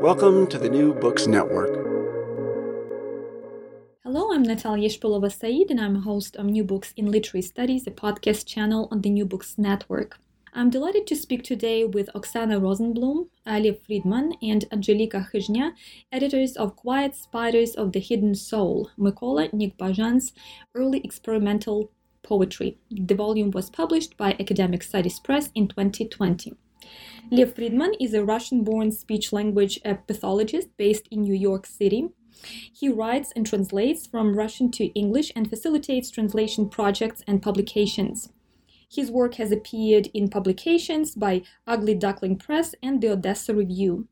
Welcome 0.00 0.46
to 0.46 0.58
the 0.58 0.70
New 0.70 0.94
Books 0.94 1.26
Network. 1.26 1.74
Hello, 4.02 4.32
I'm 4.32 4.42
Natalia 4.42 4.88
Shpilova 4.88 5.30
Said, 5.30 5.66
and 5.68 5.78
I'm 5.78 5.96
a 5.96 6.00
host 6.00 6.36
of 6.36 6.46
New 6.46 6.64
Books 6.64 6.94
in 6.96 7.10
Literary 7.10 7.42
Studies, 7.42 7.86
a 7.86 7.90
podcast 7.90 8.46
channel 8.46 8.88
on 8.90 9.02
the 9.02 9.10
New 9.10 9.26
Books 9.26 9.58
Network. 9.58 10.16
I'm 10.54 10.70
delighted 10.70 11.06
to 11.08 11.16
speak 11.16 11.42
today 11.42 11.84
with 11.84 12.08
Oksana 12.14 12.58
Rosenblum, 12.58 13.28
Ali 13.46 13.78
Friedman, 13.86 14.36
and 14.40 14.64
Angelika 14.72 15.28
Khizhnya, 15.30 15.72
editors 16.10 16.56
of 16.56 16.76
Quiet 16.76 17.14
Spiders 17.14 17.74
of 17.74 17.92
the 17.92 18.00
Hidden 18.00 18.36
Soul, 18.36 18.90
Mykola 18.98 19.50
Nikbajan's 19.52 20.32
early 20.74 21.02
experimental 21.04 21.90
poetry. 22.22 22.78
The 22.90 23.14
volume 23.14 23.50
was 23.50 23.68
published 23.68 24.16
by 24.16 24.34
Academic 24.40 24.82
Studies 24.82 25.20
Press 25.20 25.50
in 25.54 25.68
2020. 25.68 26.56
Lev 27.32 27.54
Friedman 27.54 27.94
is 28.00 28.12
a 28.12 28.24
Russian 28.24 28.64
born 28.64 28.90
speech 28.90 29.32
language 29.32 29.80
pathologist 29.84 30.68
based 30.76 31.06
in 31.12 31.22
New 31.22 31.34
York 31.34 31.64
City. 31.64 32.08
He 32.72 32.88
writes 32.88 33.32
and 33.36 33.46
translates 33.46 34.04
from 34.04 34.36
Russian 34.36 34.72
to 34.72 34.86
English 34.98 35.30
and 35.36 35.48
facilitates 35.48 36.10
translation 36.10 36.68
projects 36.68 37.22
and 37.28 37.40
publications. 37.40 38.32
His 38.90 39.12
work 39.12 39.34
has 39.34 39.52
appeared 39.52 40.08
in 40.12 40.28
publications 40.28 41.14
by 41.14 41.42
Ugly 41.68 41.94
Duckling 41.94 42.36
Press 42.36 42.74
and 42.82 43.00
the 43.00 43.12
Odessa 43.12 43.54
Review. 43.54 44.08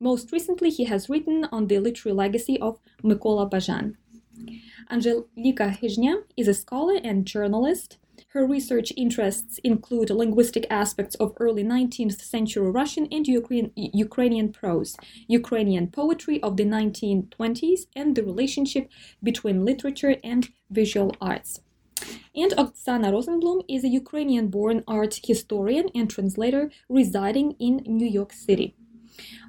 Most 0.00 0.32
recently, 0.32 0.70
he 0.70 0.84
has 0.84 1.10
written 1.10 1.46
on 1.52 1.66
the 1.66 1.78
literary 1.78 2.16
legacy 2.16 2.58
of 2.60 2.80
Mykola 3.02 3.50
Bazhan. 3.50 3.96
Angelika 4.90 5.76
Khizhnya 5.80 6.22
is 6.34 6.48
a 6.48 6.54
scholar 6.54 6.98
and 7.04 7.26
journalist. 7.26 7.98
Her 8.28 8.46
research 8.46 8.92
interests 8.96 9.58
include 9.64 10.10
linguistic 10.10 10.66
aspects 10.70 11.14
of 11.16 11.34
early 11.38 11.64
19th 11.64 12.20
century 12.20 12.70
Russian 12.70 13.06
and 13.10 13.26
Ukraine, 13.26 13.70
Ukrainian 13.76 14.52
prose, 14.52 14.96
Ukrainian 15.28 15.88
poetry 15.88 16.42
of 16.42 16.56
the 16.56 16.64
1920s, 16.64 17.86
and 17.94 18.14
the 18.14 18.24
relationship 18.24 18.90
between 19.22 19.64
literature 19.64 20.16
and 20.22 20.48
visual 20.70 21.14
arts. 21.20 21.60
And 22.34 22.50
Oksana 22.52 23.12
Rosenblum 23.12 23.62
is 23.68 23.84
a 23.84 23.88
Ukrainian 24.02 24.48
born 24.48 24.82
art 24.88 25.20
historian 25.22 25.88
and 25.94 26.10
translator 26.10 26.70
residing 26.88 27.52
in 27.60 27.82
New 27.86 28.08
York 28.08 28.32
City. 28.32 28.74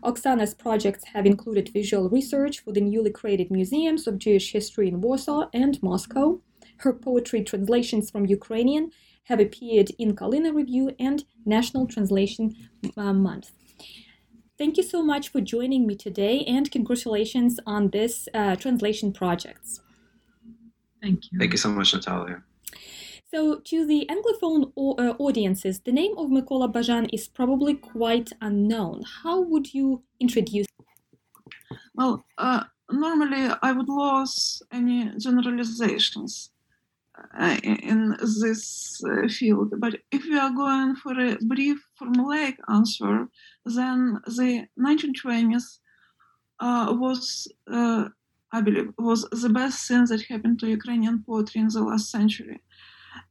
Oksana's 0.04 0.54
projects 0.54 1.06
have 1.14 1.26
included 1.26 1.70
visual 1.70 2.10
research 2.10 2.60
for 2.60 2.72
the 2.72 2.82
newly 2.82 3.10
created 3.10 3.50
museums 3.50 4.06
of 4.06 4.20
Jewish 4.20 4.52
history 4.52 4.88
in 4.88 5.02
Warsaw 5.02 5.50
and 5.54 5.82
Moscow. 5.82 6.42
Her 6.78 6.94
poetry 6.94 7.44
translations 7.44 8.12
from 8.12 8.26
Ukrainian 8.26 8.92
have 9.26 9.40
appeared 9.40 9.92
in 9.98 10.16
Kalyna 10.16 10.54
Review 10.54 10.96
and 11.00 11.24
National 11.46 11.88
Translation 11.88 12.56
uh, 12.98 13.14
Month. 13.14 13.52
Thank 14.58 14.78
you 14.78 14.84
so 14.84 15.04
much 15.04 15.30
for 15.30 15.42
joining 15.42 15.86
me 15.86 15.96
today 15.96 16.44
and 16.48 16.72
congratulations 16.72 17.60
on 17.66 17.90
this 17.90 18.30
uh, 18.34 18.56
translation 18.56 19.12
projects. 19.12 19.82
Thank 21.02 21.32
you. 21.32 21.40
Thank 21.40 21.52
you 21.52 21.58
so 21.58 21.70
much, 21.70 21.94
Natalia. 21.94 22.44
So, 23.34 23.60
to 23.60 23.86
the 23.86 24.10
Anglophone 24.10 24.72
o- 24.78 24.94
uh, 24.94 25.16
audiences, 25.20 25.82
the 25.82 25.92
name 25.92 26.14
of 26.18 26.30
Mykola 26.30 26.72
Bazhan 26.72 27.10
is 27.12 27.28
probably 27.28 27.74
quite 27.74 28.32
unknown. 28.42 29.04
How 29.24 29.42
would 29.42 29.74
you 29.74 30.04
introduce? 30.22 30.68
Well, 31.96 32.26
uh, 32.38 32.64
normally 32.90 33.52
I 33.62 33.72
would 33.74 33.90
lose 33.90 34.62
any 34.72 35.12
generalizations 35.18 36.52
uh, 37.40 37.58
in 37.64 38.16
this 38.42 39.02
uh, 39.04 39.28
field, 39.28 39.74
but 39.80 40.00
if 40.12 40.24
we 40.26 40.38
are 40.38 40.52
going 40.52 40.96
for 40.96 41.20
a 41.20 41.38
brief 41.42 41.78
formulaic 42.00 42.56
answer, 42.70 43.28
then 43.66 44.20
the 44.26 44.68
1920s 44.80 45.80
uh, 46.60 46.94
was, 46.98 47.48
uh, 47.72 48.10
I 48.52 48.62
believe, 48.62 48.92
was 48.98 49.28
the 49.32 49.50
best 49.50 49.88
thing 49.88 50.06
that 50.06 50.24
happened 50.24 50.60
to 50.60 50.68
Ukrainian 50.68 51.24
poetry 51.26 51.62
in 51.62 51.68
the 51.68 51.84
last 51.84 52.10
century, 52.10 52.62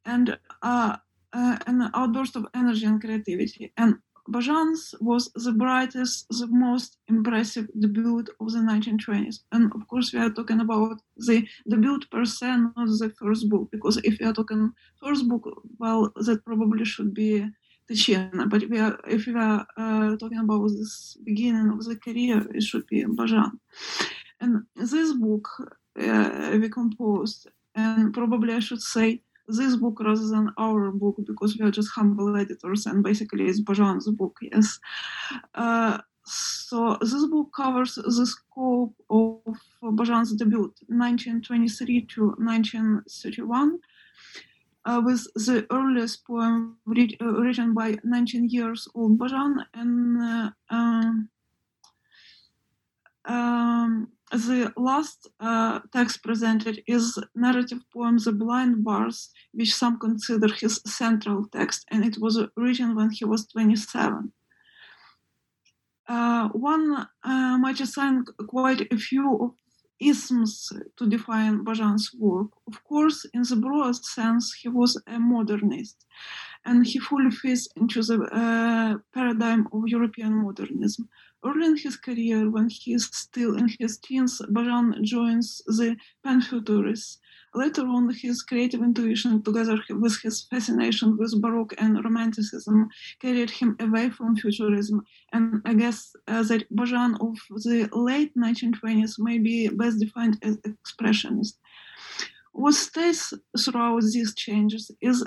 and 0.05 0.39
uh, 0.63 0.97
an 1.33 1.91
outburst 1.95 2.37
of 2.37 2.47
energy 2.55 2.87
and 2.87 3.01
creativity. 3.01 3.73
And 3.77 3.97
Bazhan's 4.29 4.95
was 5.01 5.31
the 5.35 5.53
brightest, 5.53 6.27
the 6.29 6.47
most 6.47 6.99
impressive 7.09 7.69
debut 7.79 8.25
of 8.41 8.53
the 8.53 8.59
1920s. 8.59 9.41
And 9.53 9.73
of 9.75 9.87
course, 9.89 10.13
we 10.13 10.21
are 10.21 10.31
talking 10.31 10.61
about 10.61 11.01
the 11.17 11.47
debut 11.69 12.01
per 12.11 12.25
se, 12.25 12.57
not 12.77 12.89
the 12.99 13.13
first 13.19 13.49
book, 13.49 13.69
because 13.71 13.99
if 13.99 14.19
we 14.19 14.27
are 14.27 14.33
talking 14.33 14.73
first 15.03 15.29
book, 15.29 15.45
well, 15.79 16.13
that 16.17 16.45
probably 16.45 16.85
should 16.85 17.13
be 17.13 17.47
Tychina. 17.91 18.49
But 18.49 18.69
we 18.71 18.79
are, 18.79 18.99
if 19.07 19.27
we 19.27 19.35
are 19.35 19.67
uh, 19.77 20.17
talking 20.17 20.39
about 20.39 20.69
this 20.69 21.17
beginning 21.23 21.71
of 21.71 21.85
the 21.85 21.97
career, 21.97 22.47
it 22.55 22.63
should 22.63 22.87
be 22.87 23.05
Bazhan. 23.05 23.53
And 24.41 24.65
this 24.77 25.13
book 25.13 25.49
uh, 26.01 26.59
we 26.61 26.69
composed, 26.69 27.49
and 27.75 28.13
probably 28.13 28.55
I 28.55 28.61
should 28.61 28.81
say, 28.81 29.23
this 29.49 29.77
book 29.77 30.01
rather 30.01 30.27
than 30.29 30.51
our 30.59 30.91
book 30.91 31.17
because 31.27 31.57
we 31.59 31.67
are 31.67 31.71
just 31.71 31.91
humble 31.95 32.37
editors 32.37 32.87
and 32.87 33.03
basically 33.03 33.45
it's 33.45 33.61
Bazhan's 33.61 34.11
book, 34.11 34.37
yes. 34.41 34.79
Uh, 35.55 35.99
so 36.27 36.97
this 37.01 37.27
book 37.27 37.51
covers 37.55 37.97
the 37.97 38.27
scope 38.27 38.95
of 39.11 39.41
Bazhan's 39.83 40.33
debut, 40.35 40.73
1923 40.89 42.07
to 42.07 42.27
1931, 42.39 43.79
uh, 44.87 45.03
with 45.05 45.25
the 45.35 45.67
earliest 45.71 46.27
poem 46.27 46.79
uh, 46.89 47.25
written 47.41 47.75
by 47.75 47.97
19 48.05 48.49
years 48.49 48.89
old 48.95 49.19
Bazhan 49.19 49.57
and 49.75 50.53
um, 50.71 51.29
um, 53.27 54.09
the 54.31 54.73
last 54.77 55.29
uh, 55.41 55.81
text 55.93 56.23
presented 56.23 56.83
is 56.87 57.19
narrative 57.35 57.81
poem 57.93 58.19
The 58.19 58.33
Blind 58.33 58.85
Bard, 58.85 59.15
which 59.53 59.75
some 59.75 59.99
consider 59.99 60.49
his 60.53 60.81
central 60.87 61.47
text, 61.47 61.85
and 61.91 62.05
it 62.05 62.19
was 62.19 62.41
written 62.57 62.95
when 62.95 63.11
he 63.11 63.25
was 63.25 63.47
27. 63.47 64.33
Uh, 66.07 66.49
one 66.49 67.07
uh, 67.23 67.59
might 67.59 67.81
assign 67.81 68.25
quite 68.49 68.87
a 68.93 68.97
few 68.97 69.55
isms 70.01 70.73
to 70.97 71.09
define 71.09 71.65
Bazhan's 71.65 72.11
work. 72.19 72.49
Of 72.67 72.83
course, 72.85 73.25
in 73.33 73.43
the 73.43 73.57
broad 73.57 73.97
sense, 74.05 74.53
he 74.61 74.69
was 74.69 75.01
a 75.07 75.19
modernist, 75.19 76.05
and 76.67 76.87
he 76.87 76.99
fully 76.99 77.31
fits 77.31 77.69
into 77.77 78.03
the 78.03 78.23
uh, 78.33 78.97
paradigm 79.13 79.69
of 79.73 79.83
European 79.87 80.43
modernism. 80.43 81.09
Early 81.45 81.67
in 81.67 81.77
his 81.77 81.97
career, 81.97 82.51
when 82.51 82.69
he 82.71 82.95
is 82.95 83.05
still 83.13 83.57
in 83.57 83.69
his 83.79 83.99
teens, 83.99 84.41
Bazhan 84.51 85.03
joins 85.03 85.61
the 85.67 85.97
Panfuturists. 86.25 87.19
Later 87.55 87.87
on, 87.87 88.13
his 88.13 88.43
creative 88.43 88.83
intuition, 88.83 89.43
together 89.43 89.79
with 89.91 90.21
his 90.23 90.43
fascination 90.51 91.17
with 91.17 91.41
Baroque 91.41 91.75
and 91.79 92.03
Romanticism, 92.03 92.89
carried 93.21 93.51
him 93.51 93.77
away 93.79 94.11
from 94.11 94.35
Futurism. 94.35 95.03
And 95.33 95.63
I 95.65 95.75
guess 95.75 96.17
uh, 96.27 96.43
that 96.45 96.69
Bazhan 96.75 97.15
of 97.21 97.37
the 97.63 97.89
late 97.93 98.33
1920s 98.37 99.19
may 99.19 99.39
be 99.39 99.69
best 99.69 100.01
defined 100.01 100.39
as 100.43 100.57
expressionist. 100.59 101.55
What 102.55 102.75
stays 102.75 103.35
throughout 103.59 104.03
these 104.03 104.33
changes 104.37 104.89
is 105.01 105.25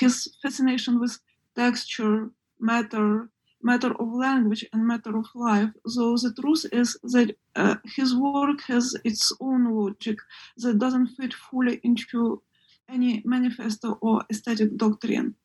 his 0.00 0.36
fascination 0.42 0.98
with 0.98 1.16
texture, 1.54 2.30
matter, 2.58 3.30
matter 3.62 3.92
of 4.00 4.12
language 4.12 4.66
and 4.72 4.84
matter 4.84 5.16
of 5.16 5.26
life. 5.36 5.70
Though 5.94 6.16
the 6.16 6.34
truth 6.38 6.66
is 6.72 6.98
that 7.04 7.36
uh, 7.54 7.76
his 7.84 8.16
work 8.16 8.60
has 8.62 8.92
its 9.04 9.32
own 9.40 9.72
logic 9.72 10.18
that 10.56 10.80
doesn't 10.80 11.14
fit 11.16 11.32
fully 11.32 11.80
into 11.84 12.42
any 12.88 13.22
manifesto 13.24 13.96
or 14.02 14.24
aesthetic 14.28 14.76
doctrine. 14.76 15.36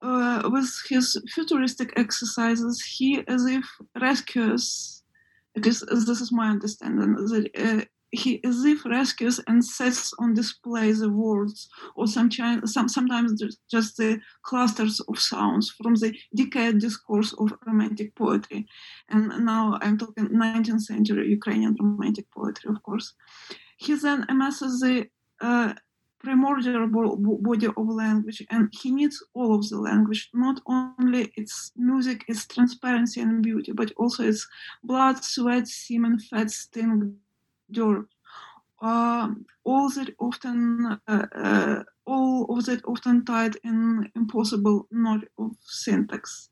Uh, 0.00 0.48
with 0.50 0.70
his 0.88 1.22
futuristic 1.34 1.92
exercises, 1.96 2.82
he 2.82 3.22
as 3.28 3.44
if 3.44 3.64
rescues, 4.00 5.02
at 5.54 5.66
least 5.66 5.84
this 5.90 6.20
is 6.22 6.32
my 6.32 6.48
understanding, 6.48 7.14
that 7.14 7.50
uh, 7.58 7.84
he 8.16 8.42
as 8.44 8.64
if 8.64 8.84
rescues 8.84 9.40
and 9.46 9.64
sets 9.64 10.12
on 10.18 10.34
display 10.34 10.92
the 10.92 11.10
words 11.10 11.68
or 11.94 12.06
some, 12.06 12.30
some, 12.64 12.88
sometimes 12.88 13.42
just 13.70 13.96
the 13.96 14.20
clusters 14.42 15.00
of 15.08 15.18
sounds 15.18 15.70
from 15.70 15.94
the 15.94 16.16
decayed 16.34 16.78
discourse 16.78 17.32
of 17.34 17.52
romantic 17.66 18.14
poetry. 18.14 18.66
And 19.08 19.28
now 19.44 19.78
I'm 19.82 19.98
talking 19.98 20.28
19th 20.28 20.82
century 20.82 21.28
Ukrainian 21.28 21.76
romantic 21.78 22.26
poetry, 22.30 22.70
of 22.70 22.82
course. 22.82 23.14
He 23.76 23.94
then 23.94 24.24
amasses 24.28 24.80
the 24.80 25.06
uh, 25.40 25.74
primordial 26.18 26.88
body 26.88 27.66
of 27.66 27.88
language 27.88 28.44
and 28.50 28.72
he 28.80 28.90
needs 28.90 29.22
all 29.34 29.54
of 29.54 29.68
the 29.68 29.78
language 29.78 30.28
not 30.34 30.60
only 30.66 31.30
its 31.36 31.72
music 31.76 32.24
its 32.26 32.46
transparency 32.46 33.20
and 33.20 33.42
beauty 33.42 33.70
but 33.70 33.92
also 33.96 34.24
its 34.24 34.48
blood 34.82 35.22
sweat 35.22 35.68
semen 35.68 36.18
fat 36.18 36.50
sting 36.50 37.16
dirt 37.70 38.06
uh, 38.82 39.28
all 39.64 39.88
that 39.90 40.14
often 40.18 40.98
uh, 41.08 41.82
all 42.06 42.46
of 42.56 42.66
that 42.66 42.84
often 42.84 43.24
tied 43.24 43.56
in 43.64 44.10
impossible 44.14 44.86
knot 44.90 45.24
of 45.38 45.50
syntax 45.60 46.50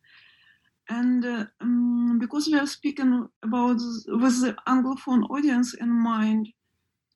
and 0.89 1.25
uh, 1.25 1.45
um, 1.61 2.19
because 2.19 2.47
we 2.47 2.59
are 2.59 2.67
speaking 2.67 3.29
about 3.43 3.77
with 4.07 4.41
the 4.41 4.57
anglophone 4.67 5.29
audience 5.31 5.75
in 5.75 5.91
mind 5.91 6.49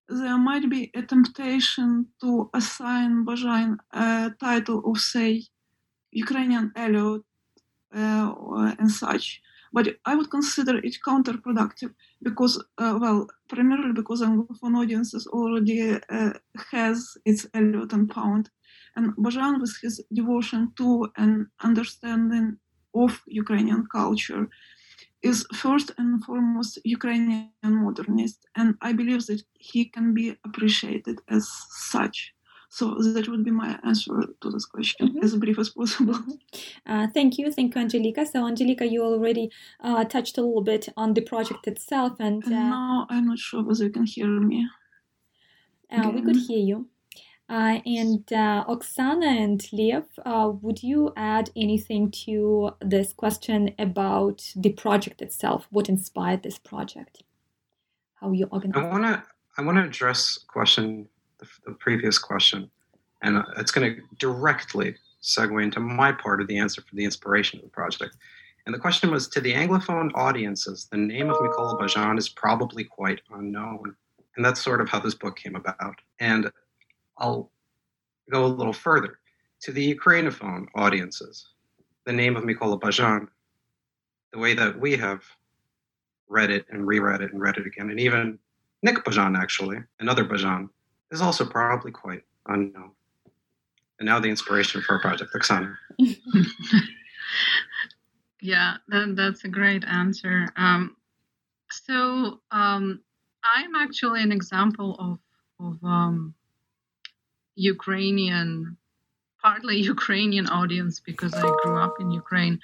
there 0.09 0.39
might 0.39 0.69
be 0.71 0.91
a 0.95 1.03
temptation 1.03 2.07
to 2.21 2.49
assign 2.55 3.27
Bazhan 3.27 3.77
a 3.93 4.31
title 4.41 4.83
of, 4.87 4.99
say, 4.99 5.45
Ukrainian 6.13 6.73
Eliot 6.75 7.23
uh, 7.95 8.75
and 8.79 8.91
such. 8.91 9.43
But 9.73 9.97
I 10.05 10.15
would 10.15 10.31
consider 10.31 10.79
it 10.79 10.97
counterproductive 11.07 11.93
because, 12.23 12.63
uh, 12.79 12.99
well, 13.01 13.29
primarily 13.49 13.93
because 13.93 14.23
Anglophone 14.23 14.77
audiences 14.77 15.27
already 15.27 15.99
uh, 16.11 16.33
has 16.71 17.17
its 17.25 17.47
Eliot 17.55 17.93
and 17.93 18.09
Pound. 18.11 18.51
And 18.97 19.15
Bazhan, 19.17 19.61
with 19.61 19.75
his 19.83 20.03
devotion 20.13 20.73
to 20.77 21.09
and 21.17 21.47
understanding 21.63 22.59
of 22.95 23.21
Ukrainian 23.27 23.87
culture, 23.93 24.49
is 25.23 25.47
first 25.55 25.91
and 25.99 26.25
foremost 26.25 26.79
Ukrainian 26.85 27.51
modernist, 27.63 28.47
and 28.57 28.77
I 28.81 28.93
believe 28.93 29.27
that 29.27 29.43
he 29.55 29.85
can 29.87 30.15
be 30.15 30.37
appreciated 30.45 31.21
as 31.29 31.49
such. 31.71 32.35
So 32.71 32.95
that 33.01 33.29
would 33.29 33.45
be 33.45 33.51
my 33.51 33.79
answer 33.83 34.25
to 34.41 34.51
this 34.51 34.67
question, 34.67 35.09
mm-hmm. 35.09 35.25
as 35.25 35.35
brief 35.37 35.59
as 35.59 35.71
possible. 35.71 36.19
Uh, 36.87 37.07
thank 37.13 37.39
you, 37.39 37.51
thank 37.51 37.75
you, 37.75 37.81
Angelica. 37.81 38.25
So, 38.27 38.47
Angelica, 38.47 38.87
you 38.87 39.03
already 39.03 39.51
uh, 39.83 40.05
touched 40.05 40.39
a 40.39 40.43
little 40.43 40.63
bit 40.63 40.89
on 40.97 41.15
the 41.15 41.21
project 41.21 41.67
itself, 41.67 42.13
and 42.19 42.45
uh, 42.45 42.49
no, 42.51 43.07
I'm 43.11 43.27
not 43.27 43.39
sure 43.39 43.63
whether 43.63 43.85
you 43.85 43.91
can 43.91 44.05
hear 44.05 44.27
me. 44.27 44.67
Uh, 45.91 46.11
we 46.11 46.23
could 46.23 46.37
hear 46.37 46.59
you. 46.59 46.89
Uh, 47.51 47.81
and 47.87 48.31
uh, 48.33 48.65
Oksana 48.69 49.27
and 49.27 49.67
Lev, 49.73 50.05
uh, 50.27 50.51
would 50.61 50.83
you 50.83 51.13
add 51.17 51.51
anything 51.57 52.11
to 52.11 52.73
this 52.81 53.15
question 53.15 53.75
about 53.79 54.53
the 54.55 54.71
project 54.73 55.23
itself? 55.23 55.67
What 55.71 55.89
inspired 55.89 56.43
this 56.43 56.59
project? 56.59 57.23
How 58.21 58.33
you 58.33 58.47
organize? 58.51 58.85
I 58.85 58.89
want 58.89 59.05
to 59.05 59.23
I 59.57 59.63
want 59.63 59.79
to 59.79 59.85
address 59.85 60.39
question 60.47 61.09
the, 61.39 61.73
previous 61.73 62.19
question, 62.19 62.71
and 63.23 63.39
uh, 63.39 63.45
it's 63.57 63.71
going 63.71 63.95
to 63.95 64.03
directly 64.19 64.95
segue 65.23 65.63
into 65.63 65.81
my 65.81 66.13
part 66.13 66.41
of 66.41 66.49
the 66.49 66.59
answer 66.59 66.83
for 66.83 66.95
the 66.95 67.05
inspiration 67.05 67.59
of 67.59 67.65
the 67.65 67.71
project. 67.71 68.17
And 68.67 68.75
the 68.75 68.79
question 68.79 69.11
was 69.11 69.29
to 69.29 69.41
the 69.41 69.55
Anglophone 69.55 70.11
audiences, 70.15 70.89
the 70.91 70.99
name 70.99 71.31
of 71.31 71.37
Mykola 71.37 71.81
Bazhan 71.81 72.19
is 72.19 72.29
probably 72.29 72.85
quite 72.85 73.23
unknown. 73.33 73.97
And 74.37 74.45
that's 74.45 74.61
sort 74.61 74.81
of 74.81 74.89
how 74.89 75.01
this 75.01 75.15
book 75.15 75.37
came 75.37 75.57
about. 75.57 75.97
And 76.21 76.51
I'll 77.17 77.51
go 78.31 78.45
a 78.45 78.47
little 78.47 78.73
further 78.73 79.19
to 79.63 79.73
the 79.73 79.95
Ukrainophone 79.95 80.67
audiences. 80.75 81.49
The 82.05 82.13
name 82.13 82.37
of 82.37 82.45
Mykola 82.45 82.79
Bazhan, 82.79 83.29
the 84.33 84.39
way 84.39 84.55
that 84.55 84.79
we 84.79 84.97
have 84.97 85.25
read 86.29 86.51
it 86.51 86.67
and 86.71 86.87
reread 86.87 87.23
it 87.23 87.33
and 87.33 87.41
read 87.41 87.57
it 87.57 87.67
again, 87.67 87.91
and 87.91 87.99
even 87.99 88.39
Nick 88.83 89.05
Bazhan, 89.05 89.37
actually, 89.37 89.79
another 89.99 90.25
Bazhan, 90.25 90.69
is 91.11 91.21
also 91.21 91.45
probably 91.45 91.91
quite 91.91 92.23
unknown. 92.47 92.93
And 93.99 94.07
now 94.07 94.21
the 94.21 94.29
inspiration 94.29 94.81
for 94.81 94.99
project, 95.01 95.33
Oksana. 95.35 95.77
yeah, 98.41 98.77
that, 98.89 99.17
that's 99.17 99.45
a 99.45 99.49
great 99.49 99.85
answer. 99.85 100.49
Um, 100.57 100.97
so 101.71 102.41
um, 102.51 103.01
I'm 103.43 103.75
actually 103.75 104.23
an 104.23 104.33
example 104.33 104.97
of, 104.99 105.67
of 105.67 105.83
um, 105.83 106.35
Ukrainian, 107.57 108.77
partly 109.43 109.77
Ukrainian 109.95 110.49
audience 110.49 111.01
because 111.01 111.35
I 111.35 111.51
grew 111.63 111.79
up 111.79 111.97
in 112.01 112.11
Ukraine, 112.13 112.61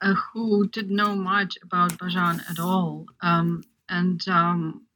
uh, 0.00 0.14
who 0.14 0.66
didn't 0.68 0.96
know 0.96 1.14
much 1.14 1.58
about 1.62 1.98
Bazhan 1.98 2.40
at 2.50 2.58
all. 2.58 3.06
Um, 3.20 3.62
and 3.88 4.26
um, 4.26 4.86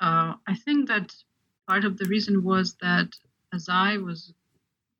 uh, 0.00 0.34
I 0.46 0.54
think 0.64 0.88
that 0.88 1.12
Part 1.68 1.84
of 1.84 1.96
the 1.96 2.06
reason 2.06 2.42
was 2.42 2.74
that 2.80 3.08
as 3.52 3.68
I 3.68 3.98
was, 3.98 4.32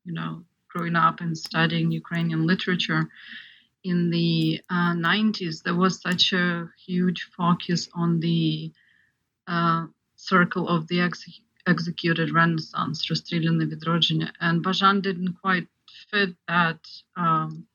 you 0.04 0.12
know, 0.12 0.44
growing 0.68 0.96
up 0.96 1.20
and 1.20 1.36
studying 1.36 1.90
Ukrainian 1.90 2.46
literature 2.46 3.08
in 3.84 4.10
the 4.10 4.60
uh, 4.70 4.94
90s, 4.94 5.62
there 5.62 5.74
was 5.74 6.00
such 6.00 6.32
a 6.32 6.68
huge 6.86 7.30
focus 7.36 7.88
on 7.94 8.20
the 8.20 8.72
uh, 9.46 9.86
circle 10.16 10.68
of 10.68 10.86
the 10.88 11.00
ex- 11.00 11.40
executed 11.66 12.32
Renaissance, 12.32 13.08
Расстрелянное 13.10 13.66
Відродження, 13.66 14.32
and 14.40 14.62
Bazhan 14.62 15.02
didn't 15.02 15.34
quite 15.42 15.66
fit 16.10 16.36
that 16.48 16.80
um, 17.16 17.66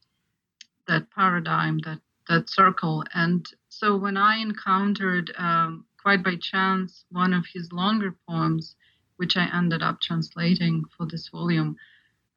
that 0.88 1.10
paradigm, 1.12 1.80
that 1.80 2.00
that 2.30 2.50
circle. 2.50 3.04
And 3.14 3.46
so 3.70 3.96
when 3.96 4.18
I 4.18 4.38
encountered, 4.38 5.34
um, 5.38 5.86
quite 6.02 6.24
by 6.24 6.36
chance, 6.36 7.06
one 7.12 7.34
of 7.34 7.46
his 7.54 7.72
longer 7.72 8.16
poems 8.28 8.76
which 9.18 9.38
I 9.38 9.50
ended 9.54 9.84
up 9.84 10.02
translating 10.02 10.86
for 10.96 11.06
this 11.06 11.28
volume, 11.30 11.76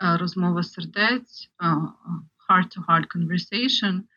uh, 0.01 0.19
Rozmova 0.19 0.65
Serdets, 0.65 1.47
uh, 1.61 1.87
heart-to-heart 2.49 3.09
conversation, 3.09 4.09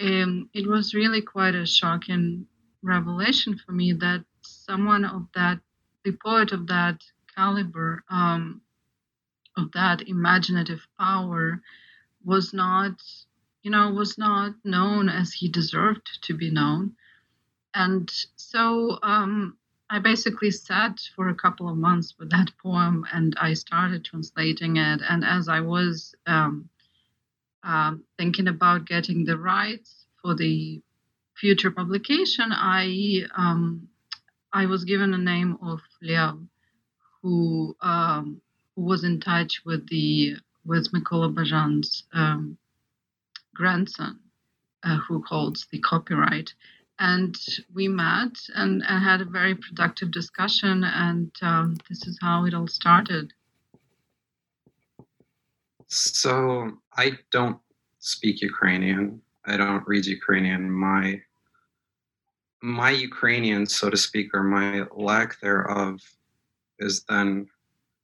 um, 0.00 0.48
it 0.54 0.66
was 0.66 0.94
really 0.94 1.20
quite 1.20 1.54
a 1.54 1.66
shocking 1.66 2.46
revelation 2.82 3.58
for 3.58 3.72
me 3.72 3.92
that 3.92 4.24
someone 4.42 5.04
of 5.04 5.26
that 5.34 5.60
the 6.04 6.12
poet 6.12 6.52
of 6.52 6.66
that 6.66 6.98
caliber, 7.36 8.02
um, 8.10 8.60
of 9.56 9.70
that 9.72 10.08
imaginative 10.08 10.86
power, 10.98 11.62
was 12.24 12.52
not, 12.52 13.00
you 13.62 13.70
know, 13.70 13.90
was 13.90 14.18
not 14.18 14.54
known 14.64 15.08
as 15.08 15.32
he 15.32 15.48
deserved 15.48 16.08
to 16.22 16.34
be 16.34 16.50
known. 16.50 16.96
And 17.74 18.10
so 18.36 18.98
um, 19.02 19.56
I 19.92 19.98
basically 19.98 20.50
sat 20.50 20.98
for 21.14 21.28
a 21.28 21.34
couple 21.34 21.68
of 21.68 21.76
months 21.76 22.14
with 22.18 22.30
that 22.30 22.50
poem 22.62 23.04
and 23.12 23.36
I 23.38 23.52
started 23.52 24.06
translating 24.06 24.78
it. 24.78 25.02
And 25.06 25.22
as 25.22 25.50
I 25.50 25.60
was 25.60 26.14
um, 26.26 26.70
um, 27.62 28.02
thinking 28.16 28.48
about 28.48 28.86
getting 28.86 29.26
the 29.26 29.36
rights 29.36 30.06
for 30.22 30.34
the 30.34 30.80
future 31.34 31.70
publication, 31.70 32.46
I 32.52 33.24
um, 33.36 33.88
I 34.50 34.64
was 34.64 34.86
given 34.86 35.12
a 35.12 35.18
name 35.18 35.58
of 35.62 35.80
Lev, 36.00 36.38
who 37.20 37.76
um, 37.82 38.40
who 38.74 38.82
was 38.84 39.04
in 39.04 39.20
touch 39.20 39.60
with 39.66 39.86
the 39.90 40.36
with 40.64 40.90
Mykola 40.92 41.34
Bazhan's 41.34 42.04
um, 42.14 42.56
grandson, 43.54 44.20
uh, 44.84 45.00
who 45.06 45.22
holds 45.28 45.66
the 45.70 45.80
copyright. 45.80 46.54
And 47.04 47.36
we 47.74 47.88
met 47.88 48.36
and, 48.54 48.80
and 48.86 49.04
had 49.04 49.20
a 49.20 49.24
very 49.24 49.56
productive 49.56 50.12
discussion, 50.12 50.84
and 50.84 51.32
um, 51.42 51.76
this 51.88 52.06
is 52.06 52.16
how 52.22 52.46
it 52.46 52.54
all 52.54 52.68
started. 52.68 53.32
So 55.88 56.70
I 56.96 57.18
don't 57.32 57.58
speak 57.98 58.40
Ukrainian. 58.40 59.20
I 59.44 59.56
don't 59.56 59.84
read 59.84 60.06
Ukrainian. 60.06 60.70
My 60.70 61.20
my 62.62 62.90
Ukrainian, 62.90 63.66
so 63.66 63.90
to 63.90 63.96
speak, 63.96 64.32
or 64.32 64.44
my 64.44 64.84
lack 64.94 65.40
thereof, 65.40 65.98
is 66.78 67.02
then 67.08 67.48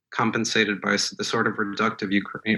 compensated 0.09 0.81
by 0.81 0.97
the 1.19 1.23
sort 1.23 1.47
of 1.47 1.53
reductive 1.53 2.11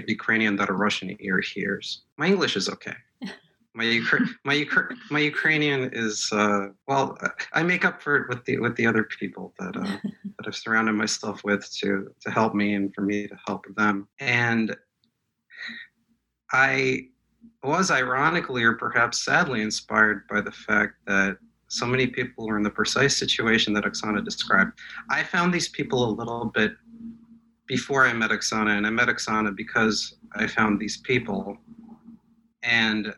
Ukrainian 0.08 0.56
that 0.56 0.70
a 0.70 0.72
Russian 0.72 1.16
ear 1.20 1.40
hears. 1.40 2.02
My 2.16 2.26
English 2.26 2.56
is 2.56 2.68
okay. 2.68 2.96
my 3.74 3.84
Ukra- 3.84 4.28
my 4.44 4.54
Ukra- 4.54 4.96
my 5.10 5.20
Ukrainian 5.20 5.90
is 5.92 6.28
uh, 6.32 6.68
well. 6.86 7.16
I 7.52 7.62
make 7.62 7.84
up 7.84 8.02
for 8.02 8.16
it 8.16 8.28
with 8.28 8.44
the 8.44 8.58
with 8.58 8.76
the 8.76 8.86
other 8.86 9.04
people 9.04 9.54
that 9.58 9.76
uh, 9.76 9.82
that 10.36 10.46
I've 10.46 10.56
surrounded 10.56 10.92
myself 10.92 11.42
with 11.44 11.70
to 11.78 12.12
to 12.20 12.30
help 12.30 12.54
me 12.54 12.74
and 12.74 12.94
for 12.94 13.02
me 13.02 13.28
to 13.28 13.36
help 13.46 13.64
them. 13.76 14.08
And 14.20 14.76
I 16.52 17.06
was 17.62 17.90
ironically 17.90 18.62
or 18.62 18.74
perhaps 18.74 19.24
sadly 19.24 19.62
inspired 19.62 20.26
by 20.28 20.40
the 20.40 20.52
fact 20.52 20.94
that 21.06 21.38
so 21.68 21.86
many 21.86 22.06
people 22.06 22.46
were 22.46 22.58
in 22.58 22.62
the 22.62 22.70
precise 22.70 23.16
situation 23.16 23.72
that 23.72 23.84
Oksana 23.84 24.22
described. 24.22 24.78
I 25.08 25.22
found 25.22 25.54
these 25.54 25.68
people 25.68 26.04
a 26.04 26.12
little 26.12 26.46
bit 26.54 26.72
before 27.66 28.06
I 28.06 28.12
met 28.12 28.30
Oksana, 28.30 28.76
and 28.76 28.86
I 28.86 28.90
met 28.90 29.08
Oksana 29.08 29.56
because 29.56 30.16
I 30.34 30.46
found 30.46 30.78
these 30.78 30.98
people. 30.98 31.56
And 32.62 33.14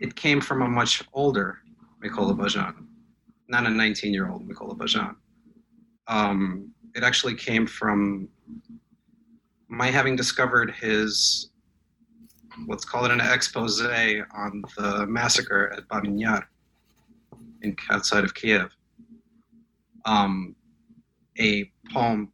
it 0.00 0.14
came 0.16 0.40
from 0.40 0.62
a 0.62 0.68
much 0.68 1.02
older 1.12 1.58
Mykola 2.04 2.36
Bazhan, 2.36 2.86
not 3.48 3.66
a 3.66 3.70
19 3.70 4.12
year 4.12 4.30
old 4.30 4.48
Mykola 4.48 4.76
Bazhan. 4.76 5.14
Um, 6.08 6.70
it 6.94 7.02
actually 7.02 7.34
came 7.34 7.66
from 7.66 8.28
my 9.68 9.90
having 9.90 10.16
discovered 10.16 10.72
his, 10.72 11.50
let's 12.68 12.84
call 12.84 13.04
it 13.04 13.10
an 13.10 13.20
expose 13.20 13.80
on 13.80 14.62
the 14.76 15.06
massacre 15.06 15.72
at 15.76 15.88
Babyn 15.88 16.18
Yar 16.18 16.48
in, 17.62 17.76
outside 17.90 18.24
of 18.24 18.34
Kiev. 18.34 18.70
Um, 20.04 20.54
a 21.38 21.70
poem, 21.92 22.32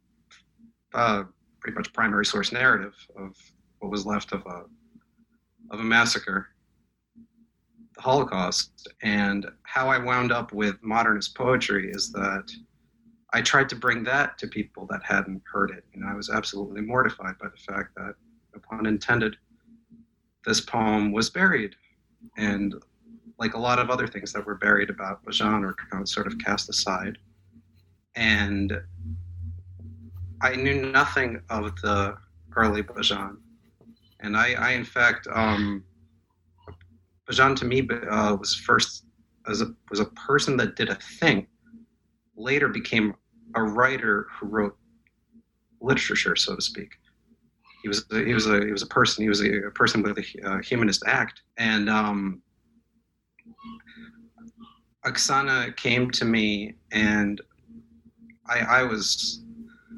uh, 0.93 1.23
pretty 1.59 1.75
much 1.75 1.91
primary 1.93 2.25
source 2.25 2.51
narrative 2.51 2.93
of 3.17 3.35
what 3.79 3.91
was 3.91 4.05
left 4.05 4.31
of 4.31 4.45
a, 4.45 4.63
of 5.71 5.79
a 5.79 5.83
massacre 5.83 6.52
Holocaust. 7.97 8.87
And 9.01 9.45
how 9.63 9.87
I 9.89 9.97
wound 9.97 10.31
up 10.31 10.51
with 10.51 10.81
modernist 10.81 11.35
poetry 11.35 11.91
is 11.91 12.11
that 12.11 12.51
I 13.33 13.41
tried 13.41 13.69
to 13.69 13.75
bring 13.75 14.03
that 14.03 14.37
to 14.39 14.47
people 14.47 14.87
that 14.91 15.01
hadn't 15.03 15.41
heard 15.51 15.71
it. 15.71 15.83
And 15.93 16.05
I 16.05 16.13
was 16.13 16.29
absolutely 16.29 16.81
mortified 16.81 17.37
by 17.39 17.47
the 17.47 17.73
fact 17.73 17.95
that, 17.95 18.15
pun 18.61 18.85
intended, 18.85 19.35
this 20.45 20.61
poem 20.61 21.11
was 21.11 21.29
buried. 21.29 21.75
And 22.37 22.75
like 23.39 23.55
a 23.55 23.59
lot 23.59 23.79
of 23.79 23.89
other 23.89 24.07
things 24.07 24.31
that 24.33 24.45
were 24.45 24.55
buried 24.55 24.89
about 24.89 25.25
Bazhan 25.25 25.63
or 25.63 25.73
kind 25.73 26.01
of 26.01 26.07
sort 26.07 26.27
of 26.27 26.37
cast 26.37 26.69
aside. 26.69 27.17
And 28.15 28.79
I 30.41 30.55
knew 30.55 30.91
nothing 30.91 31.41
of 31.49 31.75
the 31.81 32.15
early 32.55 32.83
Bazhan. 32.83 33.37
And 34.19 34.37
I, 34.37 34.53
I 34.53 34.71
in 34.71 34.85
fact, 34.85 35.27
um, 35.33 35.83
Bazhan 37.29 37.55
to 37.57 37.65
me 37.65 37.87
uh, 38.09 38.35
was 38.35 38.55
first 38.55 39.05
as 39.47 39.61
a 39.61 39.73
was 39.89 39.99
a 39.99 40.05
person 40.05 40.57
that 40.57 40.75
did 40.75 40.89
a 40.89 40.95
thing. 40.95 41.47
Later 42.35 42.67
became 42.67 43.13
a 43.55 43.63
writer 43.63 44.27
who 44.31 44.47
wrote 44.47 44.77
literature, 45.81 46.35
so 46.35 46.55
to 46.55 46.61
speak. 46.61 46.89
He 47.81 47.89
was 47.89 48.05
a, 48.11 48.23
he 48.23 48.33
was 48.33 48.47
a 48.47 48.65
he 48.65 48.71
was 48.71 48.81
a 48.81 48.87
person. 48.87 49.23
He 49.23 49.29
was 49.29 49.41
a, 49.41 49.67
a 49.67 49.71
person 49.71 50.01
with 50.01 50.17
a 50.17 50.61
humanist 50.63 51.03
act. 51.05 51.41
And 51.57 51.89
um, 51.89 52.41
Oksana 55.05 55.75
came 55.75 56.09
to 56.11 56.25
me, 56.25 56.75
and 56.91 57.41
I, 58.47 58.59
I 58.59 58.83
was 58.83 59.43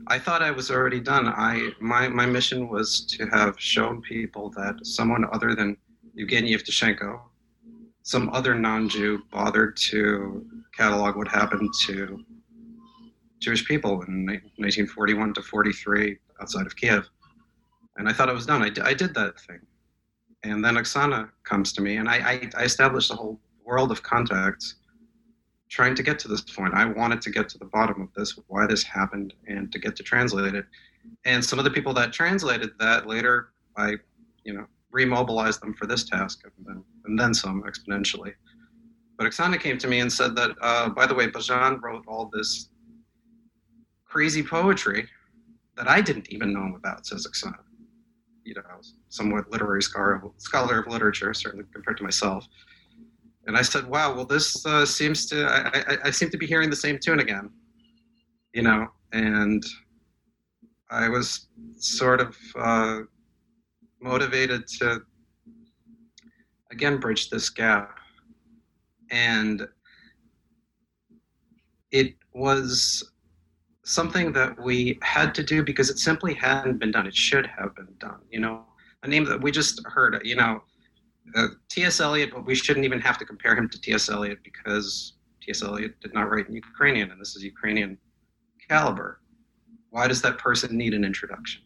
I 0.08 0.20
thought 0.20 0.41
I 0.41 0.51
was 0.51 0.70
already 0.70 1.00
done. 1.00 1.27
I 1.27 1.72
my 1.79 2.08
my 2.08 2.25
mission 2.25 2.70
was 2.70 3.05
to 3.17 3.25
have 3.27 3.60
shown 3.60 4.01
people 4.01 4.50
that 4.51 4.86
someone 4.86 5.25
other 5.32 5.55
than 5.55 5.77
Evgeny 6.17 6.51
Yevtushenko, 6.51 7.19
some 8.03 8.29
other 8.29 8.55
non-Jew, 8.55 9.24
bothered 9.31 9.75
to 9.77 10.45
catalog 10.75 11.15
what 11.15 11.27
happened 11.27 11.69
to 11.86 12.24
Jewish 13.39 13.65
people 13.65 14.01
in 14.03 14.25
1941 14.25 15.34
to 15.34 15.41
43 15.41 16.17
outside 16.41 16.65
of 16.65 16.75
Kiev. 16.75 17.07
And 17.98 18.07
I 18.07 18.13
thought 18.13 18.29
I 18.29 18.34
was 18.34 18.45
done. 18.45 18.62
I, 18.62 18.69
d- 18.69 18.81
I 18.81 18.93
did 18.93 19.13
that 19.15 19.39
thing. 19.39 19.60
And 20.43 20.63
then 20.63 20.75
Oksana 20.75 21.29
comes 21.43 21.74
to 21.74 21.81
me, 21.81 21.98
and 21.98 22.07
I, 22.07 22.15
I, 22.15 22.50
I 22.57 22.63
established 22.63 23.12
a 23.12 23.15
whole 23.15 23.39
world 23.63 23.91
of 23.91 24.03
contacts 24.03 24.75
trying 25.69 25.95
to 25.95 26.03
get 26.03 26.19
to 26.19 26.27
this 26.27 26.41
point. 26.41 26.74
I 26.74 26.86
wanted 26.86 27.22
to 27.22 27.31
get 27.31 27.50
to 27.50 27.57
the 27.57 27.65
bottom 27.65 28.01
of 28.01 28.10
this, 28.15 28.38
why 28.48 28.67
this 28.67 28.84
happened, 28.84 29.34
and 29.48 29.72
to 29.72 29.79
get 29.79 29.95
to 29.95 30.03
translate 30.03 30.53
it. 30.53 30.65
And 31.25 31.43
some 31.43 31.60
of 31.60 31.65
the 31.65 31.72
people 31.72 31.93
that 31.95 32.13
translated 32.13 32.72
that 32.79 33.07
later, 33.07 33.50
I, 33.75 33.95
you 34.43 34.53
know, 34.53 34.65
remobilized 34.96 35.60
them 35.60 35.74
for 35.74 35.86
this 35.86 36.04
task, 36.06 36.42
and 36.46 36.66
then, 36.66 36.84
and 37.06 37.20
then 37.20 37.34
some 37.34 37.64
exponentially. 37.64 38.34
But 39.18 39.28
Oksana 39.28 39.60
came 39.60 39.78
to 39.78 39.88
me 39.88 40.00
and 40.00 40.12
said 40.12 40.36
that, 40.36 40.52
uh, 40.62 40.90
by 40.90 41.06
the 41.06 41.14
way, 41.14 41.28
Bazhan 41.28 41.82
wrote 41.82 42.04
all 42.08 42.30
this 42.34 42.70
crazy 44.06 44.44
poetry 44.44 45.08
that 45.78 45.90
I 45.90 46.02
didn't 46.02 46.32
even 46.32 46.54
know 46.54 46.75
about, 46.75 47.06
says 47.06 47.28
Oksana. 47.28 47.60
You 48.44 48.54
know, 48.54 48.62
I 48.72 48.78
was 48.78 48.96
somewhat 49.10 49.52
literary 49.52 49.82
scholar, 49.82 50.22
scholar 50.38 50.80
of 50.80 50.88
literature, 50.88 51.34
certainly 51.34 51.66
compared 51.74 51.98
to 51.98 52.04
myself. 52.04 52.48
And 53.48 53.58
I 53.58 53.62
said, 53.62 53.86
wow, 53.88 54.16
well, 54.16 54.25
this 54.25 54.66
uh, 54.66 54.86
seems 54.86 55.25
to, 55.28 55.46
I, 55.46 55.94
I, 55.94 55.98
I, 56.06 56.12
seem 56.12 56.30
to 56.30 56.38
be 56.38 56.48
hearing 56.48 56.70
the 56.70 56.75
same 56.75 56.98
tune 56.98 57.20
again, 57.20 57.50
you 58.54 58.64
know, 58.64 58.88
and 59.12 59.64
I 60.90 61.10
was 61.10 61.48
sort 61.78 62.22
of 62.22 62.36
uh, 62.56 63.00
motivated 64.06 64.68
to, 64.68 65.02
again, 66.72 66.98
bridge 66.98 67.30
this 67.30 67.50
gap. 67.50 67.98
And 69.10 69.68
it 71.92 72.14
was 72.34 73.12
something 73.84 74.32
that 74.34 74.60
we 74.62 75.00
had 75.02 75.34
to 75.36 75.44
do 75.44 75.64
because 75.64 75.90
it 75.90 75.98
simply 75.98 76.34
hadn't 76.34 76.80
been 76.80 76.92
done. 76.92 77.08
It 77.08 77.16
should 77.16 77.48
have 77.48 77.76
been 77.76 77.94
done, 78.00 78.22
you 78.30 78.40
know, 78.40 78.66
a 79.04 79.08
name 79.08 79.26
that 79.26 79.42
we 79.42 79.52
just 79.52 79.82
heard, 79.86 80.20
you 80.24 80.36
know, 80.36 80.62
uh, 81.36 81.48
T.S. 81.70 82.00
Eliot, 82.00 82.32
but 82.34 82.46
we 82.46 82.56
shouldn't 82.56 82.86
even 82.86 83.00
have 83.00 83.18
to 83.18 83.26
compare 83.26 83.56
him 83.56 83.68
to 83.70 83.82
T.S. 83.82 84.10
Eliot 84.10 84.40
because 84.44 85.14
T.S. 85.42 85.64
Eliot 85.64 86.00
did 86.00 86.14
not 86.14 86.30
write 86.30 86.48
in 86.48 86.56
Ukrainian, 86.56 87.12
and 87.12 87.20
this 87.20 87.36
is 87.36 87.44
Ukrainian 87.44 87.98
caliber. 88.70 89.22
Why 89.90 90.08
does 90.08 90.22
that 90.22 90.38
person 90.38 90.78
need 90.78 90.94
an 90.94 91.04
introduction? 91.04 91.62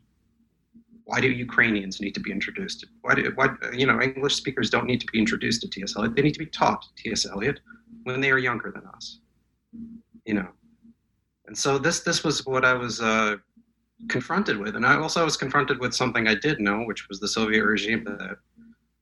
Why 1.10 1.20
do 1.20 1.28
Ukrainians 1.28 2.00
need 2.00 2.14
to 2.14 2.20
be 2.20 2.32
introduced? 2.32 2.86
Why 3.02 3.16
do 3.16 3.32
why 3.34 3.48
you 3.74 3.88
know 3.88 4.00
English 4.00 4.36
speakers 4.36 4.70
don't 4.70 4.86
need 4.86 5.02
to 5.02 5.08
be 5.12 5.18
introduced 5.18 5.60
to 5.62 5.68
T.S. 5.68 5.96
Eliot? 5.98 6.16
They 6.16 6.22
need 6.22 6.36
to 6.36 6.46
be 6.48 6.52
taught 6.62 6.86
T.S. 6.98 7.26
Eliot 7.26 7.62
when 8.04 8.22
they 8.22 8.30
are 8.30 8.38
younger 8.38 8.70
than 8.72 8.86
us. 8.96 9.18
You 10.26 10.36
know, 10.36 10.50
and 11.48 11.58
so 11.58 11.80
this 11.80 12.02
this 12.02 12.24
was 12.24 12.46
what 12.46 12.64
I 12.64 12.76
was 12.76 13.02
uh, 13.02 13.38
confronted 14.08 14.58
with, 14.60 14.76
and 14.76 14.86
I 14.86 14.98
also 14.98 15.26
was 15.26 15.36
confronted 15.36 15.80
with 15.80 15.96
something 15.96 16.28
I 16.28 16.36
did 16.36 16.60
know, 16.60 16.84
which 16.84 17.10
was 17.10 17.20
the 17.20 17.28
Soviet 17.28 17.66
regime 17.66 18.04
that 18.04 18.38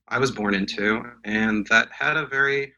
I 0.08 0.18
was 0.18 0.32
born 0.32 0.54
into, 0.54 1.04
and 1.26 1.68
that 1.68 1.90
had 1.92 2.16
a 2.16 2.26
very 2.26 2.72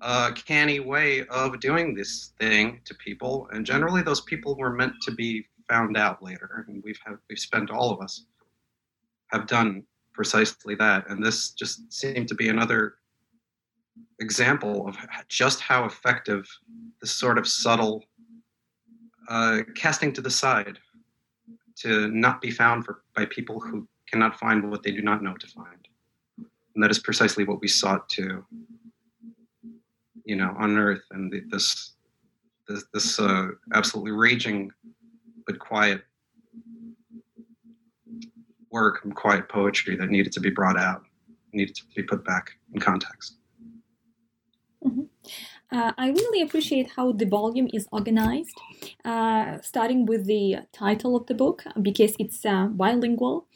uh, 0.00 0.30
canny 0.30 0.78
way 0.78 1.26
of 1.26 1.58
doing 1.58 1.92
this 1.92 2.34
thing 2.38 2.82
to 2.84 2.94
people. 2.94 3.48
And 3.50 3.66
generally, 3.66 4.02
those 4.02 4.20
people 4.20 4.56
were 4.56 4.72
meant 4.72 4.92
to 5.02 5.10
be 5.10 5.44
found 5.68 5.96
out 5.96 6.22
later. 6.22 6.64
And 6.68 6.82
we've 6.84 7.00
have, 7.04 7.18
we've 7.28 7.38
spent 7.38 7.70
all 7.70 7.90
of 7.90 8.00
us 8.00 8.24
have 9.28 9.46
done 9.46 9.84
precisely 10.12 10.74
that. 10.76 11.08
And 11.08 11.24
this 11.24 11.50
just 11.50 11.92
seemed 11.92 12.28
to 12.28 12.34
be 12.34 12.48
another 12.48 12.94
example 14.20 14.88
of 14.88 14.96
just 15.28 15.60
how 15.60 15.84
effective 15.84 16.48
this 17.00 17.12
sort 17.12 17.38
of 17.38 17.46
subtle 17.46 18.04
uh, 19.28 19.60
casting 19.74 20.12
to 20.14 20.20
the 20.20 20.30
side 20.30 20.78
to 21.76 22.08
not 22.08 22.40
be 22.40 22.50
found 22.50 22.84
for, 22.84 23.02
by 23.14 23.24
people 23.26 23.60
who 23.60 23.86
cannot 24.10 24.38
find 24.38 24.70
what 24.70 24.82
they 24.82 24.90
do 24.90 25.02
not 25.02 25.22
know 25.22 25.34
to 25.34 25.46
find. 25.48 25.86
And 26.74 26.82
that 26.82 26.90
is 26.90 26.98
precisely 26.98 27.44
what 27.44 27.60
we 27.60 27.68
sought 27.68 28.08
to, 28.10 28.44
you 30.24 30.36
know, 30.36 30.56
unearth. 30.58 31.02
And 31.10 31.30
the, 31.30 31.42
this, 31.50 31.92
this, 32.66 32.84
this 32.92 33.20
uh, 33.20 33.48
absolutely 33.74 34.12
raging 34.12 34.70
but 35.48 35.58
quiet 35.58 36.02
work 38.70 39.00
and 39.04 39.16
quiet 39.16 39.48
poetry 39.48 39.96
that 39.96 40.10
needed 40.10 40.30
to 40.30 40.40
be 40.40 40.50
brought 40.50 40.78
out, 40.78 41.02
needed 41.54 41.74
to 41.74 41.82
be 41.96 42.02
put 42.02 42.22
back 42.24 42.50
in 42.74 42.80
context. 42.80 43.38
Mm-hmm. 44.84 45.04
Uh, 45.70 45.92
I 45.98 46.08
really 46.08 46.40
appreciate 46.42 46.90
how 46.96 47.12
the 47.12 47.26
volume 47.26 47.68
is 47.74 47.86
organized, 47.92 48.58
uh, 49.04 49.58
starting 49.60 50.06
with 50.06 50.26
the 50.26 50.60
title 50.72 51.14
of 51.14 51.26
the 51.26 51.34
book 51.34 51.64
because 51.82 52.14
it's 52.18 52.44
uh, 52.46 52.66
bilingual, 52.66 53.46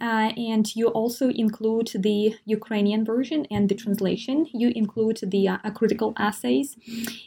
uh, 0.00 0.32
and 0.36 0.74
you 0.74 0.88
also 0.88 1.28
include 1.28 1.90
the 1.94 2.34
Ukrainian 2.46 3.04
version 3.04 3.46
and 3.50 3.68
the 3.68 3.74
translation. 3.74 4.46
You 4.52 4.72
include 4.74 5.20
the 5.22 5.48
uh, 5.48 5.58
critical 5.74 6.14
essays, 6.18 6.76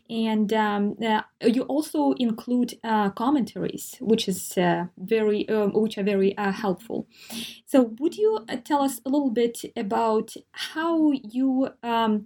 and 0.09 0.51
um, 0.53 0.95
uh, 1.05 1.21
you 1.43 1.61
also 1.63 2.13
include 2.13 2.79
commentaries, 3.15 3.95
which 4.01 4.27
is 4.27 4.57
very, 4.97 5.47
um, 5.49 5.71
which 5.73 5.97
are 5.99 6.03
very 6.03 6.33
helpful. 6.37 7.07
So, 7.65 7.93
would 7.99 8.17
you 8.17 8.39
tell 8.63 8.81
us 8.81 8.99
a 9.05 9.09
little 9.09 9.29
bit 9.29 9.61
about 9.75 10.33
how 10.51 11.11
you 11.11 11.69
um, 11.83 12.25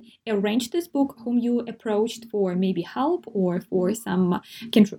this 0.72 0.88
book, 0.88 1.18
whom 1.24 1.40
you 1.40 1.60
approached 1.68 2.05
for 2.32 2.56
maybe 2.56 2.82
help 2.82 3.26
or 3.28 3.62
for 3.62 3.94
some 3.94 4.42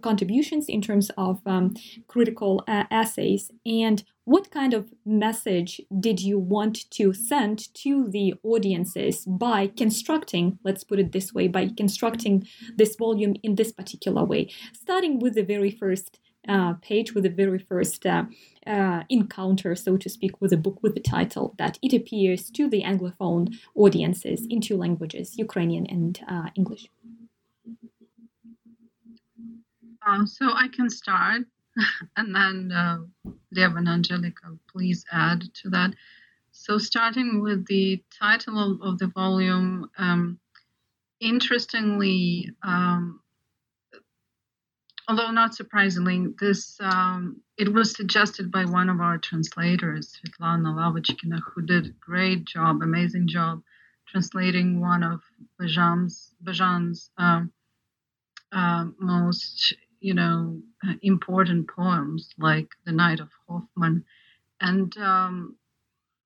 contributions 0.02 0.68
in 0.68 0.80
terms 0.80 1.10
of 1.16 1.40
um, 1.46 1.74
critical 2.06 2.64
uh, 2.68 2.84
essays, 2.90 3.50
and 3.64 4.04
what 4.24 4.50
kind 4.50 4.74
of 4.74 4.92
message 5.04 5.80
did 6.00 6.20
you 6.20 6.36
want 6.36 6.90
to 6.90 7.12
send 7.12 7.72
to 7.74 8.08
the 8.08 8.34
audiences 8.42 9.24
by 9.24 9.68
constructing, 9.68 10.58
let's 10.64 10.82
put 10.82 10.98
it 10.98 11.12
this 11.12 11.32
way, 11.32 11.46
by 11.46 11.68
constructing 11.76 12.46
this 12.76 12.96
volume 12.96 13.36
in 13.44 13.54
this 13.54 13.70
particular 13.70 14.24
way, 14.24 14.50
starting 14.72 15.20
with 15.20 15.34
the 15.34 15.44
very 15.44 15.70
first 15.70 16.18
uh, 16.48 16.74
page 16.74 17.14
with 17.14 17.24
the 17.24 17.28
very 17.28 17.58
first 17.58 18.06
uh, 18.06 18.24
uh, 18.66 19.02
encounter, 19.08 19.74
so 19.74 19.96
to 19.96 20.08
speak, 20.08 20.40
with 20.40 20.50
the 20.50 20.56
book 20.56 20.78
with 20.82 20.94
the 20.94 21.00
title 21.00 21.54
that 21.58 21.78
it 21.82 21.92
appears 21.92 22.50
to 22.50 22.68
the 22.68 22.82
Anglophone 22.82 23.56
audiences 23.74 24.46
in 24.48 24.60
two 24.60 24.76
languages, 24.76 25.38
Ukrainian 25.38 25.86
and 25.86 26.20
uh, 26.28 26.48
English. 26.54 26.88
Uh, 30.06 30.24
so 30.24 30.52
I 30.52 30.68
can 30.68 30.88
start, 30.88 31.42
and 32.16 32.34
then 32.34 32.70
uh, 32.72 32.98
Lev 33.50 33.74
and 33.74 33.88
Angelica, 33.88 34.56
please 34.70 35.04
add 35.10 35.42
to 35.62 35.70
that. 35.70 35.94
So, 36.52 36.78
starting 36.78 37.42
with 37.42 37.66
the 37.66 38.02
title 38.18 38.58
of, 38.58 38.82
of 38.82 38.98
the 38.98 39.08
volume, 39.08 39.90
um, 39.98 40.38
interestingly, 41.20 42.50
um, 42.62 43.20
although 45.08 45.32
not 45.32 45.54
surprisingly, 45.54 46.28
this 46.40 46.76
um, 46.80 47.40
it 47.58 47.72
was 47.72 47.92
suggested 47.92 48.52
by 48.52 48.64
one 48.64 48.88
of 48.88 49.00
our 49.00 49.18
translators, 49.18 50.16
Svetlana 50.16 50.72
Lavochkina, 50.72 51.40
who 51.52 51.62
did 51.62 51.86
a 51.86 51.94
great 52.00 52.44
job, 52.44 52.80
amazing 52.80 53.26
job, 53.26 53.62
translating 54.06 54.80
one 54.80 55.02
of 55.02 55.20
Bazhan's, 55.60 56.32
Bazhan's 56.42 57.10
um, 57.18 57.52
uh, 58.52 58.86
most, 58.98 59.74
you 60.06 60.14
know, 60.14 60.62
important 61.02 61.68
poems, 61.68 62.22
like 62.38 62.68
The 62.84 62.92
Night 62.92 63.18
of 63.18 63.30
Hoffman, 63.48 64.04
and 64.60 64.96
um, 64.98 65.56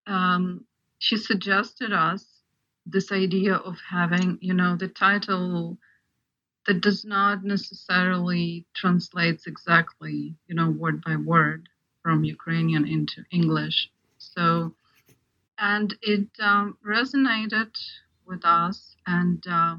um, 0.07 0.67
she 0.99 1.17
suggested 1.17 1.91
us 1.91 2.27
this 2.85 3.11
idea 3.11 3.55
of 3.55 3.77
having, 3.89 4.37
you 4.43 4.53
know, 4.53 4.77
the 4.77 4.89
title 4.89 5.79
that 6.67 6.83
does 6.83 7.07
not 7.07 7.43
necessarily 7.43 8.67
translates 8.75 9.47
exactly, 9.47 10.35
you 10.47 10.55
know, 10.55 10.69
word 10.69 11.03
by 11.03 11.17
word 11.17 11.71
from 12.03 12.23
Ukrainian 12.23 12.87
into 12.87 13.25
English. 13.31 13.89
So, 14.19 14.75
and 15.59 15.89
it 16.03 16.29
um, 16.39 16.77
resonated 16.87 17.73
with 18.27 18.45
us. 18.45 18.95
And 19.07 19.43
uh, 19.51 19.77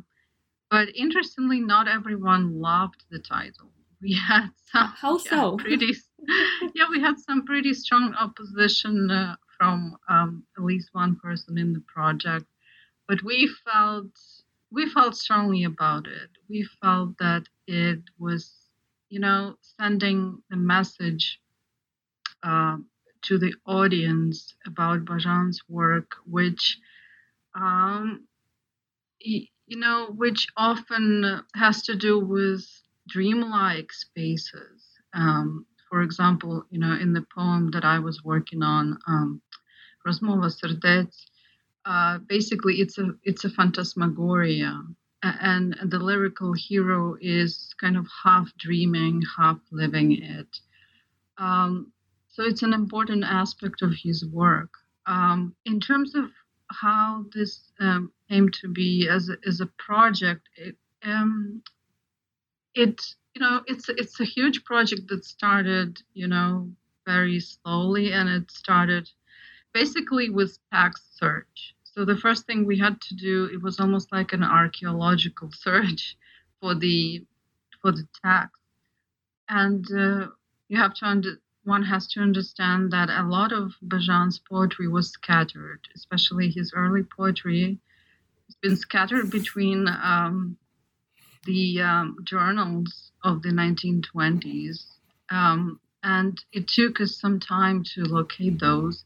but 0.72 0.88
interestingly, 0.96 1.60
not 1.60 1.88
everyone 1.88 2.60
loved 2.60 3.04
the 3.12 3.20
title. 3.20 3.70
We 4.04 4.14
had 4.14 4.50
some 4.72 4.88
how 4.88 5.18
so 5.18 5.58
yeah, 5.58 5.64
pretty 5.64 5.94
yeah 6.76 6.88
we 6.90 7.00
had 7.02 7.20
some 7.20 7.46
pretty 7.46 7.74
strong 7.74 8.14
opposition 8.16 9.12
uh, 9.12 9.36
from 9.58 9.98
um, 10.10 10.44
at 10.58 10.64
least 10.64 10.90
one 10.94 11.16
person 11.18 11.58
in 11.58 11.74
the 11.74 11.82
project, 11.94 12.46
but 13.08 13.24
we 13.24 13.48
felt 13.66 14.12
we 14.72 14.90
felt 14.90 15.16
strongly 15.16 15.64
about 15.66 16.08
it. 16.08 16.30
We 16.50 16.68
felt 16.82 17.18
that 17.20 17.44
it 17.68 18.02
was, 18.18 18.52
you 19.10 19.20
know, 19.20 19.58
sending 19.80 20.42
a 20.52 20.56
message 20.58 21.40
uh, 22.44 22.78
to 23.24 23.38
the 23.38 23.54
audience 23.66 24.56
about 24.66 25.06
Bazhan's 25.06 25.62
work, 25.70 26.16
which, 26.26 26.80
um, 27.56 28.28
you 29.20 29.78
know, 29.78 30.08
which 30.08 30.48
often 30.58 31.44
has 31.56 31.84
to 31.84 31.96
do 31.96 32.20
with 32.20 32.66
dreamlike 33.12 33.92
spaces. 33.92 34.82
Um, 35.14 35.66
for 35.90 36.02
example, 36.02 36.66
you 36.70 36.80
know, 36.80 36.94
in 36.94 37.14
the 37.14 37.26
poem 37.36 37.72
that 37.72 37.84
I 37.84 38.00
was 38.00 38.24
working 38.24 38.64
on, 38.64 38.98
um, 39.08 39.42
Serdets, 40.06 41.18
uh, 41.86 42.20
basically 42.20 42.76
it's 42.76 42.98
a 42.98 43.10
it's 43.24 43.44
a 43.46 43.50
phantasmagoria. 43.50 44.82
And 45.24 45.76
the 45.86 46.00
lyrical 46.00 46.54
hero 46.54 47.16
is 47.22 47.76
kind 47.80 47.96
of 47.96 48.08
half 48.24 48.50
dreaming 48.58 49.22
half 49.38 49.60
living 49.72 50.14
it. 50.14 50.48
Um, 51.38 51.92
so 52.30 52.44
it's 52.44 52.64
an 52.64 52.74
important 52.74 53.24
aspect 53.24 53.84
of 53.84 53.94
his 54.04 54.26
work. 54.26 54.72
Um, 55.06 55.54
in 55.66 55.80
terms 55.80 56.16
of 56.16 56.26
how 56.72 57.26
this 57.36 57.72
um, 57.80 58.12
came 58.30 58.50
to 58.62 58.68
be 58.70 59.08
as 59.08 59.30
a, 59.30 59.38
as 59.48 59.62
a 59.62 59.70
project 59.78 60.48
it, 60.56 60.76
um, 61.04 61.62
it 62.76 63.16
you 63.34 63.42
know 63.42 63.62
it's 63.68 63.90
it's 63.90 64.20
a 64.20 64.26
huge 64.26 64.64
project 64.64 65.08
that 65.08 65.26
started 65.26 66.02
you 66.14 66.28
know 66.28 66.70
very 67.06 67.40
slowly 67.40 68.12
and 68.12 68.30
it 68.30 68.52
started 68.52 69.10
basically 69.74 70.30
with 70.30 70.60
text 70.74 71.18
search. 71.18 71.76
So 71.84 72.06
the 72.06 72.18
first 72.18 72.46
thing 72.46 72.66
we 72.66 72.78
had 72.78 73.02
to 73.02 73.16
do, 73.16 73.50
it 73.54 73.62
was 73.62 73.80
almost 73.80 74.12
like 74.12 74.34
an 74.34 74.44
archaeological 74.44 75.50
search 75.54 76.16
for 76.60 76.76
the 76.76 77.26
for 77.82 77.92
the 77.92 78.08
text, 78.24 78.62
and 79.50 79.86
uh, 79.92 80.28
you 80.70 80.78
have 80.78 80.94
to 80.96 81.06
under, 81.06 81.42
one 81.64 81.84
has 81.84 82.08
to 82.08 82.20
understand 82.20 82.92
that 82.92 83.10
a 83.10 83.24
lot 83.24 83.52
of 83.52 83.74
Bazhan's 83.82 84.40
poetry 84.40 84.88
was 84.88 85.10
scattered, 85.10 85.88
especially 85.96 86.52
his 86.52 86.72
early 86.76 87.04
poetry. 87.04 87.80
It's 88.48 88.58
been 88.62 88.78
scattered 88.78 89.32
between 89.32 89.88
um, 89.88 90.58
the 91.46 91.82
um, 91.82 92.18
journals 92.24 93.12
of 93.24 93.42
the 93.42 93.50
1920s, 93.50 94.86
um, 95.30 95.80
and 96.04 96.44
it 96.52 96.68
took 96.68 97.00
us 97.00 97.20
some 97.20 97.40
time 97.40 97.84
to 97.96 98.04
locate 98.04 98.60
those 98.60 99.04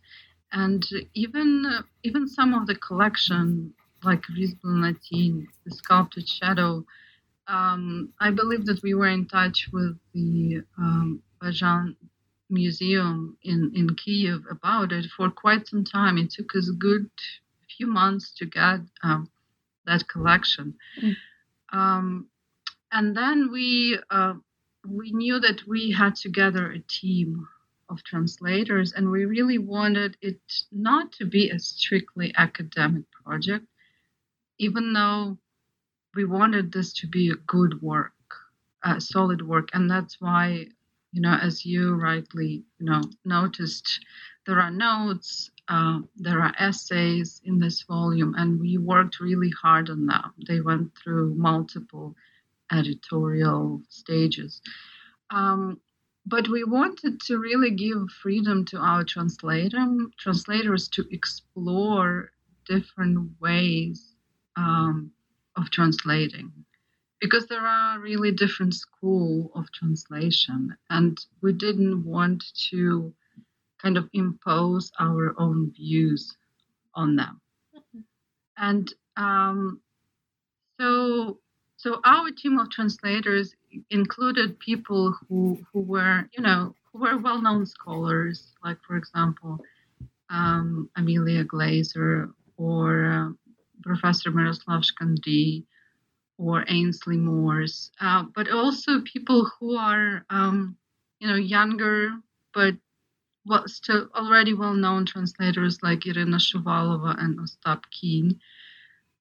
and 0.56 0.86
even 1.14 1.84
even 2.04 2.28
some 2.28 2.54
of 2.54 2.66
the 2.66 2.76
collection 2.76 3.74
like 4.04 4.22
Natin, 4.64 5.48
the 5.66 5.72
sculpted 5.72 6.28
shadow, 6.30 6.86
um, 7.48 8.14
I 8.20 8.30
believe 8.32 8.66
that 8.68 8.82
we 8.84 8.94
were 8.94 9.08
in 9.08 9.26
touch 9.26 9.68
with 9.74 9.98
the 10.14 10.62
um, 10.78 11.24
Bazhan 11.42 11.96
Museum 12.50 13.36
in, 13.44 13.72
in 13.76 13.96
Kiev 13.96 14.44
about 14.50 14.92
it 14.92 15.08
for 15.18 15.32
quite 15.32 15.68
some 15.68 15.84
time. 15.84 16.18
It 16.18 16.30
took 16.30 16.56
us 16.56 16.70
a 16.70 16.74
good 16.74 17.10
few 17.76 17.88
months 17.88 18.32
to 18.38 18.46
get 18.46 18.82
um, 19.04 19.30
that 19.88 20.08
collection. 20.08 20.76
Mm. 21.02 21.16
Um, 21.76 22.30
and 22.92 23.16
then 23.18 23.52
we 23.52 24.00
uh, 24.10 24.36
we 24.88 25.12
knew 25.12 25.40
that 25.40 25.68
we 25.68 25.92
had 25.92 26.16
to 26.18 26.30
gather 26.30 26.72
a 26.72 26.80
team 26.80 27.48
of 27.90 28.04
translators, 28.04 28.94
and 28.94 29.12
we 29.12 29.26
really 29.26 29.58
wanted 29.58 30.16
it 30.22 30.40
not 30.72 31.12
to 31.14 31.26
be 31.26 31.50
a 31.50 31.60
strictly 31.60 32.34
academic 32.38 33.04
project, 33.12 33.66
even 34.58 34.94
though 34.94 35.38
we 36.16 36.24
wanted 36.24 36.72
this 36.72 36.94
to 36.94 37.08
be 37.08 37.30
a 37.30 37.36
good 37.46 37.82
work, 37.82 38.14
a 38.84 39.02
solid 39.02 39.46
work, 39.46 39.70
and 39.74 39.92
that's 39.92 40.22
why, 40.22 40.66
you 41.12 41.22
know, 41.22 41.38
as 41.42 41.66
you 41.66 41.94
rightly, 41.96 42.64
you 42.80 42.86
know, 42.86 43.02
noticed, 43.26 44.00
there 44.48 44.62
are 44.62 44.72
notes, 44.72 45.52
uh, 45.68 46.00
there 46.16 46.40
are 46.42 46.54
essays 46.60 47.42
in 47.44 47.60
this 47.60 47.82
volume, 47.84 48.36
and 48.38 48.60
we 48.60 48.78
worked 48.78 49.20
really 49.20 49.50
hard 49.50 49.90
on 49.90 50.06
them. 50.06 50.34
They 50.48 50.62
went 50.62 50.92
through 50.96 51.36
multiple 51.36 52.16
editorial 52.72 53.82
stages. 53.90 54.62
Um, 55.32 55.80
but 56.28 56.48
we 56.48 56.64
wanted 56.64 57.22
to 57.22 57.38
really 57.38 57.72
give 57.72 58.10
freedom 58.10 58.66
to 58.66 58.78
our 58.78 59.04
translator, 59.04 59.86
translators 60.18 60.88
to 60.90 61.06
explore 61.12 62.32
different 62.68 63.32
ways 63.40 64.16
um, 64.56 65.12
of 65.56 65.70
translating 65.70 66.52
because 67.22 67.48
there 67.48 67.66
are 67.66 68.00
really 68.00 68.32
different 68.32 68.74
school 68.74 69.52
of 69.56 69.72
translation 69.72 70.76
and 70.90 71.18
we 71.42 71.54
didn't 71.54 72.04
want 72.06 72.44
to 72.70 73.14
kind 73.86 73.98
of 73.98 74.10
impose 74.14 74.92
our 75.00 75.36
own 75.40 75.72
views 75.78 76.36
on 76.96 77.16
them. 77.16 77.40
And 78.58 78.92
um, 79.16 79.80
so 80.80 81.38
so 81.78 82.00
our 82.04 82.32
team 82.32 82.58
of 82.58 82.72
translators 82.72 83.54
included 83.92 84.60
people 84.60 85.14
who 85.30 85.60
who 85.72 85.82
were 85.82 86.28
you 86.36 86.42
know 86.42 86.74
who 86.92 87.00
were 87.02 87.18
well-known 87.20 87.66
scholars, 87.68 88.54
like 88.64 88.78
for 88.88 88.98
example 88.98 89.60
um, 90.32 90.90
Amelia 90.96 91.44
Glaser 91.44 92.30
or 92.58 93.06
uh, 93.06 93.30
Professor 93.84 94.32
Miroslav 94.32 94.82
Shkandrij 94.82 95.64
or 96.40 96.66
Ainsley 96.68 97.18
Morse, 97.18 97.92
uh, 98.02 98.24
but 98.34 98.50
also 98.50 99.02
people 99.02 99.48
who 99.60 99.78
are 99.78 100.26
um, 100.32 100.76
you 101.20 101.28
know 101.28 101.36
younger 101.36 102.10
but 102.56 102.74
well, 103.46 103.68
still 103.68 104.10
already 104.16 104.54
well-known 104.54 105.06
translators 105.06 105.80
like 105.84 106.06
Irina 106.06 106.38
Shuvalova 106.38 107.16
and 107.22 107.40
Ostap 107.40 107.84
Kin, 107.92 108.40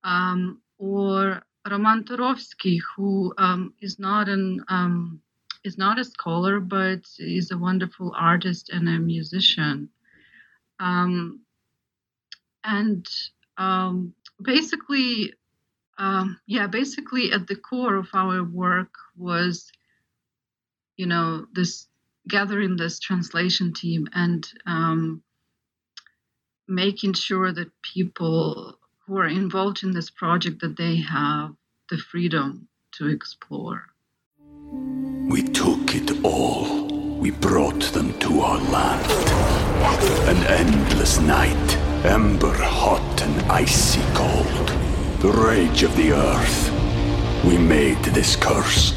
um, 0.02 0.60
or 0.78 1.42
Roman 1.70 2.04
Turovsky, 2.04 2.78
who 2.96 3.34
um, 3.38 3.74
is 3.80 3.98
not 3.98 4.28
an 4.28 4.64
um, 4.68 5.20
is 5.64 5.78
not 5.78 5.98
a 5.98 6.04
scholar 6.04 6.60
but 6.60 7.00
is 7.18 7.50
a 7.50 7.58
wonderful 7.58 8.12
artist 8.16 8.68
and 8.70 8.88
a 8.88 8.98
musician. 8.98 9.88
Um, 10.78 11.40
and 12.62 13.06
um, 13.56 14.14
basically, 14.42 15.32
um, 15.98 16.38
yeah, 16.46 16.66
basically 16.66 17.32
at 17.32 17.46
the 17.46 17.56
core 17.56 17.96
of 17.96 18.08
our 18.14 18.44
work 18.44 18.94
was, 19.16 19.70
you 20.96 21.06
know, 21.06 21.46
this 21.52 21.88
gathering 22.28 22.76
this 22.76 22.98
translation 22.98 23.72
team 23.72 24.06
and 24.14 24.48
um, 24.66 25.22
making 26.68 27.12
sure 27.12 27.52
that 27.52 27.70
people 27.82 28.78
who 29.06 29.18
are 29.18 29.28
involved 29.28 29.82
in 29.82 29.92
this 29.92 30.10
project 30.10 30.60
that 30.60 30.76
they 30.76 30.96
have 30.96 31.54
the 31.90 31.98
freedom 31.98 32.68
to 32.92 33.08
explore. 33.08 33.82
We 35.28 35.42
took 35.42 35.94
it 35.94 36.24
all. 36.24 37.18
We 37.18 37.30
brought 37.30 37.82
them 37.92 38.18
to 38.20 38.40
our 38.40 38.60
land. 38.70 39.10
An 40.28 40.36
endless 40.46 41.20
night, 41.20 41.76
ember 42.04 42.54
hot 42.54 43.22
and 43.22 43.50
icy 43.50 44.00
cold. 44.14 44.68
The 45.20 45.32
rage 45.32 45.82
of 45.82 45.94
the 45.96 46.12
earth. 46.12 47.44
We 47.44 47.58
made 47.58 48.02
this 48.04 48.36
curse. 48.36 48.92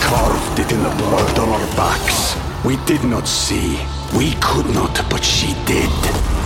Carved 0.00 0.58
it 0.60 0.72
in 0.72 0.82
the 0.82 0.90
blood 0.90 1.38
on 1.38 1.48
our 1.48 1.76
backs. 1.76 2.36
We 2.64 2.76
did 2.86 3.04
not 3.04 3.26
see. 3.26 3.78
We 4.16 4.32
could 4.40 4.66
not, 4.74 5.04
but 5.10 5.24
she 5.24 5.54
did. 5.66 5.90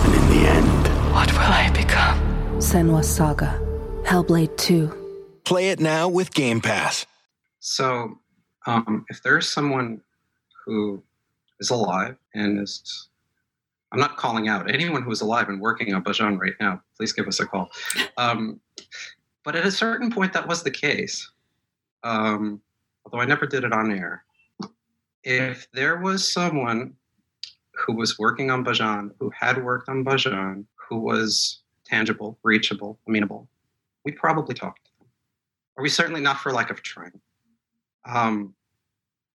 And 0.05 0.15
in 0.15 0.29
the 0.29 0.47
end. 0.49 1.13
What 1.13 1.31
will 1.31 1.39
I 1.39 1.69
become? 1.71 2.19
Senua's 2.57 3.09
Saga. 3.09 3.59
Hellblade 4.03 4.55
2. 4.57 5.41
Play 5.43 5.69
it 5.69 5.79
now 5.79 6.07
with 6.07 6.33
Game 6.33 6.61
Pass. 6.61 7.05
So, 7.59 8.19
um, 8.65 9.05
if 9.09 9.21
there's 9.23 9.47
someone 9.47 10.01
who 10.65 11.03
is 11.59 11.69
alive 11.69 12.15
and 12.33 12.59
is, 12.59 13.09
I'm 13.91 13.99
not 13.99 14.17
calling 14.17 14.47
out 14.47 14.69
anyone 14.71 15.03
who 15.03 15.11
is 15.11 15.21
alive 15.21 15.49
and 15.49 15.61
working 15.61 15.93
on 15.93 16.03
Bazhan 16.03 16.39
right 16.39 16.53
now, 16.59 16.81
please 16.97 17.13
give 17.13 17.27
us 17.27 17.39
a 17.39 17.45
call. 17.45 17.69
Um, 18.17 18.59
but 19.43 19.55
at 19.55 19.65
a 19.65 19.71
certain 19.71 20.11
point, 20.11 20.33
that 20.33 20.47
was 20.47 20.63
the 20.63 20.71
case. 20.71 21.29
Um, 22.03 22.61
although 23.03 23.21
I 23.21 23.25
never 23.25 23.45
did 23.45 23.63
it 23.63 23.73
on 23.73 23.91
air. 23.91 24.23
If 25.23 25.67
there 25.71 25.99
was 25.99 26.31
someone 26.31 26.93
who 27.73 27.93
was 27.93 28.17
working 28.19 28.51
on 28.51 28.65
Bazhan, 28.65 29.11
who 29.19 29.31
had 29.37 29.63
worked 29.63 29.89
on 29.89 30.03
Bazhan, 30.03 30.65
who 30.75 30.99
was 30.99 31.61
tangible, 31.85 32.37
reachable, 32.43 32.99
amenable, 33.07 33.47
we 34.05 34.11
probably 34.11 34.55
talked 34.55 34.85
to 34.85 34.91
them. 34.99 35.07
Or 35.75 35.83
we 35.83 35.89
certainly 35.89 36.21
not 36.21 36.39
for 36.39 36.51
lack 36.51 36.69
of 36.69 36.81
trying. 36.81 37.19
Um, 38.05 38.55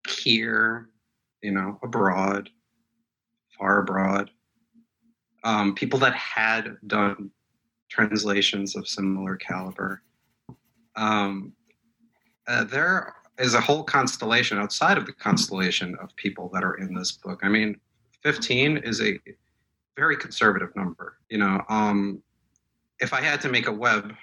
here, 0.09 0.89
you 1.43 1.53
know, 1.53 1.79
abroad, 1.83 2.51
far 3.59 3.79
abroad, 3.79 4.31
um, 5.45 5.75
people 5.75 5.99
that 6.01 6.15
had 6.15 6.77
done 6.87 7.31
translations 7.91 8.75
of 8.75 8.89
similar 8.89 9.37
caliber. 9.37 10.03
Um, 10.97 11.53
uh, 12.47 12.65
there 12.65 13.15
is 13.39 13.55
a 13.55 13.61
whole 13.61 13.83
constellation 13.83 14.59
outside 14.59 14.97
of 14.97 15.07
the 15.07 15.13
constellation 15.13 15.97
of 16.01 16.15
people 16.17 16.51
that 16.55 16.63
are 16.63 16.75
in 16.75 16.95
this 16.95 17.13
book. 17.13 17.41
I 17.43 17.49
mean, 17.49 17.79
15 18.23 18.79
is 18.79 19.01
a 19.01 19.19
very 19.97 20.17
conservative 20.17 20.75
number. 20.77 21.19
You 21.29 21.39
know, 21.39 21.63
um, 21.69 22.23
if 23.01 23.13
I 23.13 23.21
had 23.21 23.41
to 23.43 23.49
make 23.49 23.67
a 23.67 23.73
web, 23.73 24.15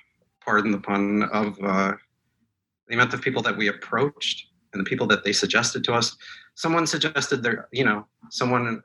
pardon 0.43 0.71
the 0.71 0.79
pun, 0.79 1.23
of 1.23 1.57
uh, 1.63 1.93
the 2.87 2.95
amount 2.95 3.13
of 3.13 3.21
people 3.21 3.41
that 3.43 3.55
we 3.55 3.67
approached 3.67 4.47
and 4.73 4.79
the 4.79 4.89
people 4.89 5.07
that 5.07 5.23
they 5.23 5.33
suggested 5.33 5.83
to 5.85 5.93
us, 5.93 6.15
someone 6.55 6.87
suggested 6.87 7.43
there, 7.43 7.67
you 7.71 7.83
know, 7.83 8.05
someone 8.29 8.81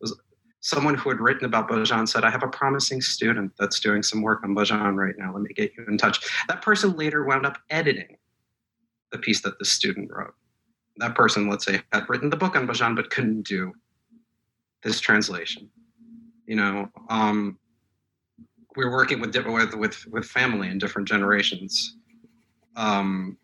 was 0.00 0.18
someone 0.60 0.94
who 0.94 1.08
had 1.08 1.20
written 1.20 1.46
about 1.46 1.68
Bazhan 1.68 2.06
said, 2.06 2.22
I 2.22 2.30
have 2.30 2.42
a 2.42 2.48
promising 2.48 3.00
student 3.00 3.52
that's 3.58 3.80
doing 3.80 4.02
some 4.02 4.20
work 4.20 4.44
on 4.44 4.54
Bazhan 4.54 4.94
right 4.94 5.14
now. 5.16 5.32
Let 5.32 5.42
me 5.42 5.54
get 5.54 5.72
you 5.76 5.86
in 5.88 5.96
touch. 5.96 6.20
That 6.48 6.60
person 6.60 6.96
later 6.96 7.24
wound 7.24 7.46
up 7.46 7.56
editing 7.70 8.16
the 9.12 9.18
piece 9.18 9.40
that 9.42 9.58
the 9.58 9.64
student 9.64 10.10
wrote. 10.12 10.34
That 10.96 11.14
person, 11.14 11.48
let's 11.48 11.64
say, 11.64 11.80
had 11.92 12.08
written 12.08 12.30
the 12.30 12.36
book 12.36 12.56
on 12.56 12.66
Bazhan 12.66 12.96
but 12.96 13.10
couldn't 13.10 13.42
do 13.42 13.72
this 14.82 15.00
translation. 15.00 15.68
You 16.46 16.56
know, 16.56 16.88
um, 17.08 17.58
we 18.76 18.84
are 18.84 18.90
working 18.90 19.20
with, 19.20 19.34
with 19.34 19.74
with 19.74 20.06
with 20.08 20.24
family 20.24 20.68
in 20.68 20.78
different 20.78 21.08
generations. 21.08 21.96
Um, 22.76 23.36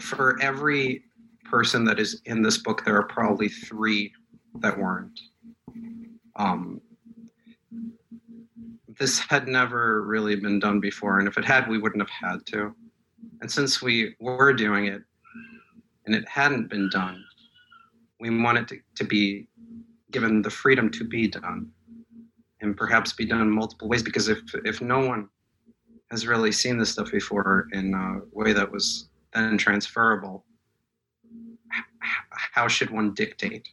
for 0.00 0.40
every 0.42 1.04
person 1.44 1.84
that 1.84 1.98
is 1.98 2.20
in 2.24 2.42
this 2.42 2.58
book, 2.58 2.84
there 2.84 2.96
are 2.96 3.06
probably 3.06 3.48
three 3.48 4.12
that 4.60 4.76
weren't. 4.76 5.18
Um, 6.36 6.80
this 8.98 9.18
had 9.30 9.48
never 9.48 10.02
really 10.02 10.36
been 10.36 10.58
done 10.58 10.80
before, 10.80 11.18
and 11.18 11.28
if 11.28 11.38
it 11.38 11.44
had, 11.44 11.68
we 11.68 11.78
wouldn't 11.78 12.02
have 12.02 12.30
had 12.30 12.46
to. 12.46 12.74
And 13.40 13.50
since 13.50 13.82
we 13.82 14.14
were 14.20 14.52
doing 14.52 14.86
it 14.86 15.02
and 16.06 16.14
it 16.14 16.28
hadn't 16.28 16.68
been 16.68 16.88
done, 16.90 17.22
we 18.20 18.30
wanted 18.30 18.68
to, 18.68 18.78
to 18.96 19.04
be 19.04 19.48
given 20.10 20.42
the 20.42 20.50
freedom 20.50 20.90
to 20.90 21.04
be 21.04 21.28
done 21.28 21.70
and 22.60 22.76
perhaps 22.76 23.12
be 23.12 23.26
done 23.26 23.40
in 23.40 23.50
multiple 23.50 23.88
ways 23.88 24.02
because 24.02 24.28
if 24.28 24.38
if 24.64 24.80
no 24.80 25.00
one 25.00 25.28
has 26.10 26.26
really 26.26 26.52
seen 26.52 26.78
this 26.78 26.90
stuff 26.90 27.10
before 27.10 27.68
in 27.72 27.92
a 27.94 28.20
way 28.32 28.52
that 28.52 28.70
was 28.70 29.08
then 29.34 29.58
transferable 29.58 30.44
how 32.30 32.68
should 32.68 32.90
one 32.90 33.12
dictate 33.12 33.68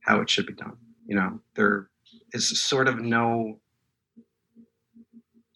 how 0.00 0.20
it 0.20 0.30
should 0.30 0.46
be 0.46 0.54
done 0.54 0.76
you 1.06 1.14
know 1.14 1.38
there 1.54 1.90
is 2.32 2.60
sort 2.60 2.88
of 2.88 3.00
no 3.00 3.58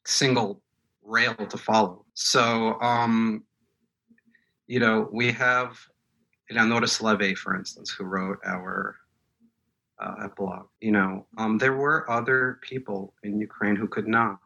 single 0.09 0.63
rail 1.03 1.35
to 1.35 1.57
follow 1.57 2.05
so 2.15 2.81
um 2.81 3.43
you 4.67 4.81
know 4.81 5.09
we 5.13 5.31
have 5.33 5.79
Eleonora 6.51 6.87
Solovey, 6.87 7.37
for 7.37 7.55
instance, 7.55 7.91
who 7.91 8.05
wrote 8.05 8.39
our 8.45 8.97
uh, 10.01 10.15
epilogue. 10.25 10.69
You 10.81 10.93
know, 10.93 11.27
um, 11.37 11.59
there 11.59 11.75
were 11.75 12.11
other 12.11 12.59
people 12.63 13.15
in 13.23 13.39
Ukraine 13.39 13.77
who 13.77 13.89
could 13.89 14.09
not. 14.09 14.39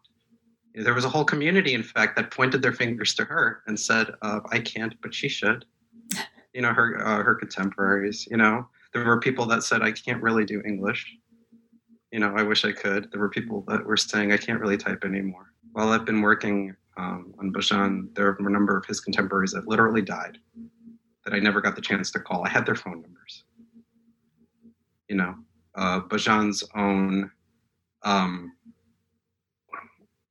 There 0.75 0.95
was 0.95 1.05
a 1.05 1.09
whole 1.09 1.25
community, 1.25 1.75
in 1.75 1.83
fact, 1.83 2.17
that 2.17 2.31
pointed 2.31 2.63
their 2.63 2.73
fingers 2.73 3.15
to 3.17 3.25
her 3.25 3.63
and 3.67 3.79
said, 3.79 4.15
uh, 4.23 4.41
"I 4.51 4.59
can't, 4.59 4.95
but 5.03 5.15
she 5.15 5.29
should." 5.29 5.65
You 6.55 6.61
know, 6.61 6.75
her 6.75 7.03
uh, 7.03 7.23
her 7.23 7.35
contemporaries. 7.35 8.29
You 8.31 8.37
know, 8.37 8.69
there 8.93 9.07
were 9.07 9.19
people 9.19 9.47
that 9.47 9.63
said, 9.63 9.81
"I 9.81 9.91
can't 9.91 10.23
really 10.23 10.45
do 10.45 10.61
English." 10.67 11.17
You 12.11 12.19
know, 12.19 12.35
I 12.37 12.43
wish 12.43 12.67
I 12.67 12.73
could. 12.73 13.11
There 13.11 13.21
were 13.21 13.31
people 13.31 13.65
that 13.69 13.87
were 13.87 13.97
saying, 13.97 14.33
"I 14.33 14.37
can't 14.37 14.61
really 14.61 14.77
type 14.77 15.03
anymore." 15.03 15.52
While 15.73 15.89
I've 15.89 16.05
been 16.05 16.21
working 16.21 16.75
um, 16.97 17.35
on 17.39 17.53
Bazhan, 17.53 18.15
there 18.15 18.27
are 18.29 18.37
a 18.39 18.51
number 18.51 18.77
of 18.77 18.85
his 18.85 19.01
contemporaries 19.01 19.53
that 19.53 19.67
literally 19.67 20.03
died 20.03 20.39
that 21.25 21.35
I 21.35 21.39
never 21.39 21.61
got 21.61 21.77
the 21.77 21.83
chance 21.83 22.11
to 22.13 22.21
call. 22.21 22.45
I 22.45 22.51
had 22.51 22.67
their 22.67 22.75
phone 22.75 23.01
numbers. 23.01 23.45
You 25.09 25.17
know, 25.17 25.35
uh, 25.75 26.01
own 26.75 27.31
um, 28.03 28.53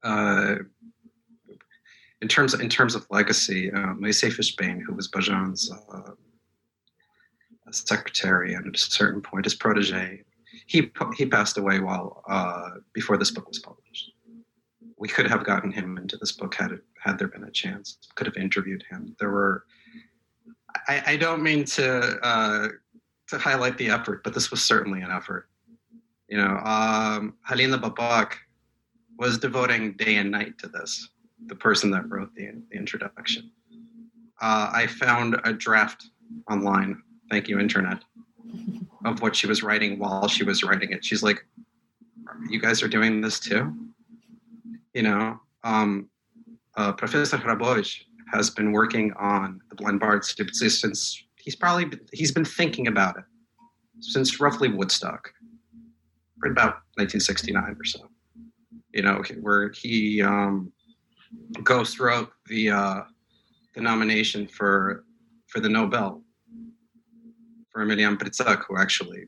uh, 0.03 0.55
in 2.21 2.27
terms 2.27 2.53
of, 2.53 2.61
in 2.61 2.69
terms 2.69 2.95
of 2.95 3.05
legacy, 3.09 3.71
uh, 3.71 3.93
Moisei 3.95 4.29
Fishbein, 4.29 4.81
who 4.81 4.93
was 4.93 5.07
Bazhan's 5.07 5.71
uh, 5.71 6.11
secretary 7.71 8.53
and 8.53 8.67
at 8.67 8.75
a 8.75 8.77
certain 8.77 9.21
point 9.21 9.45
his 9.45 9.55
protege, 9.55 10.23
he 10.67 10.91
he 11.17 11.25
passed 11.25 11.57
away 11.57 11.79
while 11.79 12.23
uh, 12.27 12.71
before 12.93 13.17
this 13.17 13.31
book 13.31 13.47
was 13.47 13.59
published. 13.59 14.11
We 15.01 15.07
could 15.07 15.27
have 15.27 15.43
gotten 15.43 15.71
him 15.71 15.97
into 15.97 16.15
this 16.15 16.31
book 16.31 16.53
had 16.53 16.71
it, 16.73 16.83
had 16.99 17.17
there 17.17 17.27
been 17.27 17.45
a 17.45 17.49
chance. 17.49 17.97
Could 18.13 18.27
have 18.27 18.37
interviewed 18.37 18.83
him. 18.87 19.15
There 19.19 19.31
were 19.31 19.65
I, 20.87 21.01
I 21.07 21.17
don't 21.17 21.41
mean 21.41 21.65
to 21.65 22.19
uh, 22.21 22.67
to 23.29 23.37
highlight 23.39 23.79
the 23.79 23.89
effort, 23.89 24.23
but 24.23 24.35
this 24.35 24.51
was 24.51 24.61
certainly 24.61 25.01
an 25.01 25.09
effort. 25.09 25.49
You 26.27 26.37
know, 26.37 26.55
um, 26.63 27.33
Halina 27.49 27.81
Babak 27.81 28.33
was 29.17 29.39
devoting 29.39 29.93
day 29.93 30.17
and 30.17 30.29
night 30.29 30.59
to 30.59 30.67
this. 30.67 31.09
The 31.47 31.55
person 31.55 31.89
that 31.91 32.07
wrote 32.07 32.35
the, 32.35 32.51
the 32.69 32.77
introduction. 32.77 33.49
Uh, 34.39 34.69
I 34.71 34.85
found 34.85 35.41
a 35.45 35.51
draft 35.53 36.09
online. 36.51 37.01
Thank 37.31 37.47
you, 37.47 37.59
internet, 37.59 38.03
of 39.03 39.19
what 39.23 39.35
she 39.35 39.47
was 39.47 39.63
writing 39.63 39.97
while 39.97 40.27
she 40.27 40.43
was 40.43 40.63
writing 40.63 40.91
it. 40.91 41.03
She's 41.03 41.23
like, 41.23 41.43
"You 42.49 42.59
guys 42.61 42.83
are 42.83 42.87
doing 42.87 43.21
this 43.21 43.39
too." 43.39 43.90
You 44.93 45.03
know, 45.03 45.39
um, 45.63 46.09
uh, 46.75 46.91
Professor 46.93 47.37
Hrabovich 47.37 48.01
has 48.31 48.49
been 48.49 48.71
working 48.71 49.13
on 49.13 49.61
the 49.69 49.75
blind 49.75 49.99
bard 49.99 50.23
since 50.23 51.23
he's 51.37 51.55
probably 51.55 51.97
he's 52.11 52.31
been 52.31 52.45
thinking 52.45 52.87
about 52.87 53.17
it 53.17 53.23
since 53.99 54.39
roughly 54.39 54.69
Woodstock, 54.69 55.31
right 56.43 56.51
about 56.51 56.81
1969 56.95 57.63
or 57.63 57.85
so. 57.85 58.09
You 58.93 59.03
know, 59.03 59.21
where 59.39 59.71
he 59.71 60.21
um, 60.21 60.71
goes 61.63 61.93
throughout 61.93 62.31
the 62.47 62.71
uh, 62.71 63.01
the 63.75 63.81
nomination 63.81 64.47
for 64.47 65.05
for 65.47 65.59
the 65.59 65.69
Nobel 65.69 66.21
for 67.69 67.85
Omeljan 67.85 68.17
Pritsak, 68.17 68.63
who 68.67 68.77
actually 68.77 69.27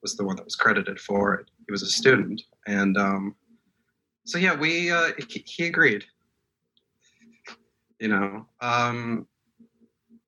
was 0.00 0.16
the 0.16 0.24
one 0.24 0.36
that 0.36 0.44
was 0.44 0.56
credited 0.56 0.98
for 0.98 1.34
it. 1.34 1.50
He 1.66 1.72
was 1.72 1.82
a 1.82 1.86
student, 1.86 2.40
and 2.66 2.96
um, 2.96 3.34
so 4.24 4.38
yeah, 4.38 4.54
we 4.54 4.90
uh, 4.90 5.10
he, 5.28 5.44
he 5.46 5.66
agreed. 5.66 6.04
You 8.00 8.08
know 8.08 8.46
um, 8.60 9.26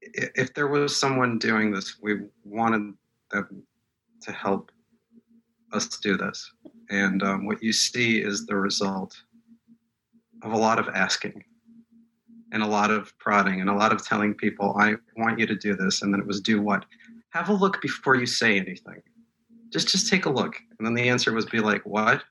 if 0.01 0.55
there 0.55 0.69
was 0.69 0.99
someone 0.99 1.39
doing 1.39 1.73
this 1.73 1.97
we 2.01 2.21
wanted 2.45 2.95
them 3.31 3.63
to 4.23 4.33
help 4.33 4.71
us 5.73 5.89
do 5.99 6.17
this. 6.17 6.53
And 6.91 7.23
um, 7.23 7.47
what 7.47 7.63
you 7.63 7.73
see 7.73 8.23
is 8.23 8.47
the 8.47 8.57
result 8.57 9.17
of 10.43 10.53
a 10.53 10.57
lot 10.57 10.79
of 10.79 10.89
asking 10.89 11.45
and 12.53 12.63
a 12.63 12.67
lot 12.67 12.91
of 12.91 13.17
prodding 13.19 13.61
and 13.61 13.69
a 13.69 13.75
lot 13.75 13.93
of 13.93 14.07
telling 14.07 14.33
people 14.33 14.77
i 14.79 14.95
want 15.17 15.39
you 15.39 15.47
to 15.47 15.57
do 15.57 15.75
this 15.75 16.03
and 16.03 16.13
then 16.13 16.21
it 16.21 16.27
was 16.27 16.41
do 16.41 16.63
what? 16.63 16.85
Have 17.31 17.49
a 17.49 17.53
look 17.53 17.83
before 17.83 18.15
you 18.15 18.27
say 18.27 18.57
anything. 18.59 19.03
Just 19.71 19.89
just 19.89 20.09
take 20.09 20.27
a 20.27 20.31
look. 20.31 20.57
And 20.79 20.87
then 20.87 20.95
the 20.95 21.09
answer 21.09 21.33
was 21.33 21.45
be 21.45 21.61
like 21.61 21.83
what 21.85 22.23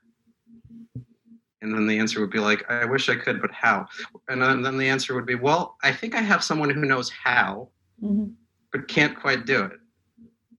and 1.66 1.74
then 1.74 1.86
the 1.88 1.98
answer 1.98 2.20
would 2.20 2.30
be 2.30 2.38
like, 2.38 2.64
I 2.70 2.84
wish 2.84 3.08
I 3.08 3.16
could, 3.16 3.40
but 3.40 3.50
how? 3.50 3.86
And 4.28 4.40
then, 4.40 4.62
then 4.62 4.78
the 4.78 4.88
answer 4.88 5.14
would 5.14 5.26
be, 5.26 5.34
well, 5.34 5.76
I 5.82 5.92
think 5.92 6.14
I 6.14 6.20
have 6.20 6.44
someone 6.44 6.70
who 6.70 6.84
knows 6.84 7.10
how, 7.10 7.68
mm-hmm. 8.00 8.26
but 8.70 8.86
can't 8.86 9.18
quite 9.18 9.46
do 9.46 9.64
it. 9.64 9.72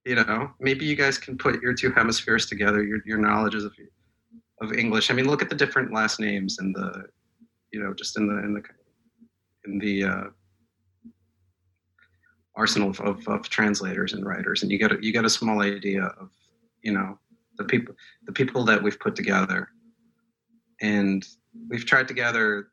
You 0.04 0.16
know, 0.16 0.52
maybe 0.60 0.86
you 0.86 0.96
guys 0.96 1.18
can 1.18 1.38
put 1.38 1.62
your 1.62 1.74
two 1.74 1.92
hemispheres 1.92 2.46
together, 2.46 2.84
your, 2.84 3.00
your 3.06 3.18
knowledges 3.18 3.64
of, 3.64 3.74
of 4.62 4.74
English. 4.74 5.10
I 5.10 5.14
mean, 5.14 5.28
look 5.28 5.42
at 5.42 5.50
the 5.50 5.56
different 5.56 5.94
last 5.94 6.20
names 6.20 6.60
and 6.60 6.76
the, 6.76 7.06
you 7.72 7.82
know, 7.82 7.94
just 7.94 8.18
in 8.18 8.28
the, 8.28 8.38
in 8.40 8.54
the, 8.54 8.64
in 9.66 9.80
the, 9.80 10.04
uh, 10.04 10.24
arsenal 12.56 12.90
of, 12.90 13.00
of, 13.02 13.28
of, 13.28 13.48
translators 13.50 14.14
and 14.14 14.26
writers 14.26 14.64
and 14.64 14.72
you 14.72 14.80
get 14.80 14.92
a, 14.92 14.98
you 15.00 15.14
get 15.14 15.24
a 15.24 15.30
small 15.30 15.62
idea 15.62 16.06
of 16.20 16.32
you 16.82 16.92
know 16.92 17.20
the 17.60 17.64
people 17.64 17.94
the 18.26 18.32
people 18.32 18.66
that 18.66 18.82
we've 18.82 19.00
put 19.00 19.16
together 19.16 19.70
and 20.82 21.26
we've 21.70 21.86
tried 21.86 22.08
to 22.08 22.14
gather 22.14 22.68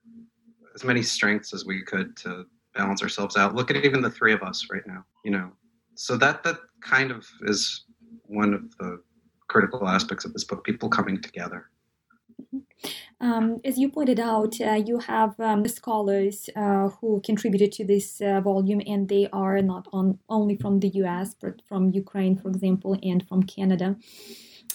as 0.75 0.85
many 0.85 1.03
strengths 1.03 1.55
as 1.55 1.65
we 1.65 1.83
could 1.83 2.17
to 2.19 2.45
balance 2.75 3.03
ourselves 3.03 3.37
out. 3.37 3.55
Look 3.55 3.71
at 3.71 3.77
even 3.77 4.03
the 4.03 4.11
three 4.11 4.33
of 4.33 4.43
us 4.43 4.67
right 4.71 4.87
now, 4.87 5.05
you 5.25 5.31
know. 5.31 5.53
So 5.95 6.17
that 6.17 6.43
that 6.43 6.59
kind 6.81 7.11
of 7.11 7.27
is 7.43 7.85
one 8.27 8.53
of 8.53 8.77
the 8.79 9.03
critical 9.49 9.87
aspects 9.87 10.25
of 10.25 10.33
this 10.33 10.45
book: 10.45 10.65
people 10.65 10.89
coming 10.89 11.21
together. 11.21 11.71
Um, 13.21 13.61
as 13.65 13.79
you 13.79 13.89
pointed 13.89 14.21
out, 14.21 14.61
uh, 14.61 14.83
you 14.85 14.99
have 14.99 15.39
um, 15.41 15.67
scholars 15.69 16.51
uh, 16.57 16.89
who 16.89 17.21
contributed 17.25 17.73
to 17.73 17.85
this 17.85 18.21
uh, 18.21 18.41
volume, 18.41 18.83
and 18.87 19.09
they 19.09 19.29
are 19.33 19.63
not 19.63 19.89
on, 19.93 20.19
only 20.29 20.57
from 20.57 20.81
the 20.81 20.89
US, 20.89 21.35
but 21.35 21.63
from 21.69 21.91
Ukraine, 21.91 22.37
for 22.37 22.49
example, 22.49 22.99
and 23.03 23.27
from 23.27 23.43
Canada. 23.45 23.97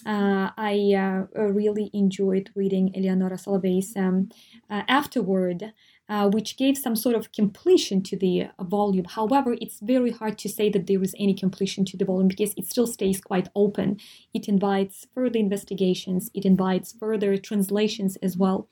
Uh, 0.05 0.51
I 0.57 0.93
uh, 0.95 1.41
really 1.41 1.89
enjoyed 1.93 2.51
reading 2.55 2.95
Eleonora 2.95 3.37
Solovey's 3.37 3.95
um, 3.97 4.29
uh, 4.69 4.83
afterword 4.87 5.73
uh, 6.09 6.27
which 6.27 6.57
gave 6.57 6.77
some 6.77 6.95
sort 6.95 7.15
of 7.15 7.31
completion 7.31 8.01
to 8.01 8.17
the 8.17 8.47
volume. 8.59 9.05
However, 9.05 9.55
it's 9.61 9.79
very 9.79 10.11
hard 10.11 10.37
to 10.39 10.49
say 10.49 10.69
that 10.71 10.87
there 10.87 11.03
is 11.03 11.15
any 11.19 11.33
completion 11.33 11.85
to 11.85 11.97
the 11.97 12.05
volume 12.05 12.27
because 12.27 12.53
it 12.57 12.65
still 12.65 12.87
stays 12.87 13.21
quite 13.21 13.47
open. 13.55 13.99
It 14.33 14.47
invites 14.47 15.07
further 15.13 15.37
investigations, 15.39 16.31
it 16.33 16.45
invites 16.45 16.91
further 16.91 17.37
translations 17.37 18.17
as 18.17 18.35
well. 18.35 18.67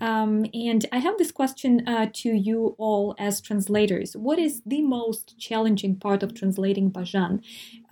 Um, 0.00 0.46
and 0.52 0.84
I 0.92 0.98
have 0.98 1.16
this 1.18 1.32
question 1.32 1.86
uh, 1.86 2.08
to 2.14 2.30
you 2.30 2.74
all 2.78 3.14
as 3.18 3.40
translators. 3.40 4.16
What 4.16 4.38
is 4.38 4.62
the 4.66 4.82
most 4.82 5.38
challenging 5.38 5.96
part 5.96 6.22
of 6.22 6.34
translating 6.34 6.90
Bazhan? 6.90 7.42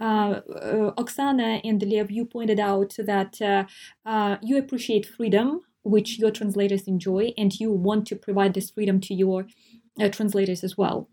Uh, 0.00 0.04
uh, 0.04 0.90
Oksana 1.02 1.60
and 1.64 1.82
Lev, 1.82 2.10
you 2.10 2.24
pointed 2.24 2.58
out 2.58 2.94
that 2.98 3.40
uh, 3.40 4.36
you 4.42 4.58
appreciate 4.58 5.06
freedom 5.06 5.62
which 5.84 6.18
your 6.18 6.30
translators 6.30 6.88
enjoy, 6.88 7.32
and 7.38 7.58
you 7.60 7.70
want 7.70 8.06
to 8.08 8.16
provide 8.16 8.54
this 8.54 8.70
freedom 8.70 9.00
to 9.00 9.14
your 9.14 9.46
uh, 10.00 10.08
translators 10.08 10.64
as 10.64 10.76
well. 10.76 11.08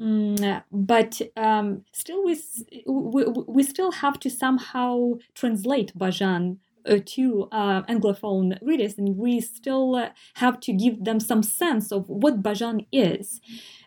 Mm, 0.00 0.62
but 0.70 1.20
um, 1.36 1.84
still, 1.92 2.24
we, 2.24 2.38
we, 2.86 3.24
we 3.24 3.62
still 3.62 3.92
have 3.92 4.20
to 4.20 4.30
somehow 4.30 5.14
translate 5.34 5.92
Bazhan 5.98 6.58
uh, 6.88 6.98
to 7.04 7.48
uh, 7.50 7.82
Anglophone 7.82 8.58
readers, 8.62 8.96
and 8.96 9.16
we 9.16 9.40
still 9.40 9.96
uh, 9.96 10.10
have 10.34 10.60
to 10.60 10.72
give 10.72 11.04
them 11.04 11.20
some 11.20 11.42
sense 11.42 11.90
of 11.92 12.08
what 12.08 12.42
Bazhan 12.42 12.86
is. 12.92 13.40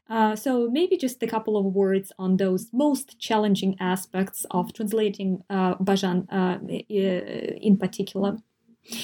Uh, 0.09 0.35
so 0.35 0.69
maybe 0.69 0.97
just 0.97 1.23
a 1.23 1.27
couple 1.27 1.55
of 1.55 1.65
words 1.65 2.11
on 2.19 2.35
those 2.35 2.67
most 2.73 3.17
challenging 3.17 3.77
aspects 3.79 4.45
of 4.51 4.73
translating 4.73 5.41
uh, 5.49 5.75
uh, 5.79 6.57
in 6.69 7.77
particular. 7.79 8.37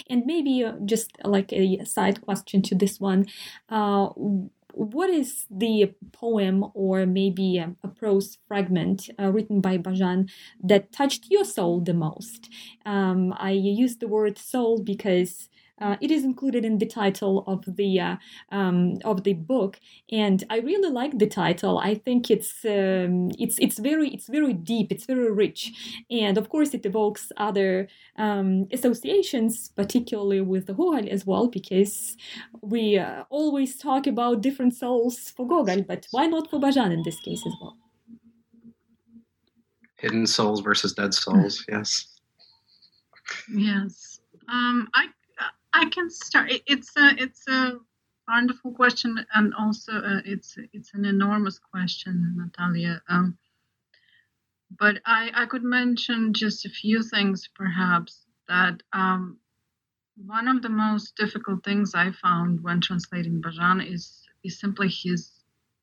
And 0.09 0.25
maybe 0.25 0.63
uh, 0.63 0.73
just 0.85 1.11
like 1.23 1.53
a 1.53 1.83
side 1.85 2.21
question 2.21 2.61
to 2.63 2.75
this 2.75 2.99
one, 2.99 3.27
uh, 3.69 4.09
what 4.77 5.09
is 5.09 5.47
the 5.49 5.91
poem 6.11 6.65
or 6.73 7.05
maybe 7.05 7.57
a, 7.57 7.73
a 7.83 7.87
prose 7.87 8.37
fragment 8.47 9.09
uh, 9.19 9.31
written 9.31 9.59
by 9.59 9.77
Bazhan 9.77 10.29
that 10.63 10.91
touched 10.91 11.25
your 11.29 11.43
soul 11.45 11.81
the 11.81 11.93
most? 11.93 12.49
Um, 12.85 13.33
I 13.37 13.51
use 13.51 13.97
the 13.97 14.07
word 14.07 14.37
soul 14.37 14.81
because 14.81 15.49
uh, 15.79 15.95
it 16.01 16.11
is 16.11 16.23
included 16.23 16.65
in 16.65 16.77
the 16.77 16.85
title 16.85 17.43
of 17.47 17.63
the 17.75 17.99
uh, 17.99 18.15
um, 18.51 18.97
of 19.05 19.23
the 19.23 19.33
book, 19.33 19.79
and 20.11 20.43
I 20.49 20.59
really 20.59 20.89
like 20.89 21.17
the 21.17 21.27
title. 21.27 21.77
I 21.77 21.95
think 21.95 22.31
it's 22.31 22.65
um, 22.65 23.31
it's 23.37 23.57
it's 23.59 23.77
very 23.79 24.09
it's 24.09 24.27
very 24.27 24.53
deep. 24.53 24.91
It's 24.91 25.05
very 25.05 25.31
rich, 25.31 25.73
and 26.09 26.37
of 26.37 26.49
course 26.49 26.73
it 26.73 26.85
evokes 26.85 27.31
other 27.37 27.87
um, 28.17 28.67
associations, 28.71 29.69
particularly 29.69 30.41
with 30.41 30.65
the 30.65 30.73
Gogol 30.73 31.07
as 31.09 31.25
well, 31.25 31.47
because 31.47 32.17
we 32.61 32.97
uh, 32.97 33.23
always 33.29 33.77
talk 33.77 34.07
about 34.07 34.41
different 34.41 34.75
souls 34.75 35.31
for 35.35 35.47
Gogol, 35.47 35.83
but 35.83 36.07
why 36.11 36.25
not 36.25 36.49
for 36.49 36.59
Bazhan 36.59 36.91
in 36.91 37.03
this 37.03 37.19
case 37.19 37.45
as 37.45 37.53
well? 37.61 37.77
Hidden 39.97 40.27
souls 40.27 40.61
versus 40.61 40.93
dead 40.93 41.13
souls. 41.13 41.65
yes. 41.67 42.07
Yes. 43.53 44.19
Um, 44.49 44.87
I 44.93 45.07
I 45.77 45.85
can 45.85 46.09
start. 46.09 46.51
It's 46.65 46.91
a 46.97 47.13
it's 47.17 47.47
a 47.47 47.73
wonderful 48.27 48.71
question, 48.71 49.23
and 49.35 49.53
also 49.53 49.91
uh, 49.93 50.21
it's 50.25 50.57
it's 50.73 50.95
an 50.95 51.05
enormous 51.05 51.59
question, 51.59 52.35
Natalia. 52.35 53.03
Um, 53.07 53.37
but 54.79 55.01
I 55.05 55.29
I 55.35 55.45
could 55.45 55.63
mention 55.63 56.33
just 56.33 56.65
a 56.65 56.69
few 56.69 57.03
things, 57.03 57.47
perhaps 57.55 58.25
that 58.47 58.81
um, 58.91 59.37
one 60.25 60.47
of 60.47 60.63
the 60.63 60.69
most 60.69 61.15
difficult 61.15 61.63
things 61.63 61.93
I 61.93 62.11
found 62.11 62.63
when 62.63 62.81
translating 62.81 63.39
Bazhan 63.39 63.87
is 63.87 64.27
is 64.43 64.59
simply 64.59 64.89
his 64.89 65.31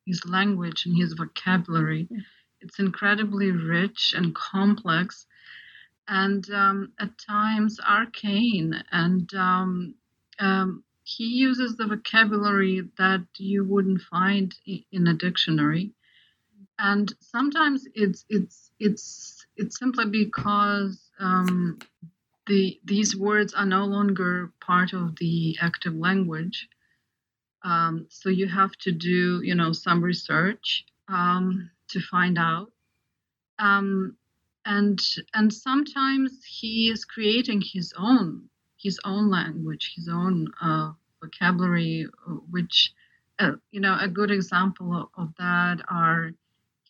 his 0.06 0.26
language 0.26 0.86
and 0.86 0.96
his 0.96 1.12
vocabulary. 1.12 2.08
It's 2.60 2.80
incredibly 2.80 3.52
rich 3.52 4.12
and 4.16 4.34
complex 4.34 5.26
and 6.08 6.48
um, 6.50 6.92
at 7.00 7.10
times 7.18 7.78
arcane. 7.80 8.82
And 8.92 9.32
um, 9.34 9.94
um, 10.38 10.84
he 11.04 11.24
uses 11.24 11.76
the 11.76 11.86
vocabulary 11.86 12.88
that 12.98 13.26
you 13.38 13.64
wouldn't 13.64 14.02
find 14.02 14.54
in 14.66 15.06
a 15.06 15.14
dictionary. 15.14 15.92
And 16.78 17.12
sometimes 17.20 17.86
it's 17.94 18.24
it's 18.28 18.70
it's 18.80 19.46
it's 19.56 19.78
simply 19.78 20.06
because 20.06 21.10
um, 21.20 21.78
the 22.46 22.80
these 22.84 23.16
words 23.16 23.54
are 23.54 23.66
no 23.66 23.84
longer 23.84 24.52
part 24.60 24.92
of 24.92 25.16
the 25.16 25.56
active 25.60 25.94
language. 25.94 26.68
Um, 27.62 28.06
so 28.10 28.28
you 28.28 28.48
have 28.48 28.72
to 28.82 28.92
do 28.92 29.40
you 29.42 29.54
know 29.54 29.72
some 29.72 30.02
research 30.02 30.84
um, 31.08 31.70
to 31.90 32.00
find 32.00 32.38
out. 32.38 32.72
Um, 33.58 34.16
and 34.64 35.00
and 35.34 35.52
sometimes 35.52 36.44
he 36.44 36.90
is 36.90 37.04
creating 37.04 37.62
his 37.62 37.92
own 37.96 38.48
his 38.84 39.00
own 39.04 39.30
language, 39.30 39.94
his 39.96 40.08
own 40.08 40.46
uh, 40.60 40.92
vocabulary, 41.22 42.06
which, 42.50 42.92
uh, 43.38 43.52
you 43.70 43.80
know, 43.80 43.96
a 43.98 44.06
good 44.06 44.30
example 44.30 44.94
of, 44.94 45.08
of 45.16 45.34
that 45.38 45.78
are 45.88 46.32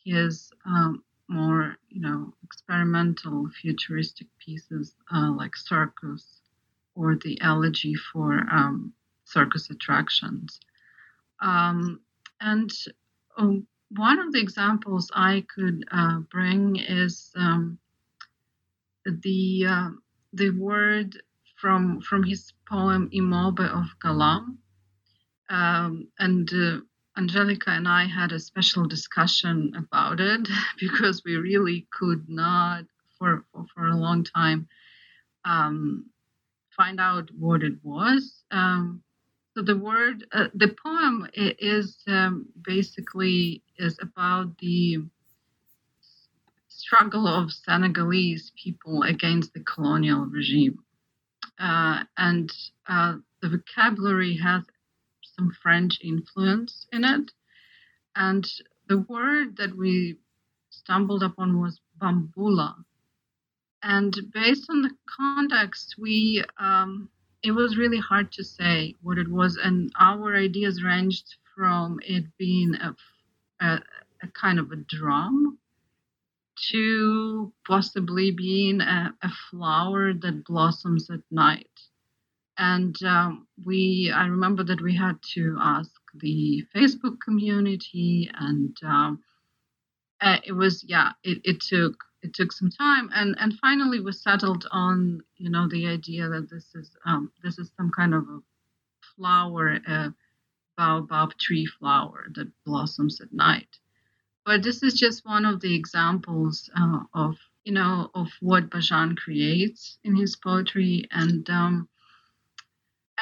his 0.04 0.52
um, 0.66 1.04
more, 1.28 1.76
you 1.88 2.00
know, 2.00 2.34
experimental, 2.42 3.48
futuristic 3.62 4.26
pieces 4.44 4.96
uh, 5.14 5.30
like 5.30 5.56
Circus 5.56 6.42
or 6.96 7.14
the 7.14 7.40
elegy 7.40 7.94
for 7.94 8.44
um, 8.50 8.92
circus 9.24 9.70
attractions. 9.70 10.60
Um, 11.40 12.00
and 12.40 12.70
um, 13.38 13.66
one 13.96 14.18
of 14.18 14.32
the 14.32 14.40
examples 14.40 15.10
I 15.14 15.44
could 15.54 15.84
uh, 15.92 16.20
bring 16.30 16.76
is 16.76 17.30
um, 17.36 17.78
the 19.04 19.66
uh, 19.68 19.90
the 20.32 20.50
word 20.50 21.16
from 21.56 22.00
from 22.00 22.24
his 22.24 22.52
poem 22.68 23.08
Immobile 23.12 23.66
of 23.66 23.86
Galam, 24.02 24.58
um, 25.50 26.08
and 26.18 26.50
uh, 26.52 26.80
Angelica 27.16 27.70
and 27.70 27.86
I 27.86 28.06
had 28.06 28.32
a 28.32 28.40
special 28.40 28.86
discussion 28.86 29.72
about 29.76 30.20
it 30.20 30.48
because 30.80 31.22
we 31.24 31.36
really 31.36 31.86
could 31.92 32.28
not 32.28 32.84
for 33.18 33.44
for, 33.52 33.66
for 33.74 33.86
a 33.88 33.96
long 33.96 34.24
time 34.24 34.68
um, 35.44 36.06
find 36.76 37.00
out 37.00 37.30
what 37.38 37.62
it 37.62 37.74
was. 37.84 38.42
Um, 38.50 39.03
so 39.54 39.62
the 39.62 39.78
word, 39.78 40.26
uh, 40.32 40.48
the 40.52 40.74
poem 40.84 41.28
is 41.34 41.96
um, 42.08 42.46
basically 42.60 43.62
is 43.78 43.96
about 44.02 44.58
the 44.58 44.98
struggle 46.66 47.28
of 47.28 47.52
Senegalese 47.52 48.50
people 48.60 49.04
against 49.04 49.54
the 49.54 49.60
colonial 49.60 50.26
regime, 50.26 50.80
uh, 51.60 52.02
and 52.16 52.52
uh, 52.88 53.14
the 53.42 53.48
vocabulary 53.48 54.36
has 54.38 54.64
some 55.36 55.52
French 55.62 56.00
influence 56.02 56.88
in 56.92 57.04
it, 57.04 57.30
and 58.16 58.44
the 58.88 58.98
word 59.08 59.56
that 59.58 59.76
we 59.76 60.16
stumbled 60.70 61.22
upon 61.22 61.60
was 61.60 61.80
bambula, 62.02 62.74
and 63.84 64.16
based 64.32 64.68
on 64.68 64.82
the 64.82 64.90
context, 65.16 65.94
we 65.96 66.42
um, 66.58 67.08
it 67.44 67.52
was 67.52 67.76
really 67.76 68.00
hard 68.00 68.32
to 68.32 68.42
say 68.42 68.94
what 69.02 69.18
it 69.18 69.28
was, 69.28 69.58
and 69.62 69.92
our 70.00 70.34
ideas 70.34 70.82
ranged 70.82 71.36
from 71.54 72.00
it 72.02 72.24
being 72.38 72.74
a, 72.74 72.96
a, 73.64 73.80
a 74.22 74.28
kind 74.28 74.58
of 74.58 74.72
a 74.72 74.76
drum 74.76 75.58
to 76.70 77.52
possibly 77.66 78.30
being 78.30 78.80
a, 78.80 79.14
a 79.22 79.28
flower 79.50 80.14
that 80.14 80.44
blossoms 80.44 81.10
at 81.10 81.20
night. 81.30 81.68
And 82.56 82.96
um, 83.04 83.46
we, 83.66 84.10
I 84.14 84.26
remember 84.26 84.64
that 84.64 84.80
we 84.80 84.96
had 84.96 85.18
to 85.34 85.58
ask 85.60 85.90
the 86.14 86.64
Facebook 86.74 87.16
community, 87.22 88.30
and 88.32 88.74
um, 88.82 89.22
uh, 90.20 90.38
it 90.46 90.52
was, 90.52 90.82
yeah, 90.88 91.10
it, 91.22 91.40
it 91.44 91.60
took 91.60 91.96
it 92.24 92.34
took 92.34 92.52
some 92.52 92.70
time 92.70 93.10
and 93.14 93.36
and 93.38 93.58
finally 93.60 94.00
we 94.00 94.12
settled 94.12 94.66
on 94.72 95.22
you 95.36 95.50
know 95.50 95.68
the 95.68 95.86
idea 95.86 96.28
that 96.28 96.48
this 96.50 96.74
is 96.74 96.90
um, 97.06 97.30
this 97.42 97.58
is 97.58 97.70
some 97.76 97.90
kind 97.96 98.14
of 98.14 98.22
a 98.22 98.40
flower 99.16 99.78
a 99.86 100.14
baobab 100.76 101.36
tree 101.38 101.66
flower 101.66 102.26
that 102.34 102.50
blossoms 102.64 103.20
at 103.20 103.32
night. 103.32 103.78
But 104.44 104.62
this 104.62 104.82
is 104.82 104.94
just 104.94 105.24
one 105.24 105.44
of 105.44 105.60
the 105.60 105.74
examples 105.74 106.70
uh, 106.78 107.00
of 107.14 107.36
you 107.64 107.72
know 107.72 108.10
of 108.14 108.28
what 108.40 108.70
Bazhan 108.70 109.16
creates 109.16 109.98
in 110.04 110.16
his 110.16 110.36
poetry. 110.36 111.04
And 111.10 111.48
um, 111.48 111.88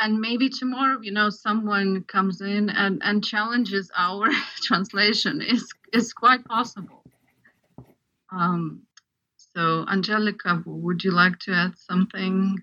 and 0.01 0.21
maybe 0.21 0.49
tomorrow 0.49 0.99
you 1.01 1.13
know 1.13 1.31
someone 1.31 2.05
comes 2.05 2.41
in 2.41 2.71
and 2.71 3.01
and 3.05 3.25
challenges 3.25 3.91
our 3.97 4.29
translation. 4.63 5.41
Is 5.43 5.73
is 5.93 6.13
quite 6.13 6.45
possible. 6.45 7.05
Um, 8.31 8.83
so, 9.55 9.85
Angelica, 9.89 10.63
would 10.65 11.05
you 11.05 11.11
like 11.11 11.39
to 11.41 11.53
add 11.53 11.79
something? 11.79 12.57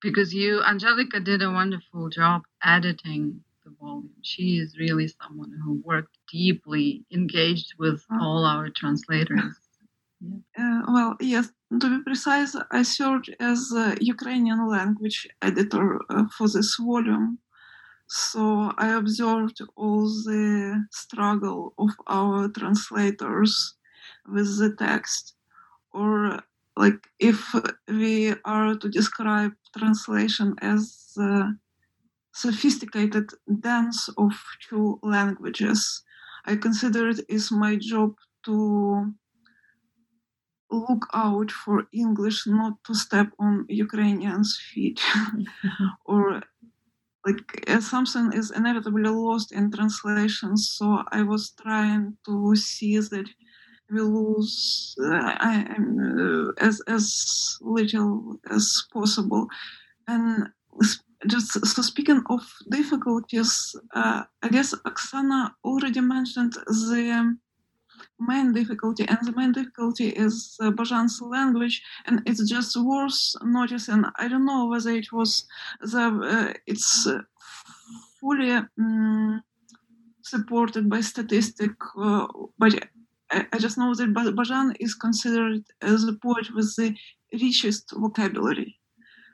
Because 0.00 0.32
you, 0.32 0.62
Angelica, 0.62 1.20
did 1.20 1.42
a 1.42 1.50
wonderful 1.50 2.08
job 2.08 2.42
editing 2.64 3.42
the 3.64 3.70
volume. 3.80 4.10
She 4.22 4.58
is 4.58 4.78
really 4.78 5.08
someone 5.08 5.52
who 5.64 5.82
worked 5.84 6.16
deeply, 6.30 7.04
engaged 7.12 7.74
with 7.78 8.04
uh-huh. 8.10 8.24
all 8.24 8.44
our 8.44 8.70
translators. 8.70 9.54
Uh, 10.22 10.82
well, 10.86 11.16
yes, 11.18 11.48
to 11.80 11.96
be 11.96 12.04
precise, 12.04 12.54
I 12.70 12.82
served 12.82 13.34
as 13.40 13.72
a 13.72 13.96
Ukrainian 14.02 14.68
language 14.68 15.26
editor 15.40 15.98
uh, 16.10 16.26
for 16.36 16.46
this 16.46 16.76
volume. 16.76 17.38
So 18.06 18.70
I 18.76 18.88
observed 18.98 19.62
all 19.76 20.04
the 20.08 20.84
struggle 20.90 21.72
of 21.78 21.88
our 22.06 22.48
translators 22.48 23.76
with 24.26 24.58
the 24.58 24.76
text 24.76 25.36
or 25.92 26.40
like 26.76 27.06
if 27.18 27.54
we 27.88 28.34
are 28.44 28.74
to 28.76 28.88
describe 28.88 29.52
translation 29.76 30.54
as 30.62 31.12
a 31.18 31.48
sophisticated 32.32 33.30
dance 33.60 34.08
of 34.16 34.32
two 34.68 34.98
languages 35.02 36.02
i 36.46 36.54
consider 36.56 37.08
it 37.08 37.20
is 37.28 37.50
my 37.50 37.76
job 37.76 38.14
to 38.44 39.12
look 40.70 41.06
out 41.12 41.50
for 41.50 41.86
english 41.92 42.46
not 42.46 42.74
to 42.84 42.94
step 42.94 43.28
on 43.38 43.66
ukrainians 43.68 44.58
feet. 44.72 45.00
Or 46.04 46.42
like 47.26 47.64
something 47.80 48.32
is 48.32 48.50
inevitably 48.50 49.10
lost 49.10 49.52
in 49.52 49.70
translation 49.70 50.56
so 50.56 51.02
i 51.12 51.22
was 51.22 51.52
trying 51.62 52.16
to 52.24 52.56
see 52.56 52.98
that 52.98 53.28
we 53.90 54.00
lose 54.00 54.94
uh, 55.00 55.36
I, 55.38 55.66
uh, 55.78 56.52
as 56.58 56.80
as 56.86 57.58
little 57.60 58.38
as 58.50 58.84
possible. 58.92 59.48
And 60.06 60.48
just 61.26 61.66
so 61.66 61.82
speaking 61.82 62.22
of 62.30 62.40
difficulties, 62.70 63.74
uh, 63.94 64.24
I 64.42 64.48
guess 64.48 64.74
Oksana 64.74 65.52
already 65.64 66.00
mentioned 66.00 66.54
the 66.66 67.36
main 68.18 68.52
difficulty, 68.52 69.04
and 69.08 69.18
the 69.22 69.32
main 69.32 69.52
difficulty 69.52 70.08
is 70.08 70.56
uh, 70.60 70.70
Bazhan's 70.70 71.20
language, 71.20 71.82
and 72.06 72.22
it's 72.26 72.48
just 72.48 72.76
worth 72.76 73.20
noticing. 73.42 74.04
I 74.18 74.28
don't 74.28 74.46
know 74.46 74.66
whether 74.66 74.90
it 74.90 75.12
was 75.12 75.44
the 75.80 76.04
uh, 76.06 76.52
it's 76.66 77.08
fully 78.20 78.52
um, 78.52 79.42
supported 80.22 80.88
by 80.88 81.00
statistic, 81.00 81.72
uh, 81.98 82.26
but 82.58 82.74
I, 83.30 83.58
just 83.58 83.78
know 83.78 83.94
that 83.94 84.12
Bazhan 84.12 84.74
is 84.80 84.94
considered 84.94 85.62
as 85.82 86.04
a 86.04 86.12
poet 86.14 86.52
with 86.54 86.74
the 86.76 86.94
richest 87.32 87.92
vocabulary. 87.92 88.76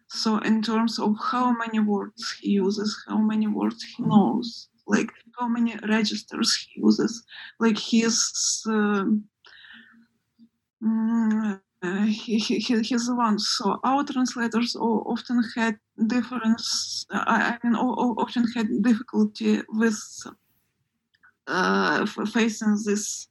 So, 0.09 0.39
in 0.39 0.63
terms 0.63 0.99
of 0.99 1.17
how 1.21 1.53
many 1.53 1.81
words 1.81 2.37
he 2.41 2.51
uses, 2.51 2.97
how 3.09 3.19
many 3.19 3.47
words 3.47 3.83
he 3.83 4.03
knows, 4.03 4.69
like 4.87 5.11
how 5.39 5.49
many 5.49 5.77
registers 5.89 6.57
he 6.57 6.81
uses, 6.81 7.25
like 7.59 7.79
his. 7.79 8.63
Um, 8.67 9.25
mm, 10.83 11.61
uh, 11.83 12.05
he, 12.07 12.39
he, 12.39 12.59
he's 12.59 13.07
the 13.07 13.15
one. 13.15 13.39
So 13.39 13.79
our 13.85 14.03
translators 14.05 14.77
often 14.77 15.43
had 15.55 15.79
difference. 16.07 17.07
I 17.11 17.59
mean, 17.63 17.75
often 17.75 18.45
had 18.55 18.83
difficulty 18.83 19.61
with 19.69 20.01
uh, 21.47 22.07
facing 22.07 22.79
this 22.85 23.29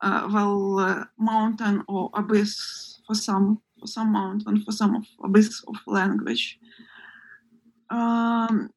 uh, 0.00 0.28
well 0.32 0.78
uh, 0.78 1.04
mountain 1.18 1.82
or 1.88 2.10
abyss 2.14 3.00
for 3.06 3.14
some 3.14 3.60
for 3.78 3.86
some 3.86 4.12
mountain 4.12 4.62
for 4.62 4.72
some 4.72 4.96
of 4.96 5.04
abyss 5.24 5.62
of 5.68 5.76
language. 5.86 6.58
Um, 7.90 8.70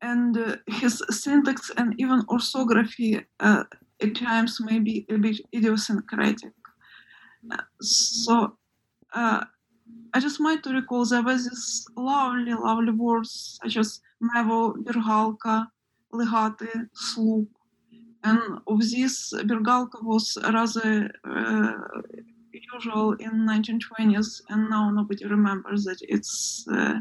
and 0.00 0.38
uh, 0.38 0.56
his 0.66 1.02
syntax 1.10 1.70
and 1.76 1.94
even 1.98 2.24
orthography 2.28 3.20
uh, 3.40 3.64
at 4.00 4.14
times 4.14 4.60
may 4.60 4.78
be 4.78 5.04
a 5.10 5.18
bit 5.18 5.40
idiosyncratic. 5.52 6.52
So 7.80 8.56
uh, 9.14 9.44
I 10.14 10.20
just 10.20 10.40
might 10.40 10.62
to 10.64 10.70
recall 10.70 11.04
there 11.04 11.22
was 11.22 11.48
this 11.48 11.86
lovely, 11.96 12.54
lovely 12.54 12.92
words 12.92 13.58
such 13.62 13.76
as 13.76 14.00
mevo, 14.22 14.74
birgalka, 14.84 15.66
ligati, 16.12 16.88
sloop, 16.94 17.48
and 18.24 18.40
of 18.66 18.80
this, 18.80 19.32
Birgalka 19.32 20.02
was 20.02 20.36
rather 20.42 21.10
uh, 21.24 21.72
usual 22.74 23.12
in 23.14 23.46
1920s, 23.46 24.42
and 24.48 24.68
now 24.68 24.90
nobody 24.90 25.24
remembers 25.26 25.84
that 25.84 25.98
it's 26.02 26.66
uh, 26.72 27.00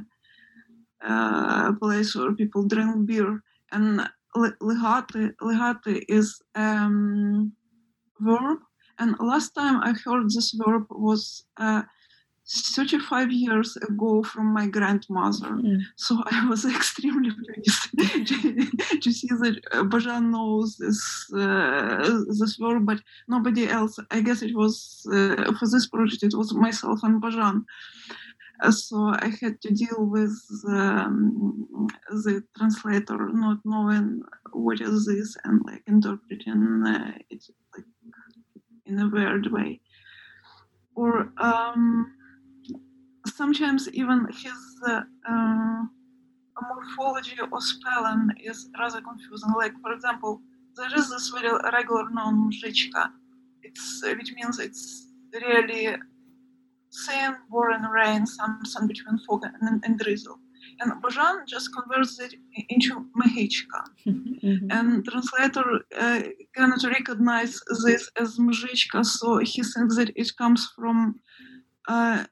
a 1.02 1.74
place 1.80 2.16
where 2.16 2.34
people 2.34 2.64
drink 2.68 3.06
beer. 3.06 3.42
And 3.72 4.08
ligati, 4.36 5.34
ligati 5.42 6.04
is 6.08 6.42
a 6.56 6.62
um, 6.62 7.54
verb, 8.20 8.60
and 9.00 9.16
last 9.20 9.56
time 9.56 9.82
I 9.82 9.94
heard 9.94 10.26
this 10.26 10.52
verb 10.52 10.86
was 10.90 11.46
uh, 11.58 11.84
35 12.48 13.32
years 13.32 13.76
ago 13.78 14.24
from 14.24 14.54
my 14.54 14.68
grandmother. 14.68 15.50
Mm. 15.50 15.82
So 15.98 16.24
I 16.26 16.48
was 16.48 16.66
extremely 16.76 17.32
pleased 17.32 17.90
to, 17.92 17.98
to, 17.98 18.06
see 18.06 18.07
that 19.28 19.62
Bazhan 19.92 20.32
knows 20.32 20.78
this 20.78 21.02
uh, 21.34 22.24
this 22.40 22.58
word, 22.60 22.86
but 22.86 23.00
nobody 23.28 23.68
else. 23.68 24.00
I 24.12 24.22
guess 24.22 24.42
it 24.42 24.56
was 24.56 25.06
uh, 25.12 25.52
for 25.58 25.68
this 25.70 25.88
project. 25.88 26.24
It 26.24 26.36
was 26.36 26.54
myself 26.54 27.00
and 27.04 27.22
Bazhan. 27.22 27.64
So 28.72 29.14
I 29.20 29.30
had 29.40 29.62
to 29.62 29.72
deal 29.72 30.00
with 30.00 30.36
um, 30.68 31.88
the 32.10 32.44
translator 32.58 33.30
not 33.32 33.60
knowing 33.66 34.22
what 34.52 34.82
is 34.82 35.06
this 35.06 35.38
and 35.44 35.62
like 35.66 35.84
interpreting 35.88 36.84
uh, 36.88 37.12
it 37.30 37.44
like 37.76 37.86
in 38.88 39.00
a 39.00 39.10
weird 39.10 39.52
way 39.52 39.80
or 40.98 41.32
um, 41.38 42.12
sometimes 43.28 43.88
even 43.94 44.28
his 44.32 44.60
uh, 44.88 45.02
morphology 46.62 47.38
of 47.40 47.50
spelling 47.64 48.30
is 48.44 48.70
rather 48.80 49.02
confusing. 49.02 49.52
Like, 49.58 49.74
for 49.82 49.94
example, 49.94 50.42
there 50.76 50.90
is 50.96 51.10
this 51.10 51.30
very 51.30 51.52
regular 51.74 52.10
noun 52.12 52.52
mzhichka, 52.52 53.10
it's, 53.64 54.04
which 54.04 54.34
means 54.34 54.60
it's 54.60 55.08
really 55.34 55.96
same 56.90 57.36
boring 57.50 57.84
rain, 57.84 58.26
something 58.26 58.88
between 58.88 59.20
fog 59.28 59.44
and, 59.62 59.84
and 59.84 60.00
drizzle. 60.00 60.40
And 60.80 60.92
Bazhan 61.02 61.48
just 61.48 61.70
converts 61.74 62.20
it 62.20 62.36
into 62.70 63.06
Mexica. 63.20 63.82
Mm-hmm. 64.06 64.72
And 64.72 65.06
translator 65.06 65.66
uh, 65.98 66.22
cannot 66.56 66.84
recognize 66.84 67.60
this 67.86 68.10
as 68.20 68.38
Mexica, 68.38 69.06
so 69.06 69.38
he 69.40 69.64
thinks 69.64 69.96
that 69.96 70.12
it 70.16 70.32
comes 70.38 70.70
from 70.76 71.20
uh, 71.88 72.26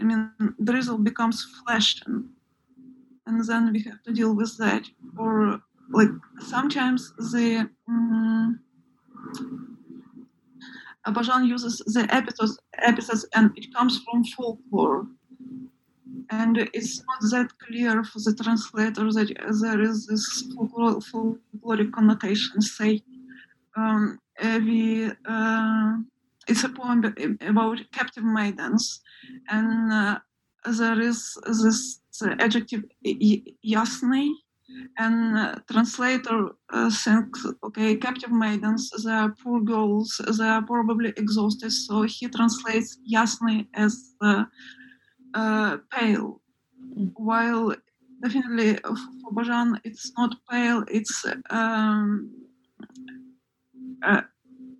I 0.00 0.02
mean, 0.02 0.32
drizzle 0.64 0.98
becomes 0.98 1.44
flesh, 1.60 2.00
and, 2.06 2.24
and, 3.26 3.44
then 3.44 3.72
we 3.72 3.82
have 3.82 4.02
to 4.04 4.12
deal 4.12 4.34
with 4.34 4.56
that. 4.56 4.84
Or 5.18 5.60
like 5.90 6.08
sometimes 6.40 7.12
the 7.32 7.68
mm, 7.88 7.90
um, 7.90 8.60
Abajan 11.06 11.46
uses 11.46 11.78
the 11.94 12.06
episodes, 12.14 12.58
episodes, 12.78 13.26
and 13.34 13.50
it 13.56 13.72
comes 13.74 14.00
from 14.04 14.24
folklore. 14.24 15.06
And 16.30 16.58
it's 16.74 17.02
not 17.08 17.20
that 17.30 17.48
clear 17.58 18.04
for 18.04 18.20
the 18.20 18.34
translator 18.34 19.12
that 19.12 19.30
there 19.62 19.80
is 19.82 20.06
this 20.06 20.26
folklore, 20.54 21.00
folkloric 21.00 21.92
connotation. 21.92 22.60
Say, 22.62 23.02
um, 23.76 24.18
we. 24.42 25.10
Uh, 25.26 25.98
it's 26.48 26.64
a 26.64 26.68
poem 26.68 27.04
about 27.42 27.78
captive 27.92 28.24
maidens, 28.24 29.00
and 29.48 29.92
uh, 29.92 30.18
there 30.78 31.00
is 31.00 31.38
this 31.46 32.00
adjective 32.40 32.84
yasny, 33.64 34.32
and 34.98 35.38
uh, 35.38 35.54
translator 35.70 36.50
uh, 36.72 36.90
thinks, 36.90 37.46
okay, 37.64 37.96
captive 37.96 38.32
maidens, 38.32 38.90
they 39.04 39.10
are 39.10 39.34
poor 39.42 39.60
girls, 39.60 40.20
they 40.38 40.44
are 40.44 40.62
probably 40.62 41.10
exhausted, 41.16 41.70
so 41.70 42.02
he 42.02 42.28
translates 42.28 42.98
yasny 43.10 43.66
as 43.74 44.14
uh, 44.20 45.76
pale, 45.90 46.40
while 47.14 47.74
definitely 48.22 48.76
for 48.76 49.32
Bazhan 49.32 49.78
it's 49.84 50.12
not 50.18 50.34
pale, 50.50 50.84
it's 50.88 51.24
um, 51.50 52.30
uh, 54.02 54.22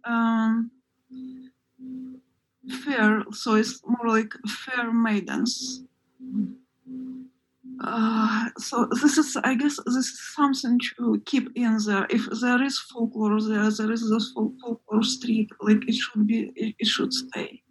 um, 0.04 0.70
fair, 2.70 3.24
so 3.32 3.54
it's 3.54 3.80
more 3.86 4.08
like 4.08 4.32
fair 4.46 4.92
maidens. 4.92 5.82
Uh, 7.80 8.48
so 8.58 8.88
this 9.00 9.16
is, 9.18 9.36
I 9.44 9.54
guess, 9.54 9.78
this 9.86 9.94
is 9.94 10.20
something 10.34 10.80
to 10.96 11.22
keep 11.26 11.50
in 11.54 11.78
there. 11.86 12.06
If 12.10 12.26
there 12.40 12.62
is 12.62 12.78
folklore 12.78 13.40
there, 13.40 13.70
there 13.70 13.92
is 13.92 14.10
this 14.10 14.32
folklore 14.34 15.02
street, 15.02 15.50
like 15.60 15.88
it 15.88 15.94
should 15.94 16.26
be, 16.26 16.52
it, 16.56 16.86
should 16.86 17.12
stay. 17.12 17.62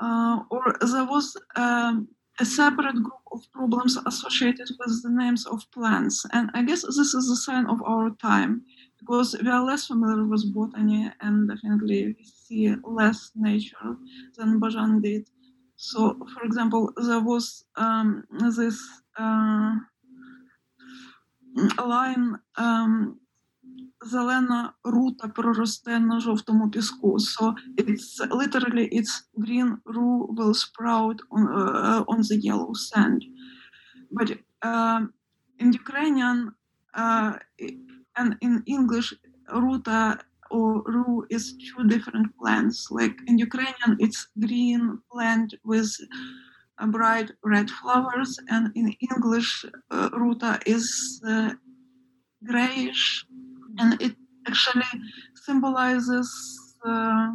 Uh, 0.00 0.40
or 0.50 0.76
there 0.80 1.04
was 1.04 1.36
um, 1.56 2.08
a 2.40 2.44
separate 2.44 2.94
group 2.94 3.24
of 3.32 3.40
problems 3.52 3.98
associated 4.06 4.70
with 4.78 5.02
the 5.02 5.10
names 5.10 5.46
of 5.46 5.70
plants, 5.70 6.24
and 6.32 6.50
I 6.54 6.62
guess 6.62 6.82
this 6.82 7.14
is 7.14 7.30
a 7.30 7.36
sign 7.36 7.66
of 7.66 7.82
our 7.82 8.10
time 8.20 8.62
because 9.04 9.36
we 9.42 9.50
are 9.50 9.62
less 9.62 9.86
familiar 9.86 10.24
with 10.24 10.54
botany 10.54 11.10
and 11.20 11.48
definitely 11.48 12.16
we 12.16 12.24
see 12.24 12.74
less 12.84 13.30
nature 13.36 13.96
than 14.36 14.58
Bazhan 14.58 15.02
did. 15.02 15.28
So, 15.76 16.16
for 16.32 16.42
example, 16.44 16.90
there 16.96 17.20
was 17.20 17.66
um, 17.76 18.24
this 18.56 18.80
uh, 19.18 19.74
line 21.84 22.38
um, 22.56 23.20
зелена 24.04 24.72
рута 24.84 25.28
проросте 25.28 25.98
на 25.98 26.20
жовтому 26.20 26.70
піску. 26.70 27.16
So 27.18 27.54
it's 27.76 28.20
literally 28.30 28.88
it's 28.92 29.24
green 29.38 29.78
rue 29.84 30.28
will 30.36 30.54
sprout 30.54 31.20
on, 31.30 31.42
uh, 31.48 32.04
on 32.08 32.20
the 32.22 32.36
yellow 32.36 32.72
sand. 32.72 33.24
But 34.10 34.38
uh, 34.62 35.00
in 35.58 35.72
Ukrainian, 35.72 36.52
uh, 36.94 37.32
and 38.16 38.36
in 38.40 38.62
English, 38.66 39.14
ruta 39.52 40.18
or 40.50 40.82
ru 40.82 41.26
is 41.30 41.54
two 41.58 41.84
different 41.88 42.28
plants. 42.38 42.88
Like 42.90 43.16
in 43.26 43.38
Ukrainian, 43.38 43.96
it's 43.98 44.28
green 44.38 44.98
plant 45.10 45.54
with 45.64 45.90
bright 46.88 47.30
red 47.42 47.70
flowers, 47.70 48.38
and 48.48 48.70
in 48.74 48.94
English, 49.10 49.64
uh, 49.90 50.10
ruta 50.12 50.60
is 50.66 51.20
uh, 51.26 51.52
grayish, 52.44 53.26
and 53.78 54.00
it 54.00 54.14
actually 54.46 54.92
symbolizes 55.34 56.28
uh, 56.86 57.30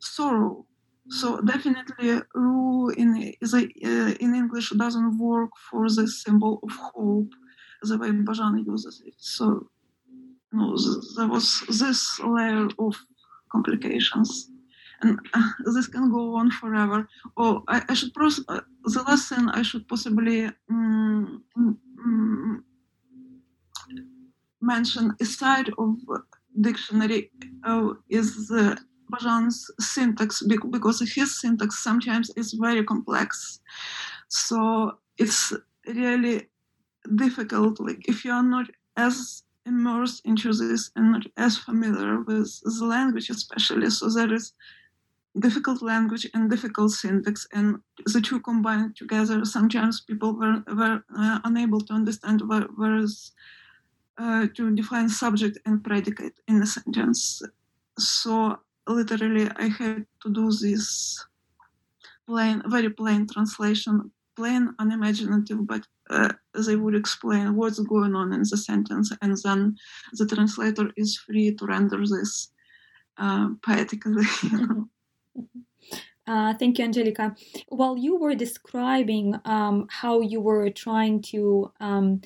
sorrow. 0.00 0.66
So 1.10 1.40
definitely, 1.40 2.20
ru 2.34 2.90
in 2.90 3.34
uh, 3.52 4.12
in 4.24 4.34
English 4.34 4.70
doesn't 4.70 5.18
work 5.18 5.50
for 5.70 5.88
the 5.88 6.06
symbol 6.06 6.60
of 6.62 6.72
hope 6.92 7.32
the 7.82 7.96
way 7.96 8.10
Bazhan 8.10 8.66
uses 8.66 9.02
it. 9.06 9.14
So 9.16 9.70
no, 10.52 10.76
there 11.16 11.28
was 11.28 11.62
this 11.68 12.20
layer 12.20 12.68
of 12.78 12.96
complications. 13.52 14.50
And 15.00 15.18
uh, 15.32 15.50
this 15.74 15.86
can 15.86 16.10
go 16.10 16.34
on 16.34 16.50
forever. 16.50 17.08
Or 17.36 17.62
i, 17.68 17.82
I 17.88 17.94
should 17.94 18.12
pros- 18.14 18.44
uh, 18.48 18.60
the 18.84 19.02
lesson 19.02 19.48
i 19.50 19.62
should 19.62 19.86
possibly 19.86 20.46
um, 20.70 21.44
um, 21.56 22.64
mention 24.60 25.14
aside 25.20 25.70
of 25.78 25.96
dictionary 26.60 27.30
uh, 27.64 27.90
is 28.08 28.48
the 28.48 28.76
Bazhan's 29.10 29.70
syntax 29.80 30.42
because 30.42 31.00
his 31.14 31.40
syntax 31.40 31.82
sometimes 31.82 32.30
is 32.36 32.52
very 32.52 32.84
complex. 32.84 33.60
So 34.28 34.98
it's 35.16 35.52
really 35.86 36.48
difficult 37.14 37.80
like 37.80 38.06
if 38.06 38.24
you 38.24 38.32
are 38.32 38.42
not 38.42 38.66
as 38.96 39.42
immersed 39.68 40.20
into 40.30 40.52
this 40.52 40.90
and 40.96 41.06
not 41.12 41.24
as 41.36 41.58
familiar 41.58 42.20
with 42.28 42.48
the 42.78 42.84
language, 42.96 43.28
especially. 43.30 43.90
So 43.90 44.04
there 44.16 44.32
is 44.38 44.52
difficult 45.38 45.80
language 45.82 46.26
and 46.34 46.50
difficult 46.50 46.90
syntax, 46.92 47.46
and 47.52 47.66
the 48.12 48.20
two 48.20 48.40
combined 48.40 48.96
together. 48.96 49.44
Sometimes 49.44 50.00
people 50.10 50.32
were, 50.40 50.62
were 50.80 50.98
uh, 51.16 51.38
unable 51.44 51.80
to 51.82 51.92
understand 51.92 52.38
where, 52.48 52.66
where 52.78 52.96
is 52.96 53.32
uh, 54.18 54.46
to 54.56 54.74
define 54.74 55.08
subject 55.08 55.58
and 55.66 55.84
predicate 55.84 56.36
in 56.48 56.62
a 56.62 56.66
sentence. 56.66 57.42
So 57.98 58.58
literally, 58.86 59.48
I 59.64 59.68
had 59.68 60.06
to 60.22 60.28
do 60.38 60.50
this 60.50 61.24
plain, 62.26 62.62
very 62.66 62.90
plain 62.90 63.26
translation, 63.26 64.10
plain, 64.36 64.74
unimaginative, 64.78 65.66
but 65.66 65.86
uh, 66.10 66.32
they 66.66 66.76
would 66.76 66.94
explain 66.94 67.56
what's 67.56 67.78
going 67.80 68.14
on 68.14 68.32
in 68.32 68.40
the 68.40 68.56
sentence, 68.56 69.12
and 69.22 69.36
then 69.44 69.76
the 70.12 70.26
translator 70.26 70.90
is 70.96 71.18
free 71.18 71.54
to 71.54 71.66
render 71.66 71.98
this 71.98 72.50
uh, 73.18 73.48
poetically. 73.62 74.26
Uh, 76.28 76.52
thank 76.52 76.78
you, 76.78 76.84
Angelica. 76.84 77.34
While 77.68 77.96
you 77.96 78.16
were 78.16 78.34
describing 78.34 79.36
um, 79.46 79.86
how 79.88 80.20
you 80.20 80.42
were 80.42 80.68
trying 80.68 81.22
to 81.32 81.72
um, 81.80 82.20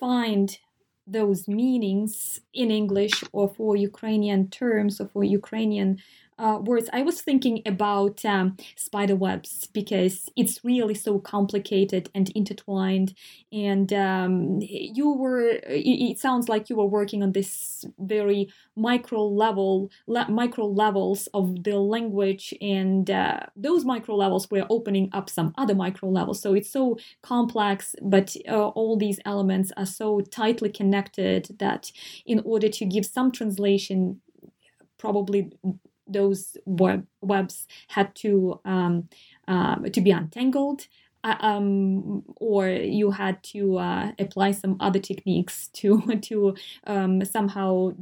find 0.00 0.58
those 1.06 1.46
meanings 1.46 2.40
in 2.52 2.72
English 2.72 3.22
or 3.32 3.48
for 3.48 3.76
Ukrainian 3.76 4.48
terms 4.50 5.00
or 5.00 5.06
for 5.06 5.22
Ukrainian 5.22 5.98
uh, 6.42 6.58
words, 6.58 6.90
I 6.92 7.02
was 7.02 7.20
thinking 7.20 7.62
about 7.66 8.24
um, 8.24 8.56
spider 8.74 9.14
webs 9.14 9.68
because 9.72 10.28
it's 10.36 10.64
really 10.64 10.94
so 10.94 11.20
complicated 11.20 12.10
and 12.16 12.30
intertwined. 12.30 13.14
And 13.52 13.92
um, 13.92 14.58
you 14.60 15.12
were, 15.12 15.60
it, 15.66 16.18
sounds 16.18 16.48
like 16.48 16.68
you 16.68 16.74
were 16.74 16.84
working 16.84 17.22
on 17.22 17.30
this 17.30 17.84
very 18.00 18.48
micro 18.74 19.24
level, 19.24 19.92
le- 20.08 20.28
micro 20.28 20.66
levels 20.66 21.28
of 21.32 21.62
the 21.62 21.78
language, 21.78 22.52
and 22.60 23.08
uh, 23.08 23.40
those 23.54 23.84
micro 23.84 24.16
levels 24.16 24.50
were 24.50 24.66
opening 24.68 25.10
up 25.12 25.30
some 25.30 25.54
other 25.56 25.76
micro 25.76 26.08
levels. 26.08 26.42
So 26.42 26.54
it's 26.54 26.70
so 26.70 26.98
complex, 27.22 27.94
but 28.02 28.34
uh, 28.48 28.68
all 28.70 28.96
these 28.96 29.20
elements 29.24 29.70
are 29.76 29.86
so 29.86 30.20
tightly 30.22 30.70
connected 30.70 31.56
that 31.60 31.92
in 32.26 32.40
order 32.44 32.68
to 32.68 32.84
give 32.84 33.06
some 33.06 33.30
translation, 33.30 34.20
probably 34.98 35.52
those 36.12 36.56
web, 36.64 37.06
webs 37.20 37.66
had 37.88 38.14
to 38.16 38.60
um, 38.64 39.08
um, 39.48 39.84
to 39.92 40.00
be 40.00 40.10
untangled. 40.10 40.86
Uh, 41.24 41.36
um, 41.38 42.24
or 42.38 42.68
you 42.68 43.12
had 43.12 43.40
to 43.44 43.78
uh, 43.78 44.10
apply 44.18 44.50
some 44.50 44.76
other 44.80 44.98
techniques 44.98 45.68
to 45.68 46.00
to 46.20 46.56
um, 46.88 47.24
somehow 47.24 47.92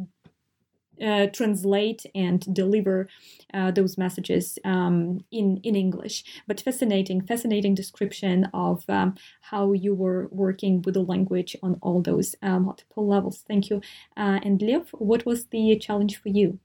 uh, 1.00 1.26
translate 1.28 2.04
and 2.14 2.52
deliver 2.54 3.08
uh, 3.54 3.70
those 3.70 3.96
messages 3.96 4.58
um, 4.64 5.24
in 5.30 5.58
in 5.62 5.74
English. 5.74 6.24
But 6.46 6.60
fascinating, 6.60 7.22
fascinating 7.22 7.74
description 7.74 8.48
of 8.52 8.84
um, 8.88 9.14
how 9.40 9.72
you 9.72 9.94
were 9.94 10.28
working 10.30 10.82
with 10.82 10.94
the 10.94 11.02
language 11.02 11.56
on 11.62 11.78
all 11.82 12.02
those 12.02 12.34
uh, 12.42 12.58
multiple 12.58 13.06
levels. 13.06 13.44
Thank 13.48 13.70
you. 13.70 13.80
Uh, 14.16 14.40
and 14.44 14.60
Lev, 14.60 14.90
what 14.92 15.24
was 15.26 15.46
the 15.46 15.78
challenge 15.78 16.16
for 16.16 16.28
you? 16.28 16.58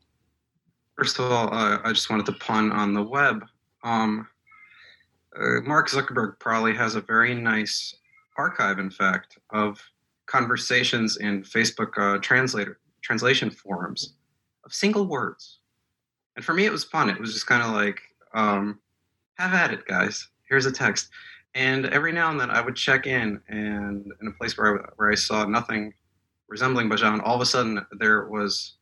First 0.98 1.20
of 1.20 1.32
all, 1.32 1.54
uh, 1.54 1.80
I 1.84 1.92
just 1.92 2.10
wanted 2.10 2.26
to 2.28 2.34
pun 2.34 2.72
on 2.72 2.94
the 2.94 3.04
web. 3.04 3.46
Um, 3.84 4.28
uh, 5.38 5.62
Mark 5.62 5.90
Zuckerberg 5.90 6.40
probably 6.40 6.74
has 6.74 6.96
a 6.96 7.02
very 7.02 7.36
nice 7.36 7.96
archive, 8.38 8.80
in 8.80 8.90
fact, 8.90 9.38
of 9.50 9.82
conversations 10.26 11.18
in 11.18 11.44
Facebook 11.44 11.98
uh, 11.98 12.20
translator 12.20 12.80
translation 13.02 13.50
forums 13.50 14.14
of 14.64 14.74
single 14.74 15.06
words. 15.06 15.60
And 16.36 16.44
for 16.44 16.54
me, 16.54 16.66
it 16.66 16.72
was 16.72 16.84
fun. 16.84 17.10
It 17.10 17.20
was 17.20 17.34
just 17.34 17.46
kind 17.46 17.62
of 17.62 17.72
like, 17.72 18.02
um, 18.34 18.80
have 19.38 19.54
at 19.54 19.72
it, 19.72 19.86
guys. 19.86 20.28
Here's 20.50 20.66
a 20.66 20.72
text. 20.72 21.10
And 21.54 21.86
every 21.88 22.12
now 22.12 22.32
and 22.32 22.40
then, 22.40 22.50
I 22.50 22.62
would 22.62 22.76
check 22.76 23.06
in, 23.06 23.40
and 23.48 24.12
in 24.22 24.28
a 24.28 24.32
place 24.32 24.58
where 24.58 24.80
I, 24.82 24.90
where 24.96 25.12
I 25.12 25.16
saw 25.16 25.46
nothing 25.46 25.94
resembling 26.48 26.90
Bazhan, 26.90 27.22
all 27.24 27.36
of 27.36 27.42
a 27.42 27.46
sudden 27.46 27.86
there 28.00 28.28
was 28.28 28.76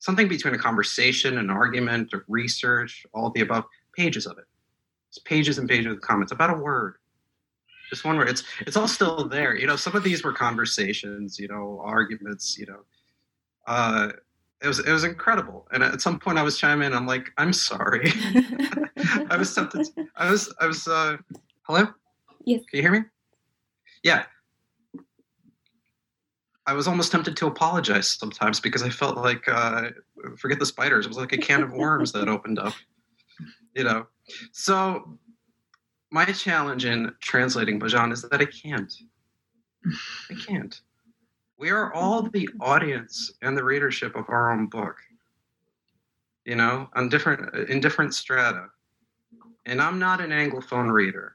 something 0.00 0.26
between 0.26 0.54
a 0.54 0.58
conversation, 0.58 1.38
an 1.38 1.50
argument, 1.50 2.12
a 2.12 2.20
research, 2.26 3.06
all 3.14 3.30
the 3.30 3.42
above, 3.42 3.64
pages 3.96 4.26
of 4.26 4.38
it. 4.38 4.44
It's 5.08 5.18
pages 5.18 5.58
and 5.58 5.68
pages 5.68 5.92
of 5.92 6.00
comments 6.00 6.32
about 6.32 6.50
a 6.50 6.54
word. 6.54 6.96
Just 7.88 8.04
one 8.04 8.16
word. 8.16 8.28
It's 8.28 8.42
it's 8.60 8.76
all 8.76 8.88
still 8.88 9.28
there. 9.28 9.56
You 9.56 9.66
know, 9.66 9.76
some 9.76 9.96
of 9.96 10.02
these 10.02 10.24
were 10.24 10.32
conversations, 10.32 11.38
you 11.38 11.48
know, 11.48 11.80
arguments, 11.84 12.58
you 12.58 12.66
know. 12.66 12.80
Uh, 13.66 14.12
it 14.62 14.68
was 14.68 14.78
it 14.80 14.92
was 14.92 15.04
incredible. 15.04 15.66
And 15.72 15.82
at 15.82 16.00
some 16.00 16.18
point 16.18 16.38
I 16.38 16.42
was 16.42 16.58
chiming 16.58 16.86
in, 16.86 16.94
I'm 16.94 17.06
like, 17.06 17.30
I'm 17.38 17.52
sorry. 17.52 18.12
I 19.30 19.36
was 19.36 19.54
tempted 19.54 19.88
I 20.16 20.30
was 20.30 20.52
I 20.60 20.66
was 20.66 20.86
uh 20.86 21.16
hello? 21.62 21.88
Yes. 22.44 22.62
Can 22.70 22.76
you 22.76 22.82
hear 22.82 22.92
me? 22.92 23.00
Yeah. 24.02 24.24
I 26.70 26.72
was 26.72 26.86
almost 26.86 27.10
tempted 27.10 27.36
to 27.38 27.48
apologize 27.48 28.06
sometimes 28.06 28.60
because 28.60 28.84
I 28.84 28.90
felt 28.90 29.16
like 29.16 29.42
uh, 29.48 29.88
forget 30.38 30.60
the 30.60 30.66
spiders. 30.66 31.04
It 31.04 31.08
was 31.08 31.18
like 31.18 31.32
a 31.32 31.36
can 31.36 31.64
of 31.64 31.72
worms 31.72 32.12
that 32.12 32.28
opened 32.28 32.60
up. 32.60 32.74
You 33.74 33.82
know. 33.82 34.06
So 34.52 35.18
my 36.12 36.26
challenge 36.26 36.84
in 36.84 37.12
translating 37.18 37.80
Bazhan 37.80 38.12
is 38.12 38.22
that 38.22 38.40
I 38.40 38.44
can't. 38.44 38.92
I 40.30 40.34
can't. 40.46 40.80
We 41.58 41.70
are 41.70 41.92
all 41.92 42.22
the 42.22 42.48
audience 42.60 43.32
and 43.42 43.56
the 43.58 43.64
readership 43.64 44.14
of 44.14 44.28
our 44.28 44.52
own 44.52 44.66
book. 44.66 44.96
You 46.44 46.54
know, 46.54 46.88
on 46.94 47.08
different 47.08 47.68
in 47.68 47.80
different 47.80 48.14
strata. 48.14 48.66
And 49.66 49.82
I'm 49.82 49.98
not 49.98 50.20
an 50.20 50.30
Anglophone 50.30 50.92
reader. 50.92 51.34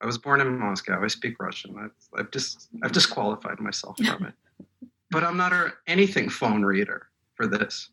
I 0.00 0.06
was 0.06 0.18
born 0.18 0.40
in 0.40 0.58
Moscow. 0.58 1.04
I 1.04 1.06
speak 1.06 1.38
Russian. 1.38 1.76
I've, 1.78 2.18
I've 2.18 2.30
just 2.32 2.68
I've 2.82 2.90
disqualified 2.90 3.60
myself 3.60 3.96
from 3.98 4.24
it 4.24 4.34
but 5.12 5.22
I'm 5.22 5.36
not 5.36 5.52
a 5.52 5.74
anything 5.86 6.28
phone 6.28 6.64
reader 6.64 7.08
for 7.34 7.46
this. 7.46 7.90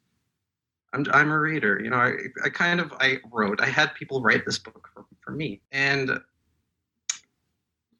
I'm 0.94 1.06
I'm 1.12 1.30
a 1.30 1.40
reader. 1.40 1.80
You 1.84 1.92
know, 1.92 1.98
I 1.98 2.14
I 2.44 2.50
kind 2.50 2.80
of 2.80 2.92
I 3.00 3.20
wrote. 3.32 3.62
I 3.62 3.68
had 3.68 3.94
people 3.94 4.22
write 4.22 4.46
this 4.46 4.58
book 4.58 4.90
for, 4.94 5.06
for 5.22 5.32
me, 5.32 5.62
and 5.72 6.20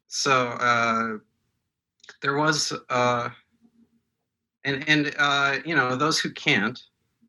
so 0.08 0.48
uh, 0.48 1.18
there 2.22 2.36
was 2.36 2.72
uh, 2.88 3.28
and 4.64 4.88
and 4.88 5.14
uh, 5.18 5.58
you 5.64 5.76
know 5.76 5.94
those 5.94 6.18
who 6.18 6.32
can't. 6.32 6.80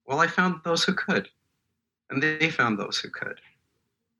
Well, 0.07 0.19
I 0.19 0.27
found 0.27 0.61
those 0.63 0.83
who 0.83 0.93
could, 0.93 1.29
and 2.09 2.23
they 2.23 2.49
found 2.49 2.79
those 2.79 2.97
who 2.97 3.09
could. 3.09 3.39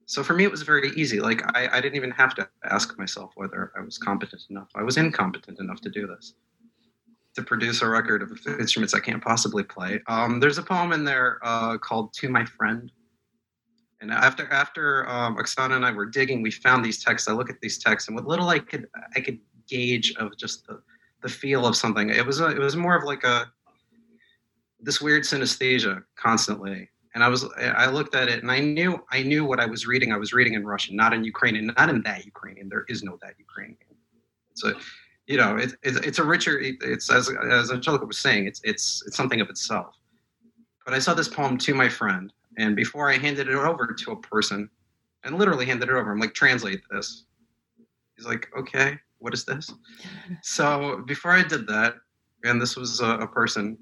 So 0.06 0.24
for 0.24 0.34
me, 0.34 0.44
it 0.44 0.52
was 0.52 0.62
very 0.62 0.92
easy. 0.92 1.22
Like 1.22 1.42
I, 1.56 1.70
I 1.78 1.82
didn't 1.82 1.96
even 1.96 2.12
have 2.12 2.36
to 2.36 2.48
ask 2.66 2.98
myself 3.00 3.32
whether 3.36 3.72
I 3.78 3.82
was 3.82 3.98
competent 3.98 4.44
enough. 4.50 4.68
I 4.76 4.84
was 4.84 4.98
incompetent 4.98 5.60
enough 5.60 5.80
to 5.82 5.90
do 5.90 6.06
this 6.06 6.34
to 7.36 7.44
produce 7.44 7.82
a 7.82 7.88
record 7.88 8.22
of 8.22 8.32
instruments 8.60 8.94
I 8.94 9.00
can't 9.00 9.24
possibly 9.24 9.64
play. 9.64 10.02
Um, 10.08 10.40
there's 10.40 10.58
a 10.58 10.64
poem 10.64 10.92
in 10.92 11.04
there 11.04 11.40
uh, 11.44 11.78
called 11.78 12.14
"To 12.14 12.30
My 12.30 12.46
Friend," 12.46 12.92
and 14.02 14.12
after 14.12 14.52
after 14.52 15.10
um, 15.10 15.38
Oksana 15.38 15.76
and 15.76 15.86
I 15.86 15.92
were 15.92 16.06
digging, 16.06 16.42
we 16.42 16.52
found 16.52 16.84
these 16.84 17.04
texts. 17.04 17.30
I 17.30 17.34
look 17.34 17.50
at 17.50 17.60
these 17.62 17.78
texts, 17.78 18.10
and 18.10 18.16
what 18.16 18.28
little 18.28 18.50
I 18.50 18.60
could 18.60 18.88
I 19.16 19.22
could 19.22 19.40
gauge 19.68 20.14
of 20.18 20.38
just 20.38 20.68
the 20.68 20.82
the 21.22 21.30
feel 21.30 21.66
of 21.66 21.76
something. 21.76 22.10
It 22.10 22.26
was 22.26 22.42
a, 22.42 22.48
it 22.48 22.60
was 22.60 22.76
more 22.76 22.96
of 22.96 23.04
like 23.04 23.24
a 23.24 23.52
this 24.80 25.00
weird 25.00 25.24
synesthesia 25.24 26.04
constantly. 26.16 26.90
And 27.14 27.24
I 27.24 27.28
was 27.28 27.46
I 27.58 27.88
looked 27.88 28.16
at 28.16 28.30
it 28.30 28.42
and 28.42 28.52
I 28.52 28.60
knew 28.60 29.04
I 29.12 29.22
knew 29.22 29.44
what 29.46 29.60
I 29.60 29.66
was 29.66 29.86
reading. 29.86 30.14
I 30.14 30.18
was 30.18 30.32
reading 30.34 30.54
in 30.54 30.66
Russian, 30.66 30.96
not 30.96 31.14
in 31.14 31.24
Ukrainian, 31.24 31.74
not 31.78 31.90
in 31.90 32.02
that 32.04 32.26
Ukrainian. 32.26 32.70
There 32.70 32.86
is 32.88 33.04
no 33.04 33.18
that 33.22 33.36
Ukrainian. 33.38 33.78
A 34.64 34.74
you 35.32 35.38
know, 35.38 35.56
it, 35.56 35.72
it, 35.82 36.06
it's 36.06 36.20
a 36.20 36.24
richer. 36.24 36.60
It's 36.60 37.10
as 37.10 37.32
as 37.50 37.72
Angelica 37.72 38.06
was 38.06 38.18
saying, 38.18 38.48
it's 38.48 38.60
it's 38.66 39.02
it's 39.08 39.16
something 39.16 39.40
of 39.40 39.50
itself. 39.50 39.96
But 40.84 40.94
I 40.94 41.00
saw 41.00 41.14
this 41.14 41.30
poem 41.30 41.58
to 41.60 41.74
my 41.74 41.88
friend, 41.88 42.34
and 42.58 42.76
before 42.76 43.10
I 43.10 43.18
handed 43.18 43.48
it 43.48 43.56
over 43.56 43.96
to 43.98 44.12
a 44.12 44.20
person, 44.20 44.70
and 45.24 45.38
literally 45.38 45.66
handed 45.66 45.88
it 45.88 45.96
over, 45.96 46.12
I'm 46.12 46.20
like, 46.20 46.34
translate 46.34 46.82
this. 46.92 47.24
He's 48.18 48.26
like, 48.26 48.50
okay, 48.58 49.00
what 49.20 49.34
is 49.34 49.46
this? 49.46 49.74
so 50.44 51.02
before 51.08 51.32
I 51.32 51.44
did 51.44 51.66
that, 51.68 51.96
and 52.44 52.62
this 52.62 52.76
was 52.76 53.00
a, 53.00 53.20
a 53.20 53.28
person 53.28 53.78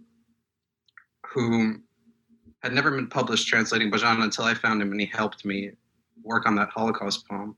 who 1.25 1.77
had 2.61 2.73
never 2.73 2.91
been 2.91 3.07
published 3.07 3.47
translating 3.47 3.89
Bazhan 3.89 4.21
until 4.21 4.43
I 4.43 4.53
found 4.53 4.83
him, 4.83 4.91
and 4.91 5.01
he 5.01 5.07
helped 5.07 5.45
me 5.45 5.71
work 6.21 6.45
on 6.45 6.53
that 6.57 6.69
Holocaust 6.69 7.27
poem. 7.27 7.55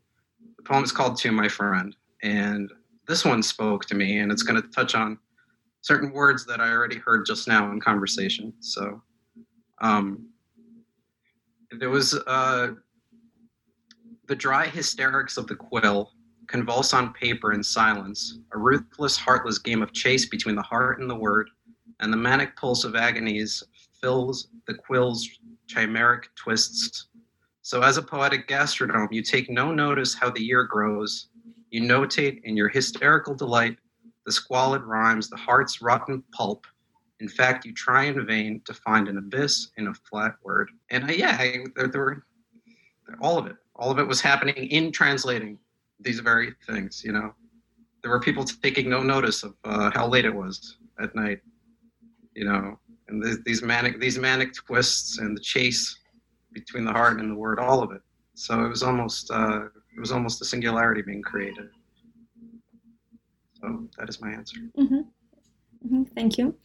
The 0.55 0.63
poem 0.63 0.85
is 0.85 0.93
called 0.93 1.17
"To 1.17 1.31
My 1.33 1.49
Friend," 1.49 1.93
and 2.23 2.71
this 3.07 3.25
one 3.25 3.43
spoke 3.43 3.85
to 3.85 3.95
me, 3.95 4.19
and 4.19 4.31
it's 4.31 4.43
going 4.43 4.61
to 4.61 4.67
touch 4.69 4.95
on 4.95 5.17
certain 5.81 6.11
words 6.11 6.45
that 6.45 6.61
I 6.61 6.69
already 6.69 6.97
heard 6.97 7.25
just 7.25 7.47
now 7.47 7.71
in 7.71 7.79
conversation. 7.79 8.53
So, 8.59 9.01
um, 9.81 10.27
there 11.79 11.89
was 11.89 12.13
uh, 12.27 12.73
the 14.27 14.35
dry 14.35 14.67
hysterics 14.67 15.37
of 15.37 15.47
the 15.47 15.55
quill 15.55 16.11
convulse 16.47 16.93
on 16.93 17.13
paper 17.13 17.53
in 17.53 17.63
silence, 17.63 18.39
a 18.53 18.57
ruthless, 18.57 19.15
heartless 19.15 19.57
game 19.57 19.81
of 19.81 19.93
chase 19.93 20.25
between 20.25 20.55
the 20.55 20.61
heart 20.61 20.99
and 20.99 21.09
the 21.09 21.15
word, 21.15 21.49
and 22.01 22.11
the 22.11 22.17
manic 22.17 22.55
pulse 22.55 22.83
of 22.83 22.95
agonies 22.95 23.63
fills 24.01 24.49
the 24.67 24.73
quill's 24.73 25.27
chimeric 25.67 26.25
twists. 26.35 27.07
So, 27.61 27.81
as 27.83 27.97
a 27.97 28.01
poetic 28.01 28.47
gastronome, 28.47 29.09
you 29.11 29.21
take 29.21 29.49
no 29.49 29.71
notice 29.71 30.13
how 30.13 30.29
the 30.29 30.43
year 30.43 30.63
grows, 30.63 31.27
you 31.72 31.82
notate 31.82 32.41
in 32.43 32.55
your 32.55 32.69
hysterical 32.69 33.34
delight 33.34 33.78
the 34.26 34.32
squalid 34.32 34.84
rhymes, 34.84 35.30
the 35.30 35.38
heart's 35.38 35.82
rotten 35.82 36.24
pulp. 36.32 36.67
In 37.19 37.28
fact, 37.28 37.65
you 37.65 37.74
try 37.74 38.03
in 38.03 38.26
vain 38.26 38.61
to 38.65 38.74
find 38.74 39.07
an 39.07 39.17
abyss 39.17 39.72
in 39.78 39.88
a 39.88 39.93
flat 39.93 40.36
word. 40.43 40.69
And 40.89 41.05
I, 41.05 41.13
yeah, 41.13 41.38
I, 41.39 41.65
there, 41.76 41.88
there 41.88 42.01
were 42.01 42.24
all 43.19 43.38
of 43.38 43.47
it. 43.47 43.55
All 43.76 43.89
of 43.89 43.99
it 43.99 44.07
was 44.07 44.22
happening 44.22 44.55
in 44.55 44.91
translating 44.91 45.57
these 45.99 46.19
very 46.19 46.53
things. 46.67 47.03
You 47.03 47.13
know, 47.13 47.34
there 48.01 48.11
were 48.11 48.19
people 48.19 48.43
taking 48.43 48.89
no 48.89 49.01
notice 49.01 49.43
of 49.43 49.55
uh, 49.63 49.91
how 49.93 50.07
late 50.07 50.26
it 50.26 50.34
was 50.34 50.78
at 50.99 51.15
night. 51.15 51.39
You 52.36 52.45
know, 52.45 52.80
and 53.07 53.24
th- 53.24 53.39
these 53.45 53.61
manic 53.61 53.99
these 53.99 54.17
manic 54.17 54.53
twists 54.53 55.17
and 55.19 55.36
the 55.36 55.41
chase 55.41 55.99
between 56.53 56.86
the 56.86 56.91
heart 56.91 57.19
and 57.19 57.32
the 57.32 57.36
word, 57.36 57.59
all 57.59 57.82
of 57.82 57.91
it. 57.91 58.01
So 58.34 58.63
it 58.63 58.67
was 58.67 58.84
almost 58.84 59.32
uh, 59.32 59.65
it 59.95 59.99
was 59.99 60.11
almost 60.11 60.41
a 60.41 60.45
singularity 60.45 61.01
being 61.01 61.21
created. 61.21 61.69
So 63.59 63.87
that 63.97 64.09
is 64.09 64.21
my 64.21 64.31
answer. 64.31 64.57
Mm-hmm. 64.77 65.01
Mm-hmm. 65.85 66.03
Thank 66.15 66.37
you. 66.37 66.55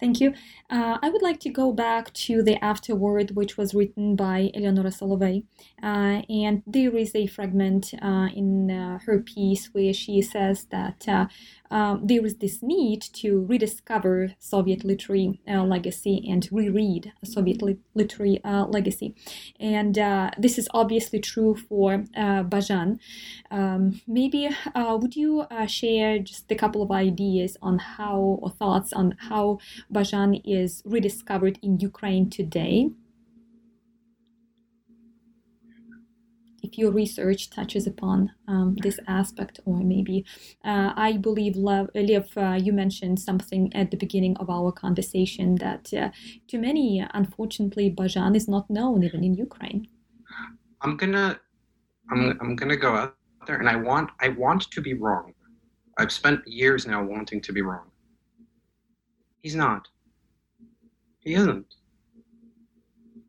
Thank 0.00 0.20
you. 0.20 0.34
Uh, 0.68 0.98
I 1.00 1.08
would 1.08 1.22
like 1.22 1.38
to 1.40 1.48
go 1.48 1.72
back 1.72 2.12
to 2.14 2.42
the 2.42 2.62
afterword, 2.62 3.32
which 3.32 3.56
was 3.56 3.72
written 3.72 4.16
by 4.16 4.50
Eleonora 4.54 4.90
Solovey. 4.90 5.44
Uh, 5.84 6.22
and 6.30 6.62
there 6.66 6.96
is 6.96 7.14
a 7.14 7.26
fragment 7.26 7.92
uh, 8.00 8.28
in 8.34 8.70
uh, 8.70 8.98
her 9.04 9.18
piece 9.18 9.66
where 9.74 9.92
she 9.92 10.22
says 10.22 10.64
that 10.70 11.06
uh, 11.06 11.26
um, 11.70 12.00
there 12.02 12.24
is 12.24 12.36
this 12.36 12.62
need 12.62 13.02
to 13.02 13.44
rediscover 13.44 14.32
Soviet 14.38 14.82
literary 14.82 15.40
uh, 15.46 15.62
legacy 15.62 16.24
and 16.26 16.48
reread 16.50 17.12
Soviet 17.22 17.60
li- 17.60 17.76
literary 17.94 18.40
legacy. 18.44 19.14
And 19.60 19.96
this 20.38 20.56
is 20.56 20.68
obviously 20.72 21.20
true 21.20 21.54
for 21.54 22.04
Bazhan. 22.16 22.98
Um, 23.50 24.00
maybe 24.06 24.48
would 24.74 25.16
you 25.16 25.46
share 25.66 26.18
just 26.18 26.50
a 26.50 26.54
couple 26.54 26.82
of 26.82 26.90
ideas 26.90 27.56
on 27.60 27.78
how 27.78 28.38
or 28.40 28.50
thoughts 28.50 28.92
on 28.92 29.16
how 29.18 29.58
Bazhan 29.92 30.40
is 30.44 30.82
rediscovered 30.86 31.58
in 31.62 31.78
Ukraine 31.80 32.30
today. 32.30 32.90
If 36.64 36.78
your 36.78 36.90
research 36.90 37.50
touches 37.50 37.86
upon 37.86 38.32
um, 38.48 38.76
this 38.82 38.98
aspect, 39.06 39.60
or 39.66 39.76
maybe 39.94 40.24
uh, 40.64 40.92
I 40.96 41.18
believe, 41.18 41.56
Lev, 41.56 41.90
uh, 42.36 42.58
you 42.66 42.72
mentioned 42.72 43.20
something 43.20 43.70
at 43.74 43.90
the 43.90 43.98
beginning 43.98 44.34
of 44.38 44.48
our 44.48 44.72
conversation 44.72 45.56
that 45.56 45.92
uh, 45.92 46.08
to 46.48 46.58
many, 46.58 47.06
unfortunately, 47.12 47.90
Bazhan 47.90 48.34
is 48.34 48.48
not 48.48 48.70
known 48.70 49.04
even 49.04 49.22
in 49.22 49.34
Ukraine. 49.34 49.88
I'm 50.80 50.96
gonna, 50.96 51.38
I'm, 52.10 52.38
I'm 52.40 52.56
gonna 52.56 52.76
go 52.76 52.92
out 52.96 53.16
there, 53.46 53.58
and 53.58 53.68
I 53.68 53.76
want, 53.76 54.10
I 54.20 54.28
want 54.28 54.62
to 54.70 54.80
be 54.80 54.94
wrong. 54.94 55.34
I've 55.98 56.12
spent 56.12 56.40
years 56.46 56.86
now 56.86 57.04
wanting 57.04 57.40
to 57.42 57.52
be 57.52 57.60
wrong. 57.60 57.88
He's 59.42 59.54
not. 59.54 59.86
He 61.20 61.34
isn't. 61.34 61.66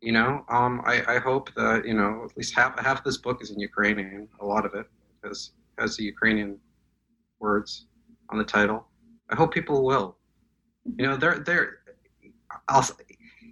You 0.06 0.12
know, 0.12 0.46
um, 0.50 0.84
I, 0.86 1.16
I 1.16 1.18
hope 1.18 1.52
that, 1.56 1.84
you 1.84 1.96
know, 1.96 2.28
at 2.30 2.38
least 2.38 2.54
half, 2.54 2.78
half 2.80 3.00
of 3.00 3.04
this 3.04 3.18
book 3.18 3.42
is 3.42 3.50
in 3.50 3.60
Ukrainian, 3.60 4.28
a 4.40 4.46
lot 4.46 4.64
of 4.64 4.76
it 4.76 4.86
has, 5.24 5.38
has 5.80 5.98
the 5.98 6.04
Ukrainian 6.04 6.60
words 7.40 7.88
on 8.30 8.38
the 8.38 8.44
title. 8.44 8.86
I 9.32 9.36
hope 9.36 9.52
people 9.52 9.84
will. 9.84 10.18
You 11.00 11.08
know, 11.08 11.18
they're, 11.18 11.40
they're, 11.40 11.80
I'll, 12.68 12.88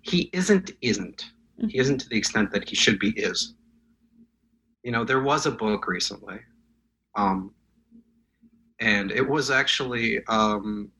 he 0.03 0.29
isn't, 0.31 0.69
isn't. 0.81 1.31
He 1.69 1.79
isn't 1.79 1.97
to 2.01 2.09
the 2.09 2.19
extent 2.19 2.51
that 2.51 2.69
he 2.69 2.75
should 2.75 2.99
be, 2.99 3.09
is. 3.17 3.55
You 4.83 4.91
know, 4.91 5.03
there 5.03 5.23
was 5.23 5.47
a 5.47 5.51
book 5.51 5.87
recently, 5.87 6.39
um, 7.15 7.51
and 8.79 9.11
it 9.11 9.27
was 9.27 9.49
actually 9.49 10.23
um, 10.27 10.91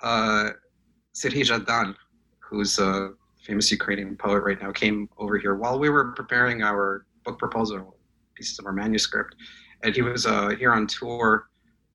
uh, 0.00 0.50
Serhii 1.14 1.46
Zhadan, 1.50 1.94
who's 2.40 2.80
a 2.80 3.12
famous 3.42 3.70
Ukrainian 3.70 4.16
poet 4.16 4.40
right 4.40 4.60
now, 4.60 4.70
came 4.72 5.08
over 5.18 5.36
here 5.38 5.54
while 5.54 5.78
we 5.78 5.90
were 5.90 6.12
preparing 6.12 6.62
our 6.62 7.06
book 7.24 7.38
proposal, 7.38 7.96
pieces 8.34 8.58
of 8.58 8.66
our 8.66 8.72
manuscript, 8.72 9.34
and 9.82 9.94
he 9.94 10.02
was 10.02 10.26
uh, 10.26 10.50
here 10.50 10.72
on 10.72 10.86
tour 10.86 11.48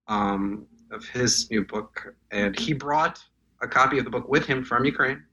um, 0.07 0.65
of 0.91 1.05
his 1.07 1.49
new 1.49 1.65
book, 1.65 2.13
and 2.31 2.57
he 2.57 2.73
brought 2.73 3.23
a 3.61 3.67
copy 3.67 3.97
of 3.97 4.05
the 4.05 4.11
book 4.11 4.27
with 4.27 4.45
him 4.45 4.63
from 4.63 4.85
Ukraine. 4.85 5.23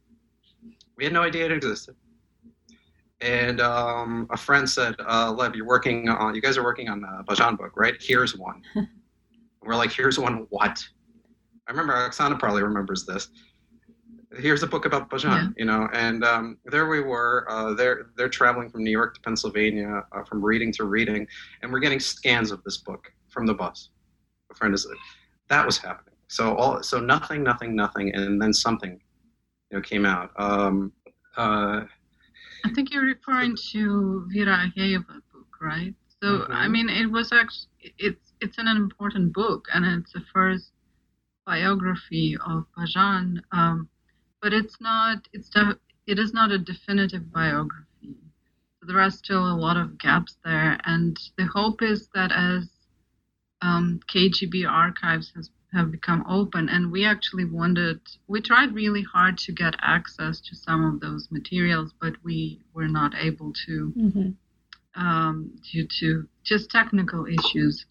We 0.96 1.04
had 1.04 1.12
no 1.12 1.22
idea 1.22 1.46
it 1.46 1.52
existed. 1.52 1.96
And 3.20 3.60
um, 3.60 4.26
a 4.30 4.36
friend 4.36 4.68
said, 4.68 4.94
uh, 5.08 5.32
"Lev, 5.36 5.54
you're 5.54 5.66
working 5.66 6.08
on. 6.08 6.34
You 6.34 6.42
guys 6.42 6.56
are 6.58 6.64
working 6.64 6.88
on 6.88 7.00
the 7.00 7.24
Bazhan 7.28 7.56
book, 7.56 7.72
right? 7.76 7.94
Here's 8.00 8.36
one." 8.36 8.62
we're 9.62 9.76
like, 9.76 9.92
"Here's 9.92 10.18
one. 10.18 10.46
What?" 10.50 10.84
I 11.66 11.70
remember 11.70 11.94
Oksana 11.94 12.38
probably 12.38 12.62
remembers 12.62 13.06
this 13.06 13.28
here's 14.36 14.62
a 14.62 14.66
book 14.66 14.84
about 14.84 15.10
Bazhan, 15.10 15.24
yeah. 15.24 15.48
you 15.56 15.64
know, 15.64 15.88
and 15.92 16.24
um, 16.24 16.58
there 16.64 16.88
we 16.88 17.00
were. 17.00 17.46
Uh, 17.48 17.74
they're 17.74 18.10
they're 18.16 18.28
traveling 18.28 18.70
from 18.70 18.84
New 18.84 18.90
York 18.90 19.14
to 19.14 19.20
Pennsylvania, 19.20 20.04
uh, 20.12 20.24
from 20.24 20.44
reading 20.44 20.72
to 20.72 20.84
reading, 20.84 21.26
and 21.62 21.72
we're 21.72 21.80
getting 21.80 22.00
scans 22.00 22.50
of 22.50 22.62
this 22.64 22.78
book 22.78 23.12
from 23.28 23.46
the 23.46 23.54
bus. 23.54 23.90
A 24.50 24.54
friend 24.54 24.74
is 24.74 24.86
that 25.48 25.66
was 25.66 25.78
happening. 25.78 26.14
So 26.28 26.54
all 26.56 26.82
so 26.82 27.00
nothing, 27.00 27.42
nothing, 27.42 27.74
nothing, 27.74 28.14
and 28.14 28.40
then 28.40 28.52
something, 28.52 29.00
you 29.70 29.76
know, 29.76 29.82
came 29.82 30.04
out. 30.06 30.30
Um, 30.36 30.92
uh, 31.36 31.84
I 32.64 32.72
think 32.74 32.92
you're 32.92 33.04
referring 33.04 33.56
to 33.72 34.26
Vera 34.32 34.70
Ageyeva 34.70 35.20
book, 35.32 35.56
right? 35.60 35.94
So 36.22 36.38
mm-hmm. 36.38 36.52
I 36.52 36.68
mean, 36.68 36.88
it 36.88 37.06
was 37.06 37.32
actually 37.32 37.94
it's 37.98 38.32
it's 38.40 38.58
an 38.58 38.68
important 38.68 39.32
book, 39.32 39.66
and 39.72 39.84
it's 39.84 40.12
the 40.12 40.22
first 40.32 40.70
biography 41.46 42.36
of 42.46 42.64
Bazhan. 42.76 43.40
Um, 43.52 43.88
but 44.44 44.52
it's 44.52 44.78
not 44.78 45.26
it's 45.32 45.48
def- 45.48 45.78
it 46.06 46.18
is 46.18 46.34
not 46.34 46.52
a 46.52 46.58
definitive 46.58 47.32
biography. 47.32 48.14
So 48.78 48.86
there 48.86 49.00
are 49.00 49.10
still 49.10 49.46
a 49.46 49.56
lot 49.56 49.78
of 49.78 49.98
gaps 49.98 50.36
there, 50.44 50.78
and 50.84 51.18
the 51.38 51.46
hope 51.46 51.80
is 51.80 52.10
that 52.14 52.30
as 52.30 52.68
um, 53.62 54.00
KGB 54.14 54.70
archives 54.70 55.32
has 55.34 55.48
have 55.72 55.90
become 55.90 56.26
open, 56.28 56.68
and 56.68 56.92
we 56.92 57.06
actually 57.06 57.46
wanted 57.46 58.00
we 58.26 58.42
tried 58.42 58.74
really 58.74 59.02
hard 59.02 59.38
to 59.38 59.52
get 59.52 59.74
access 59.80 60.40
to 60.42 60.54
some 60.54 60.84
of 60.84 61.00
those 61.00 61.26
materials, 61.30 61.94
but 61.98 62.12
we 62.22 62.60
were 62.74 62.88
not 62.88 63.14
able 63.14 63.50
to 63.66 63.94
mm-hmm. 63.96 65.02
um, 65.02 65.58
due 65.72 65.88
to 66.00 66.28
just 66.42 66.70
technical 66.70 67.24
issues. 67.24 67.86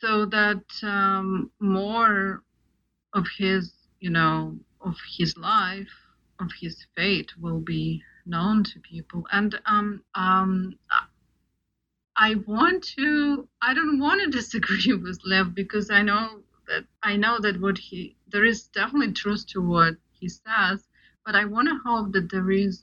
So 0.00 0.26
that 0.26 0.64
um, 0.84 1.50
more 1.58 2.44
of 3.14 3.26
his, 3.36 3.72
you 3.98 4.10
know, 4.10 4.56
of 4.84 4.96
his 5.16 5.36
life, 5.36 5.92
of 6.40 6.50
his 6.60 6.86
fate, 6.96 7.32
will 7.40 7.60
be 7.60 8.02
known 8.26 8.64
to 8.64 8.80
people. 8.80 9.26
And 9.32 9.58
um, 9.66 10.02
um, 10.14 10.78
I 12.16 12.36
want 12.46 12.84
to. 12.96 13.48
I 13.60 13.74
don't 13.74 13.98
want 13.98 14.22
to 14.22 14.30
disagree 14.38 14.94
with 14.94 15.20
Lev 15.24 15.54
because 15.54 15.90
I 15.90 16.02
know 16.02 16.42
that 16.68 16.84
I 17.02 17.16
know 17.16 17.38
that 17.40 17.60
what 17.60 17.78
he 17.78 18.16
there 18.28 18.44
is 18.44 18.68
definitely 18.68 19.12
truth 19.12 19.46
to 19.48 19.60
what 19.60 19.94
he 20.12 20.28
says, 20.28 20.86
but 21.24 21.34
I 21.34 21.44
want 21.44 21.68
to 21.68 21.78
hope 21.84 22.12
that 22.12 22.30
there 22.30 22.50
is 22.50 22.82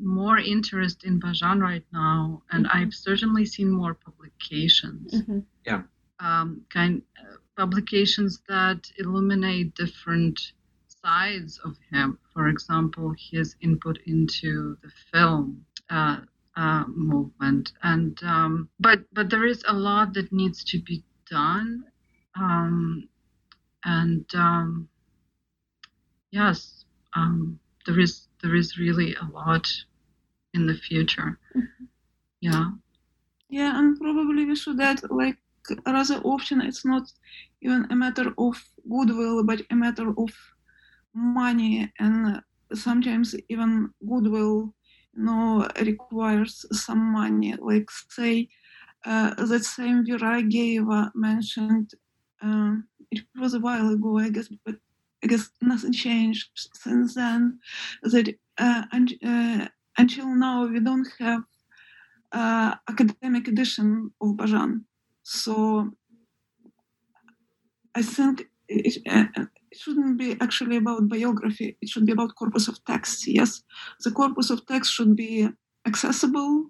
more 0.00 0.38
interest 0.38 1.04
in 1.04 1.20
Bazhan 1.20 1.60
right 1.60 1.84
now, 1.92 2.42
and 2.50 2.66
mm-hmm. 2.66 2.78
I've 2.78 2.94
certainly 2.94 3.44
seen 3.44 3.70
more 3.70 3.94
publications. 3.94 5.12
Mm-hmm. 5.12 5.40
Yeah. 5.66 5.82
Um, 6.18 6.62
kind 6.70 7.02
uh, 7.20 7.36
publications 7.56 8.40
that 8.48 8.90
illuminate 8.98 9.74
different 9.74 10.52
sides 11.06 11.60
of 11.64 11.76
him. 11.92 12.18
For 12.32 12.48
example, 12.48 13.14
his 13.30 13.54
input 13.60 13.98
into 14.06 14.76
the 14.82 14.90
film 15.12 15.64
uh, 15.88 16.18
uh, 16.56 16.84
movement, 16.88 17.72
and 17.82 18.18
um, 18.24 18.68
but 18.80 19.00
but 19.12 19.30
there 19.30 19.46
is 19.46 19.62
a 19.68 19.72
lot 19.72 20.14
that 20.14 20.32
needs 20.32 20.64
to 20.64 20.78
be 20.82 21.04
done, 21.30 21.84
um, 22.34 23.08
and 23.84 24.24
um, 24.34 24.88
yes, 26.30 26.84
um, 27.14 27.58
there 27.84 28.00
is 28.00 28.28
there 28.42 28.54
is 28.54 28.78
really 28.78 29.14
a 29.14 29.26
lot 29.32 29.66
in 30.54 30.66
the 30.66 30.74
future. 30.74 31.38
Mm-hmm. 31.54 31.84
Yeah. 32.40 32.70
Yeah, 33.48 33.78
and 33.78 33.98
probably 34.00 34.44
we 34.44 34.56
should 34.56 34.80
add 34.80 35.00
like 35.10 35.38
rather 35.86 36.18
often 36.24 36.60
it's 36.60 36.84
not 36.84 37.04
even 37.62 37.86
a 37.90 37.96
matter 37.96 38.32
of 38.38 38.56
goodwill, 38.90 39.44
but 39.44 39.62
a 39.70 39.76
matter 39.76 40.08
of 40.10 40.30
money 41.16 41.90
and 41.98 42.42
sometimes 42.74 43.34
even 43.48 43.90
goodwill 44.08 44.74
you 45.14 45.24
know 45.24 45.68
requires 45.80 46.64
some 46.72 47.12
money. 47.12 47.54
Like 47.58 47.90
say 48.10 48.48
uh, 49.04 49.34
that 49.46 49.64
same 49.64 50.04
Vera 50.06 50.42
Ageyeva 50.42 51.10
mentioned 51.14 51.92
uh, 52.42 52.74
it 53.10 53.24
was 53.38 53.54
a 53.54 53.60
while 53.60 53.88
ago 53.90 54.18
I 54.18 54.30
guess 54.30 54.48
but 54.64 54.76
I 55.24 55.26
guess 55.28 55.50
nothing 55.62 55.92
changed 55.92 56.50
since 56.74 57.14
then 57.14 57.58
that 58.02 58.34
uh, 58.58 58.82
and, 58.92 59.14
uh, 59.24 59.68
until 59.98 60.26
now 60.34 60.66
we 60.66 60.80
don't 60.80 61.08
have 61.18 61.42
uh, 62.32 62.74
academic 62.88 63.48
edition 63.48 64.10
of 64.20 64.36
Bazhan 64.36 64.82
so 65.22 65.90
I 67.94 68.02
think 68.02 68.44
it, 68.68 69.02
it 69.70 69.78
shouldn't 69.78 70.18
be 70.18 70.36
actually 70.40 70.76
about 70.76 71.08
biography. 71.08 71.76
It 71.80 71.88
should 71.88 72.06
be 72.06 72.12
about 72.12 72.34
corpus 72.34 72.68
of 72.68 72.82
text. 72.84 73.26
Yes, 73.26 73.62
the 74.04 74.10
corpus 74.10 74.50
of 74.50 74.66
text 74.66 74.92
should 74.92 75.16
be 75.16 75.48
accessible, 75.86 76.66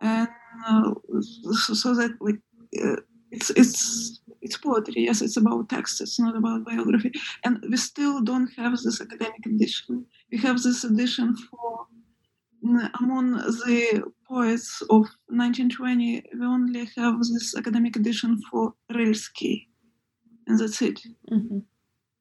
and 0.00 0.28
uh, 0.66 0.94
so, 1.20 1.74
so, 1.74 1.94
that 1.94 2.12
like 2.20 2.40
uh, 2.82 2.96
it's 3.30 3.50
it's 3.50 4.20
it's 4.42 4.56
poetry. 4.56 5.04
Yes, 5.04 5.22
it's 5.22 5.36
about 5.36 5.68
text. 5.68 6.00
It's 6.00 6.18
not 6.18 6.36
about 6.36 6.64
biography. 6.64 7.12
And 7.44 7.64
we 7.70 7.76
still 7.76 8.20
don't 8.20 8.50
have 8.56 8.72
this 8.72 9.00
academic 9.00 9.46
edition. 9.46 10.06
We 10.30 10.38
have 10.38 10.62
this 10.62 10.84
edition 10.84 11.36
for 11.36 11.86
mm, 12.64 12.90
among 13.00 13.32
the 13.32 14.04
poets 14.28 14.82
of 14.82 15.06
1920. 15.28 16.24
We 16.38 16.46
only 16.46 16.88
have 16.96 17.18
this 17.20 17.54
academic 17.56 17.96
edition 17.96 18.40
for 18.50 18.74
Rylsky 18.90 19.71
and 20.52 20.60
that's 20.60 20.82
it. 20.82 21.00
Mm-hmm. 21.30 21.58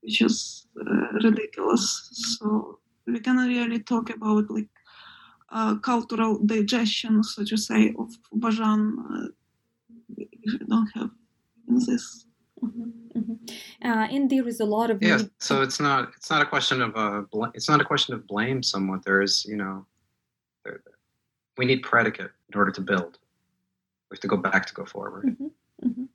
which 0.01 0.21
is 0.21 0.67
uh, 0.79 1.11
ridiculous. 1.23 2.09
So 2.39 2.79
we 3.05 3.19
can 3.19 3.37
really 3.37 3.79
talk 3.79 4.09
about 4.09 4.49
like 4.49 4.69
uh, 5.49 5.75
cultural 5.75 6.39
digestion, 6.45 7.23
so 7.23 7.43
to 7.43 7.57
say, 7.57 7.93
of 7.99 8.09
Bazhan 8.33 8.81
uh, 9.11 9.27
if 10.17 10.53
you 10.53 10.65
don't 10.67 10.89
have 10.95 11.11
this. 11.67 12.25
Mm-hmm, 12.63 13.19
mm-hmm. 13.19 13.87
Uh, 13.87 14.07
and 14.15 14.29
there 14.29 14.47
is 14.47 14.59
a 14.59 14.65
lot 14.65 14.89
of 14.91 15.01
yeah. 15.01 15.19
So 15.39 15.61
it's 15.61 15.79
not 15.79 16.11
it's 16.15 16.29
not 16.29 16.41
a 16.41 16.45
question 16.45 16.81
of 16.81 16.95
uh, 16.95 17.21
bl- 17.31 17.53
it's 17.53 17.69
not 17.69 17.81
a 17.81 17.85
question 17.85 18.13
of 18.13 18.25
blame 18.27 18.63
someone. 18.63 19.01
There 19.05 19.21
is 19.21 19.45
you 19.45 19.57
know, 19.57 19.85
there, 20.63 20.81
we 21.57 21.65
need 21.65 21.81
predicate 21.81 22.31
in 22.49 22.59
order 22.59 22.71
to 22.71 22.81
build. 22.81 23.17
We 24.09 24.15
have 24.15 24.21
to 24.21 24.27
go 24.27 24.37
back 24.37 24.65
to 24.67 24.73
go 24.73 24.85
forward. 24.85 25.25
Mm-hmm, 25.25 25.87
mm-hmm. 25.87 26.05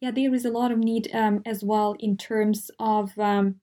Yeah, 0.00 0.10
there 0.10 0.34
is 0.34 0.44
a 0.44 0.50
lot 0.50 0.72
of 0.72 0.78
need 0.78 1.10
um, 1.14 1.42
as 1.44 1.62
well 1.64 1.96
in 1.98 2.16
terms 2.16 2.70
of 2.78 3.18
um, 3.18 3.56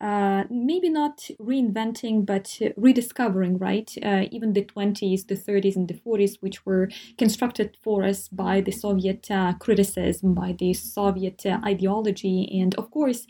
uh, 0.00 0.44
maybe 0.48 0.88
not 0.88 1.28
reinventing, 1.40 2.24
but 2.24 2.60
rediscovering, 2.76 3.58
right? 3.58 3.92
Uh, 4.02 4.26
even 4.30 4.52
the 4.52 4.64
20s, 4.64 5.26
the 5.26 5.34
30s, 5.34 5.74
and 5.74 5.88
the 5.88 5.94
40s, 5.94 6.36
which 6.40 6.64
were 6.64 6.88
constructed 7.16 7.76
for 7.82 8.04
us 8.04 8.28
by 8.28 8.60
the 8.60 8.70
Soviet 8.70 9.28
uh, 9.30 9.54
criticism, 9.58 10.34
by 10.34 10.54
the 10.56 10.72
Soviet 10.72 11.44
uh, 11.44 11.58
ideology, 11.64 12.48
and 12.60 12.74
of 12.76 12.90
course, 12.92 13.26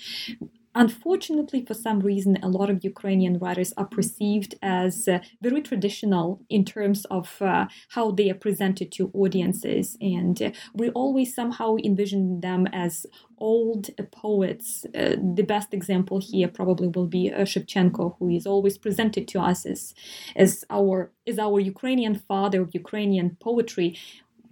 Unfortunately, 0.75 1.65
for 1.65 1.75
some 1.75 2.01
reason, 2.01 2.39
a 2.43 2.49
lot 2.49 2.71
of 2.71 2.85
Ukrainian 2.85 3.39
writers 3.39 3.73
are 3.77 3.87
perceived 3.87 4.55
as 4.63 5.09
uh, 5.09 5.19
very 5.43 5.63
traditional 5.63 6.41
in 6.49 6.65
terms 6.65 7.05
of 7.07 7.41
uh, 7.41 7.67
how 7.89 8.11
they 8.11 8.31
are 8.31 8.35
presented 8.35 8.93
to 8.93 9.11
audiences. 9.15 9.97
And 10.01 10.41
uh, 10.41 10.51
we 10.75 10.91
always 10.91 11.35
somehow 11.35 11.77
envision 11.83 12.41
them 12.41 12.67
as 12.73 13.07
old 13.39 13.91
poets. 14.13 14.85
Uh, 14.95 15.17
the 15.35 15.43
best 15.43 15.73
example 15.73 16.21
here 16.21 16.49
probably 16.49 16.89
will 16.89 17.07
be 17.07 17.33
uh, 17.33 17.41
Shevchenko, 17.43 18.17
who 18.19 18.29
is 18.29 18.47
always 18.47 18.77
presented 18.77 19.27
to 19.29 19.41
us 19.41 19.65
as, 19.65 19.95
as, 20.37 20.65
our, 20.71 21.11
as 21.27 21.39
our 21.39 21.61
Ukrainian 21.61 22.17
father 22.17 22.63
of 22.63 22.75
Ukrainian 22.75 23.37
poetry 23.41 23.97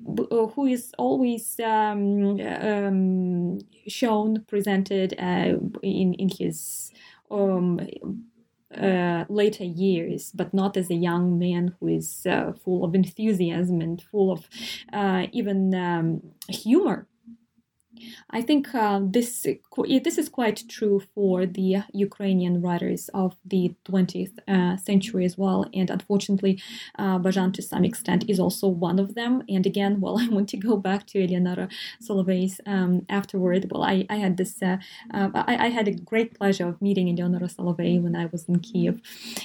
who 0.05 0.67
is 0.67 0.93
always 0.99 1.59
um, 1.61 2.41
um, 2.41 3.59
shown 3.89 4.45
presented 4.47 5.15
uh, 5.19 5.59
in 5.83 6.15
in 6.15 6.29
his 6.29 6.93
um, 7.31 7.81
uh, 8.77 9.25
later 9.29 9.65
years, 9.65 10.33
but 10.33 10.53
not 10.53 10.77
as 10.77 10.91
a 10.91 10.95
young 10.95 11.39
man 11.39 11.75
who 11.79 11.89
is 11.89 12.27
uh, 12.27 12.53
full 12.53 12.85
of 12.85 12.95
enthusiasm 12.95 13.81
and 13.81 14.03
full 14.03 14.31
of 14.33 14.49
uh, 14.93 15.27
even 15.33 15.75
um, 15.75 16.21
humor. 16.49 17.07
I 18.31 18.43
think 18.43 18.75
uh, 18.75 19.01
this 19.03 19.47
this 20.05 20.19
is 20.19 20.29
quite 20.29 20.65
true 20.69 21.03
for 21.15 21.47
the 21.47 21.83
Ukrainian 21.93 22.61
writers 22.61 23.11
of 23.13 23.37
the 23.45 23.75
20th 23.89 24.39
uh, 24.49 24.77
century 24.77 25.25
as 25.25 25.37
well, 25.39 25.67
and 25.75 25.91
unfortunately, 25.91 26.61
uh, 26.99 27.19
Bazhan 27.19 27.53
to 27.55 27.63
some 27.63 27.85
extent 27.85 28.25
is 28.29 28.39
also 28.41 28.67
one 28.69 28.99
of 28.99 29.15
them. 29.15 29.43
And 29.49 29.67
again, 29.67 30.01
well, 30.03 30.19
I 30.19 30.29
want 30.29 30.49
to 30.51 30.57
go 30.57 30.77
back 30.77 31.07
to 31.09 31.23
Eleonora 31.23 31.69
Solovey's 32.03 32.61
um, 32.67 33.05
afterward. 33.09 33.71
Well, 33.71 33.83
I, 33.83 34.07
I 34.11 34.17
had 34.17 34.37
this 34.37 34.63
uh, 34.63 34.79
uh, 35.13 35.31
I, 35.35 35.67
I, 35.67 35.69
had 35.69 35.89
a 35.89 35.93
great 35.93 36.39
pleasure 36.39 36.67
of 36.69 36.81
meeting 36.81 37.09
Eleonora 37.09 37.49
Solovey 37.49 38.01
when 38.03 38.17
I 38.17 38.27
was 38.27 38.45
in 38.49 38.61
Kiev, 38.61 39.01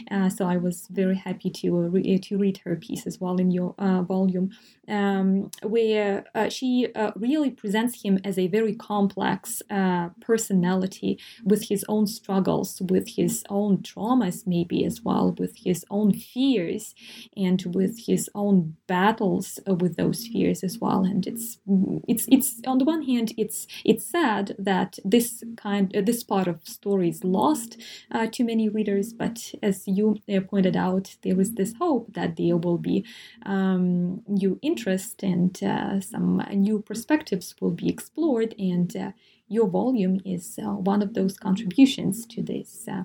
uh, 0.10 0.30
so 0.30 0.46
I 0.46 0.58
was 0.58 0.88
very 0.90 1.16
happy 1.16 1.50
to 1.50 1.76
re- 1.76 2.18
to 2.18 2.38
read 2.38 2.58
her 2.66 2.76
piece 2.76 3.06
as 3.06 3.20
well 3.20 3.38
in 3.38 3.52
your 3.52 3.76
volume, 3.78 4.52
um, 4.88 5.52
where 5.64 6.24
she 6.50 6.88
really 7.16 7.52
presents 7.52 8.04
him 8.04 8.20
as 8.24 8.38
a 8.38 8.41
very 8.48 8.76
complex 8.76 9.62
uh, 9.70 10.10
personality 10.20 11.20
with 11.44 11.70
his 11.70 11.86
own 11.88 12.08
struggles, 12.08 12.82
with 12.82 13.08
his 13.16 13.44
own 13.50 13.80
traumas, 13.80 14.46
maybe 14.46 14.86
as 14.86 15.02
well, 15.02 15.36
with 15.38 15.58
his 15.58 15.86
own 15.90 16.14
fears, 16.14 16.94
and 17.36 17.64
with 17.76 18.06
his 18.08 18.30
own 18.36 18.76
battles 18.88 19.60
uh, 19.68 19.76
with 19.76 19.98
those 19.98 20.28
fears 20.28 20.64
as 20.64 20.80
well. 20.80 21.04
And 21.04 21.26
it's 21.28 21.60
it's 22.08 22.28
it's 22.32 22.62
on 22.66 22.78
the 22.78 22.86
one 22.86 23.04
hand, 23.04 23.34
it's 23.38 23.68
it's 23.86 24.06
sad 24.06 24.56
that 24.58 25.00
this 25.06 25.44
kind 25.58 25.96
uh, 25.96 26.02
this 26.02 26.24
part 26.24 26.48
of 26.48 26.68
story 26.68 27.10
is 27.10 27.24
lost 27.24 27.82
uh, 28.12 28.28
to 28.28 28.44
many 28.44 28.70
readers, 28.70 29.14
but 29.14 29.54
as 29.62 29.88
you 29.88 30.18
uh, 30.34 30.42
pointed 30.42 30.76
out, 30.76 31.16
there 31.24 31.40
is 31.40 31.56
this 31.56 31.74
hope 31.80 32.14
that 32.14 32.36
there 32.38 32.58
will 32.58 32.78
be 32.78 33.06
um, 33.46 34.22
new 34.28 34.60
interest 34.62 35.24
and 35.24 35.62
uh, 35.64 36.00
some 36.00 36.44
new 36.54 36.80
perspectives 36.80 37.56
will 37.62 37.72
be 37.72 37.90
explored 37.90 38.31
and 38.58 38.96
uh, 38.96 39.12
your 39.48 39.68
volume 39.68 40.20
is 40.24 40.58
uh, 40.62 40.70
one 40.70 41.02
of 41.02 41.14
those 41.14 41.38
contributions 41.38 42.26
to 42.28 42.42
this 42.42 42.88
uh, 42.90 43.04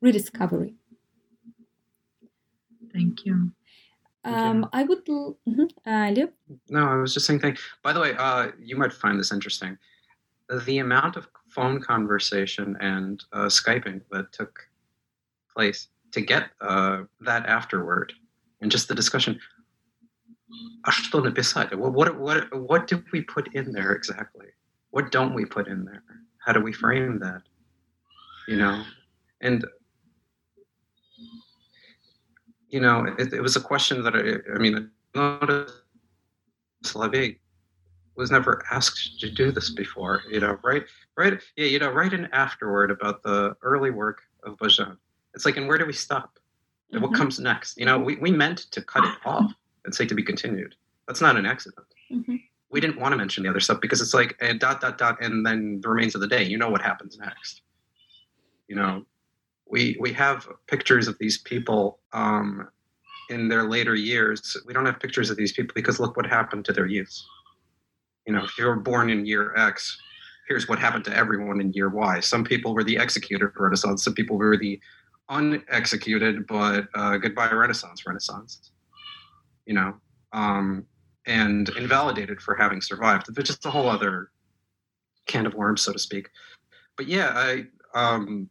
rediscovery. 0.00 0.74
Thank 2.92 3.24
you. 3.24 3.52
Um, 4.24 4.68
I 4.72 4.82
would, 4.82 5.04
mm-hmm. 5.06 5.62
uh, 5.86 6.10
No, 6.68 6.88
I 6.88 6.96
was 6.96 7.14
just 7.14 7.26
saying. 7.26 7.40
Thank. 7.40 7.58
By 7.82 7.92
the 7.92 8.00
way, 8.00 8.14
uh, 8.18 8.48
you 8.60 8.76
might 8.76 8.92
find 8.92 9.18
this 9.18 9.32
interesting. 9.32 9.78
The 10.66 10.78
amount 10.78 11.16
of 11.16 11.28
phone 11.48 11.80
conversation 11.80 12.76
and 12.80 13.22
uh, 13.32 13.46
skyping 13.46 14.00
that 14.10 14.32
took 14.32 14.68
place 15.54 15.88
to 16.12 16.20
get 16.20 16.50
uh, 16.60 17.02
that 17.20 17.46
afterward, 17.46 18.12
and 18.60 18.70
just 18.70 18.88
the 18.88 18.94
discussion. 18.94 19.38
What, 21.78 21.92
what, 21.92 22.18
what, 22.18 22.54
what 22.54 22.86
did 22.86 23.04
we 23.12 23.20
put 23.22 23.54
in 23.54 23.72
there 23.72 23.92
exactly? 23.92 24.46
What 24.96 25.12
don't 25.12 25.34
we 25.34 25.44
put 25.44 25.68
in 25.68 25.84
there? 25.84 26.02
How 26.38 26.54
do 26.54 26.60
we 26.60 26.72
frame 26.72 27.18
that? 27.18 27.42
You 28.48 28.56
know, 28.56 28.82
and 29.42 29.62
you 32.70 32.80
know, 32.80 33.04
it, 33.18 33.30
it 33.34 33.42
was 33.42 33.56
a 33.56 33.60
question 33.60 34.02
that 34.04 34.14
I, 34.16 34.54
I 34.54 34.56
mean, 34.56 34.90
Solovey 36.82 37.36
was 38.16 38.30
never 38.30 38.64
asked 38.70 39.20
to 39.20 39.30
do 39.30 39.52
this 39.52 39.68
before. 39.68 40.22
You 40.30 40.40
know, 40.40 40.58
right, 40.64 40.84
right, 41.18 41.42
yeah, 41.56 41.66
you 41.66 41.78
know, 41.78 41.90
write 41.90 42.14
an 42.14 42.30
afterward 42.32 42.90
about 42.90 43.22
the 43.22 43.54
early 43.60 43.90
work 43.90 44.22
of 44.44 44.56
Bazhan. 44.56 44.96
It's 45.34 45.44
like, 45.44 45.58
and 45.58 45.68
where 45.68 45.76
do 45.76 45.84
we 45.84 45.92
stop? 45.92 46.38
Mm-hmm. 46.90 47.02
What 47.02 47.12
comes 47.12 47.38
next? 47.38 47.76
You 47.76 47.84
know, 47.84 47.98
we, 47.98 48.16
we 48.16 48.30
meant 48.30 48.60
to 48.70 48.80
cut 48.80 49.04
it 49.04 49.18
off 49.26 49.52
and 49.84 49.94
say 49.94 50.06
to 50.06 50.14
be 50.14 50.22
continued. 50.22 50.74
That's 51.06 51.20
not 51.20 51.36
an 51.36 51.44
accident. 51.44 51.86
Mm-hmm 52.10 52.36
we 52.76 52.80
didn't 52.80 53.00
want 53.00 53.12
to 53.12 53.16
mention 53.16 53.42
the 53.42 53.48
other 53.48 53.58
stuff 53.58 53.80
because 53.80 54.02
it's 54.02 54.12
like 54.12 54.36
and 54.42 54.60
dot 54.60 54.82
dot 54.82 54.98
dot 54.98 55.16
and 55.22 55.46
then 55.46 55.80
the 55.80 55.88
remains 55.88 56.14
of 56.14 56.20
the 56.20 56.26
day 56.26 56.42
you 56.42 56.58
know 56.58 56.68
what 56.68 56.82
happens 56.82 57.16
next. 57.16 57.62
You 58.68 58.76
know 58.76 59.06
we 59.66 59.96
we 59.98 60.12
have 60.12 60.46
pictures 60.66 61.08
of 61.08 61.16
these 61.18 61.38
people 61.38 62.00
um, 62.12 62.68
in 63.30 63.48
their 63.48 63.64
later 63.64 63.94
years. 63.94 64.58
We 64.66 64.74
don't 64.74 64.84
have 64.84 65.00
pictures 65.00 65.30
of 65.30 65.38
these 65.38 65.52
people 65.52 65.72
because 65.74 65.98
look 65.98 66.18
what 66.18 66.26
happened 66.26 66.66
to 66.66 66.74
their 66.74 66.84
youth 66.84 67.16
you 68.26 68.34
know 68.34 68.44
if 68.44 68.58
you 68.58 68.66
were 68.66 68.76
born 68.76 69.08
in 69.08 69.24
year 69.24 69.56
x 69.56 69.98
here's 70.46 70.68
what 70.68 70.78
happened 70.78 71.04
to 71.06 71.16
everyone 71.16 71.62
in 71.62 71.72
year 71.72 71.88
y. 71.88 72.20
Some 72.20 72.44
people 72.44 72.74
were 72.74 72.84
the 72.84 72.98
executed 72.98 73.52
renaissance 73.56 74.04
some 74.04 74.12
people 74.12 74.36
were 74.36 74.58
the 74.58 74.78
unexecuted 75.30 76.46
but 76.46 76.88
uh, 76.94 77.16
goodbye 77.16 77.50
renaissance 77.50 78.04
renaissance. 78.06 78.70
You 79.64 79.72
know 79.72 79.94
um, 80.34 80.84
and 81.26 81.68
invalidated 81.70 82.40
for 82.40 82.54
having 82.54 82.80
survived. 82.80 83.26
It's 83.36 83.48
just 83.48 83.66
a 83.66 83.70
whole 83.70 83.88
other 83.88 84.30
can 85.26 85.46
of 85.46 85.54
worms, 85.54 85.82
so 85.82 85.92
to 85.92 85.98
speak. 85.98 86.30
But 86.96 87.08
yeah, 87.08 87.32
I 87.34 87.66
um, 87.94 88.48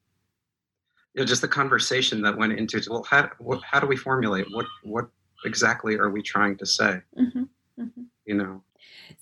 you 1.13 1.21
know, 1.21 1.25
just 1.25 1.41
the 1.41 1.47
conversation 1.47 2.21
that 2.21 2.37
went 2.37 2.53
into 2.53 2.81
well, 2.89 3.03
how 3.09 3.29
what, 3.39 3.61
how 3.63 3.79
do 3.79 3.87
we 3.87 3.95
formulate 3.95 4.45
what 4.51 4.65
what 4.83 5.07
exactly 5.45 5.95
are 5.95 6.09
we 6.09 6.21
trying 6.21 6.57
to 6.57 6.65
say? 6.65 7.01
Mm-hmm. 7.17 7.43
Mm-hmm. 7.79 8.03
You 8.25 8.35
know. 8.35 8.63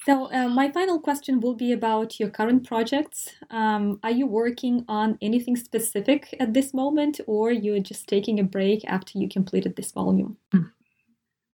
So 0.06 0.32
uh, 0.32 0.50
my 0.50 0.72
final 0.72 1.00
question 1.00 1.40
will 1.40 1.56
be 1.56 1.72
about 1.72 2.20
your 2.20 2.30
current 2.30 2.66
projects. 2.66 3.30
Um, 3.50 4.00
are 4.04 4.12
you 4.12 4.26
working 4.26 4.86
on 4.88 5.18
anything 5.22 5.56
specific 5.56 6.36
at 6.40 6.54
this 6.54 6.74
moment, 6.74 7.20
or 7.28 7.52
you're 7.52 7.80
just 7.80 8.08
taking 8.08 8.40
a 8.40 8.44
break 8.44 8.84
after 8.86 9.18
you 9.20 9.28
completed 9.30 9.76
this 9.76 9.92
volume? 9.92 10.38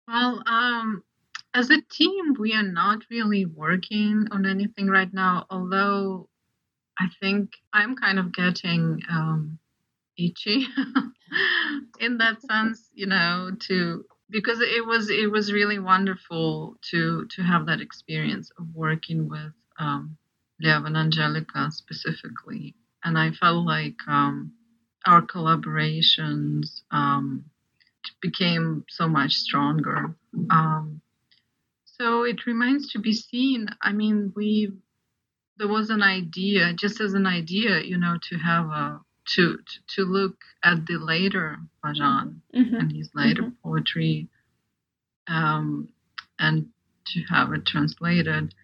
Well, 0.06 0.42
um, 0.46 1.02
as 1.54 1.70
a 1.70 1.80
team, 1.90 2.34
we 2.38 2.54
are 2.54 2.62
not 2.62 3.02
really 3.10 3.46
working 3.46 4.26
on 4.30 4.46
anything 4.46 4.88
right 4.88 5.12
now, 5.12 5.46
although 5.50 6.28
I 6.98 7.08
think 7.20 7.50
I'm 7.72 7.96
kind 7.96 8.18
of 8.18 8.32
getting 8.32 9.00
um, 9.10 9.58
itchy 10.18 10.66
in 12.00 12.18
that 12.18 12.42
sense, 12.42 12.90
you 12.94 13.06
know, 13.06 13.52
to 13.68 14.04
because 14.30 14.60
it 14.60 14.84
was 14.84 15.10
it 15.10 15.30
was 15.30 15.52
really 15.52 15.78
wonderful 15.78 16.76
to 16.90 17.26
to 17.34 17.42
have 17.42 17.66
that 17.66 17.80
experience 17.80 18.50
of 18.58 18.66
working 18.74 19.28
with 19.28 19.52
um, 19.78 20.16
Lev 20.60 20.84
and 20.84 20.96
Angelica 20.96 21.70
specifically, 21.70 22.74
and 23.04 23.16
I 23.16 23.30
felt 23.30 23.64
like 23.64 23.96
um, 24.06 24.52
our 25.06 25.22
collaborations 25.22 26.82
um, 26.90 27.44
became 28.20 28.84
so 28.88 29.08
much 29.08 29.34
stronger. 29.34 30.14
Um, 30.50 31.00
so 32.00 32.24
it 32.24 32.46
remains 32.46 32.92
to 32.92 32.98
be 32.98 33.12
seen. 33.12 33.68
I 33.82 33.92
mean, 33.92 34.32
we 34.36 34.72
there 35.58 35.68
was 35.68 35.90
an 35.90 36.02
idea, 36.02 36.72
just 36.72 37.00
as 37.00 37.14
an 37.14 37.26
idea, 37.26 37.80
you 37.80 37.98
know, 37.98 38.16
to 38.30 38.36
have 38.38 38.66
a 38.66 39.00
to 39.34 39.58
to, 39.96 40.04
look 40.04 40.36
at 40.64 40.86
the 40.86 40.98
later 40.98 41.58
Bazhan 41.84 42.40
Mhm. 42.54 42.80
and 42.80 42.92
his 42.92 43.10
later 43.14 43.42
Mhm. 43.42 43.56
poetry, 43.62 44.28
um, 45.26 45.88
and 46.38 46.70
to 47.06 47.22
have 47.24 47.52
it 47.52 47.66
translated. 47.66 48.54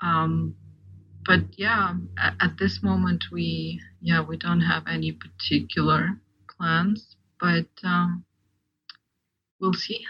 Um, 0.00 0.54
but 1.26 1.58
yeah, 1.58 1.94
at, 2.18 2.34
at 2.40 2.58
this 2.58 2.82
moment 2.82 3.24
we 3.32 3.80
yeah 4.00 4.20
we 4.22 4.36
don't 4.36 4.60
have 4.60 4.86
any 4.86 5.12
particular 5.12 6.20
plans, 6.48 7.16
but 7.40 7.68
um, 7.84 8.24
we'll 9.60 9.74
see. 9.74 10.06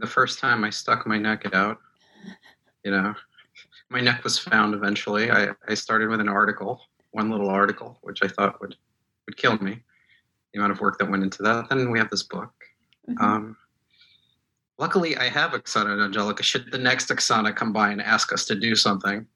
The 0.00 0.06
first 0.06 0.38
time 0.38 0.64
I 0.64 0.70
stuck 0.70 1.06
my 1.06 1.18
neck 1.18 1.44
out, 1.52 1.78
you 2.84 2.90
know, 2.90 3.14
my 3.90 4.00
neck 4.00 4.24
was 4.24 4.38
found 4.38 4.74
eventually. 4.74 5.30
I, 5.30 5.48
I 5.68 5.74
started 5.74 6.08
with 6.08 6.20
an 6.20 6.28
article, 6.28 6.80
one 7.10 7.28
little 7.30 7.50
article, 7.50 7.98
which 8.00 8.22
I 8.22 8.28
thought 8.28 8.60
would 8.60 8.76
would 9.26 9.36
kill 9.36 9.58
me. 9.58 9.82
The 10.52 10.58
amount 10.58 10.72
of 10.72 10.80
work 10.80 10.98
that 10.98 11.10
went 11.10 11.22
into 11.22 11.42
that. 11.42 11.68
Then 11.68 11.90
we 11.90 11.98
have 11.98 12.08
this 12.08 12.22
book. 12.22 12.52
Mhm. 13.08 13.20
Um, 13.20 13.56
luckily, 14.78 15.16
I 15.18 15.28
have 15.28 15.50
Oksana 15.50 15.92
and 15.92 16.02
Angelica. 16.02 16.42
Should 16.42 16.72
the 16.72 16.78
next 16.78 17.10
Oksana 17.10 17.54
come 17.54 17.72
by 17.72 17.90
and 17.90 18.00
ask 18.00 18.32
us 18.32 18.46
to 18.46 18.54
do 18.54 18.74
something, 18.74 19.26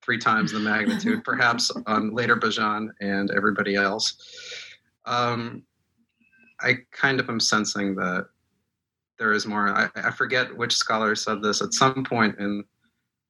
three 0.00 0.18
times 0.18 0.52
the 0.52 0.60
magnitude, 0.60 1.24
perhaps 1.24 1.72
on 1.86 2.14
later 2.14 2.36
Bazhan 2.36 2.90
and 3.00 3.30
everybody 3.32 3.74
else, 3.74 4.16
um, 5.06 5.64
I 6.60 6.78
kind 6.92 7.18
of 7.18 7.28
am 7.28 7.40
sensing 7.40 7.96
that 7.96 8.28
there 9.18 9.32
is 9.32 9.46
more. 9.46 9.68
I, 9.68 9.88
I 9.94 10.10
forget 10.10 10.56
which 10.56 10.74
scholar 10.74 11.14
said 11.14 11.42
this 11.42 11.62
at 11.62 11.74
some 11.74 12.04
point 12.04 12.38
in 12.38 12.64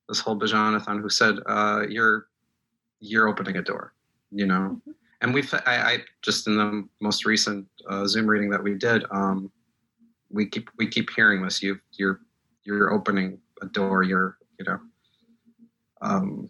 this 0.09 0.21
whole 0.21 0.39
Bazhanathon, 0.39 1.01
who 1.01 1.09
said, 1.09 1.37
uh, 1.47 1.85
"You're 1.89 2.27
you're 3.01 3.29
opening 3.29 3.57
a 3.57 3.63
door," 3.63 3.95
you 4.31 4.47
know. 4.47 4.81
And 5.21 5.33
we've 5.33 5.53
I, 5.67 5.77
I 5.77 5.99
just 6.23 6.47
in 6.47 6.57
the 6.57 6.89
most 7.01 7.25
recent 7.25 7.67
uh, 7.89 8.07
Zoom 8.07 8.27
reading 8.27 8.51
that 8.51 8.63
we 8.63 8.75
did, 8.75 9.05
um, 9.11 9.51
we 10.31 10.47
keep 10.47 10.71
we 10.79 10.87
keep 10.87 11.11
hearing 11.15 11.43
this. 11.43 11.63
You 11.63 11.79
you're 11.93 12.21
you're 12.65 12.93
opening 12.93 13.39
a 13.63 13.67
door. 13.67 14.03
You're 14.03 14.39
you 14.59 14.65
know, 14.67 14.81
um, 16.03 16.49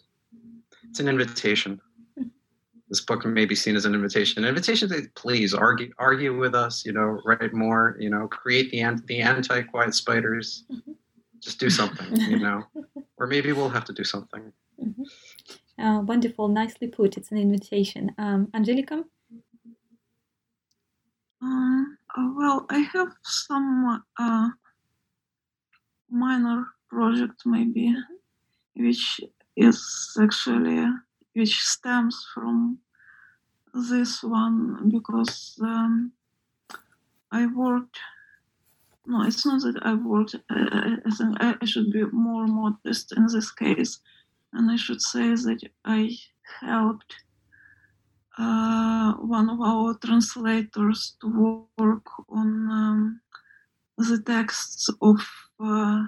it's 0.89 1.01
an 1.01 1.09
invitation. 1.09 1.81
This 2.95 3.01
book 3.01 3.27
may 3.27 3.45
be 3.45 3.57
seen 3.57 3.75
as 3.75 3.87
an 3.87 3.93
invitation. 3.93 4.45
An 4.45 4.49
invitation 4.49 4.89
to 4.91 5.03
please 5.17 5.53
argue 5.53 5.93
argue 5.99 6.39
with 6.39 6.55
us. 6.55 6.87
You 6.87 6.93
know, 6.93 7.21
write 7.25 7.53
more. 7.53 7.97
You 7.99 8.09
know, 8.09 8.29
create 8.29 8.71
the 8.71 8.85
the 9.07 9.21
anti 9.21 9.63
quiet 9.63 9.97
spiders. 9.97 10.63
Just 11.41 11.59
do 11.59 11.69
something. 11.71 12.15
You 12.31 12.39
know, 12.39 12.63
or 13.19 13.27
maybe 13.27 13.51
we'll 13.51 13.69
have 13.69 13.85
to 13.87 13.93
do 13.93 14.05
something. 14.05 14.53
Uh, 15.77 16.03
wonderful, 16.07 16.47
nicely 16.47 16.87
put. 16.87 17.17
It's 17.17 17.33
an 17.33 17.39
invitation. 17.39 18.13
Um, 18.17 18.47
Angelica? 18.55 19.03
Um, 21.43 21.99
uh, 22.17 22.29
well, 22.37 22.65
I 22.71 22.79
have 22.95 23.09
some 23.25 24.05
uh, 24.21 24.51
minor 26.09 26.67
project 26.89 27.43
maybe, 27.45 27.93
which 28.77 29.21
is 29.57 30.17
actually 30.23 30.87
which 31.35 31.61
stems 31.61 32.25
from 32.33 32.79
this 33.75 34.23
one 34.23 34.89
because 34.89 35.59
um, 35.61 36.13
I 37.33 37.47
worked. 37.47 37.99
No, 39.07 39.23
it's 39.23 39.45
not 39.45 39.63
that 39.63 39.83
I 39.83 39.95
worked. 39.95 40.37
I 40.49 40.97
think 41.19 41.37
I, 41.41 41.65
should 41.65 41.93
be 41.93 42.05
more 42.05 42.47
modest 42.47 43.13
in 43.17 43.27
this 43.27 43.51
case, 43.51 43.99
and 44.53 44.71
I 44.71 44.77
should 44.77 45.03
say 45.03 45.35
that 45.35 45.61
I 45.85 46.17
helped 46.61 47.15
uh, 48.39 49.13
one 49.15 49.51
of 49.51 49.61
our 49.61 49.95
translators 50.03 51.17
to 51.21 51.69
work 51.77 52.07
on 52.29 52.71
um, 52.71 53.21
the 53.99 54.23
texts 54.25 54.89
of 55.03 55.21
uh, 55.61 56.05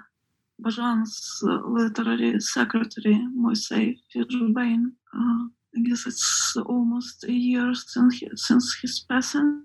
Bazhan's 0.62 1.43
uh, 1.47 1.61
literary 1.67 2.41
secretary, 2.41 3.21
Moisei 3.37 3.99
Fishbein. 4.14 4.93
Uh, 5.14 5.45
I 5.77 5.81
guess 5.81 6.07
it's 6.07 6.57
almost 6.66 7.24
a 7.24 7.33
year 7.33 7.74
since, 7.74 8.18
he, 8.18 8.29
since 8.35 8.79
his 8.81 9.05
passing. 9.09 9.62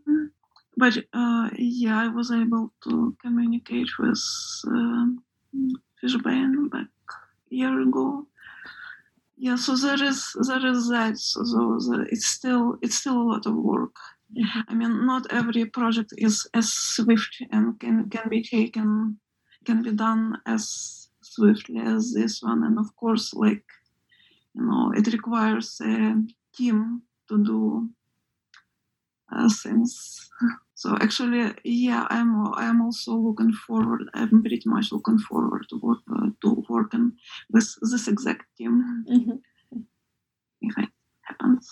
But 0.75 0.97
uh, 1.13 1.49
yeah, 1.57 2.01
I 2.01 2.07
was 2.07 2.31
able 2.31 2.73
to 2.83 3.15
communicate 3.21 3.89
with 3.99 4.23
um 4.67 5.23
Fishbein 6.01 6.69
back 6.71 6.87
a 7.51 7.55
year 7.55 7.81
ago. 7.81 8.27
Yeah 9.37 9.55
so 9.55 9.75
there 9.75 10.03
is 10.03 10.35
there 10.47 10.65
is 10.65 10.89
that. 10.89 11.17
So 11.17 11.41
the, 11.43 12.07
it's 12.11 12.27
still 12.27 12.77
it's 12.81 12.95
still 12.95 13.21
a 13.21 13.29
lot 13.33 13.45
of 13.45 13.55
work. 13.55 13.95
I 14.67 14.73
mean 14.73 15.05
not 15.05 15.31
every 15.31 15.65
project 15.65 16.13
is 16.17 16.47
as 16.53 16.71
swift 16.71 17.43
and 17.51 17.79
can 17.79 18.09
can 18.09 18.29
be 18.29 18.41
taken 18.43 19.19
can 19.65 19.83
be 19.83 19.91
done 19.91 20.37
as 20.45 21.09
swiftly 21.21 21.79
as 21.79 22.13
this 22.13 22.41
one. 22.41 22.63
And 22.63 22.77
of 22.79 22.95
course 22.95 23.33
like 23.33 23.65
you 24.55 24.63
know 24.65 24.91
it 24.95 25.07
requires 25.13 25.79
a 25.81 26.15
team 26.55 27.01
to 27.29 27.43
do 27.43 27.89
uh, 29.31 29.49
things. 29.63 30.29
So 30.75 30.97
actually 30.99 31.53
yeah 31.63 32.07
i'm 32.09 32.47
i'm 32.55 32.81
also 32.81 33.13
looking 33.13 33.53
forward 33.53 34.09
i'm 34.15 34.41
pretty 34.41 34.63
much 34.65 34.91
looking 34.91 35.19
forward 35.19 35.67
to 35.69 35.77
work 35.77 35.99
uh, 36.11 36.29
to 36.41 36.65
working 36.67 37.11
with 37.53 37.67
this 37.81 38.07
exact 38.07 38.45
team. 38.57 39.05
If 40.61 40.77
it 40.77 40.89
happens 41.23 41.69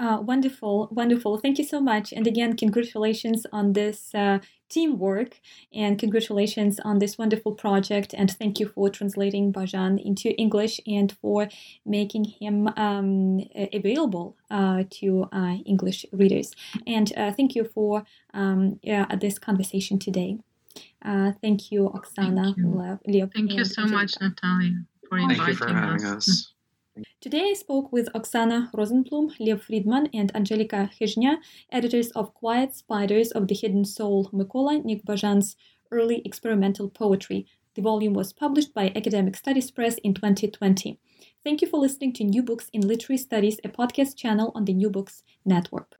Uh, 0.00 0.18
wonderful, 0.18 0.88
wonderful. 0.90 1.36
Thank 1.36 1.58
you 1.58 1.64
so 1.64 1.78
much. 1.78 2.10
And 2.16 2.26
again, 2.26 2.56
congratulations 2.56 3.46
on 3.52 3.74
this 3.74 4.14
uh, 4.14 4.38
teamwork 4.70 5.38
and 5.74 5.98
congratulations 5.98 6.80
on 6.80 7.00
this 7.00 7.18
wonderful 7.18 7.52
project. 7.54 8.14
And 8.14 8.30
thank 8.30 8.58
you 8.58 8.66
for 8.68 8.88
translating 8.88 9.52
Bazhan 9.52 10.02
into 10.02 10.30
English 10.38 10.80
and 10.86 11.12
for 11.20 11.48
making 11.84 12.24
him 12.40 12.68
um, 12.78 13.40
available 13.74 14.36
uh, 14.50 14.84
to 15.00 15.28
uh, 15.32 15.56
English 15.66 16.06
readers. 16.12 16.54
And 16.86 17.12
uh, 17.14 17.32
thank 17.32 17.54
you 17.54 17.64
for 17.64 18.04
um, 18.32 18.80
yeah, 18.82 19.04
this 19.16 19.38
conversation 19.38 19.98
today. 19.98 20.38
Uh, 21.04 21.32
thank 21.42 21.70
you, 21.70 21.90
Oksana. 21.94 22.54
Lev- 22.56 23.00
Lev, 23.06 23.30
Thank 23.34 23.52
you 23.52 23.66
so 23.66 23.82
Angelica. 23.82 24.00
much, 24.00 24.14
Natalia, 24.20 24.84
for 25.08 25.18
inviting 25.18 25.44
Thank 25.44 25.48
you 25.48 25.54
for 25.56 25.74
having 25.74 26.04
us. 26.06 26.28
us. 26.28 26.52
Today 27.20 27.50
I 27.50 27.52
spoke 27.52 27.92
with 27.92 28.12
Oksana 28.14 28.72
Rosenblum, 28.72 29.34
Lev 29.38 29.62
Friedman, 29.62 30.08
and 30.12 30.34
Angelika 30.34 30.90
Khizhnya, 30.98 31.36
editors 31.70 32.10
of 32.12 32.34
Quiet 32.34 32.74
Spiders 32.74 33.30
of 33.30 33.46
the 33.46 33.54
Hidden 33.54 33.84
Soul, 33.84 34.28
Mykola 34.32 34.82
Nikbajan's 34.82 35.54
early 35.92 36.20
experimental 36.24 36.90
poetry. 36.90 37.46
The 37.74 37.82
volume 37.82 38.14
was 38.14 38.32
published 38.32 38.74
by 38.74 38.92
Academic 38.96 39.36
Studies 39.36 39.70
Press 39.70 39.98
in 39.98 40.14
2020. 40.14 40.98
Thank 41.44 41.62
you 41.62 41.68
for 41.68 41.78
listening 41.78 42.12
to 42.14 42.24
New 42.24 42.42
Books 42.42 42.68
in 42.72 42.80
Literary 42.80 43.18
Studies, 43.18 43.60
a 43.64 43.68
podcast 43.68 44.16
channel 44.16 44.50
on 44.54 44.64
the 44.64 44.74
New 44.74 44.90
Books 44.90 45.22
Network. 45.44 45.99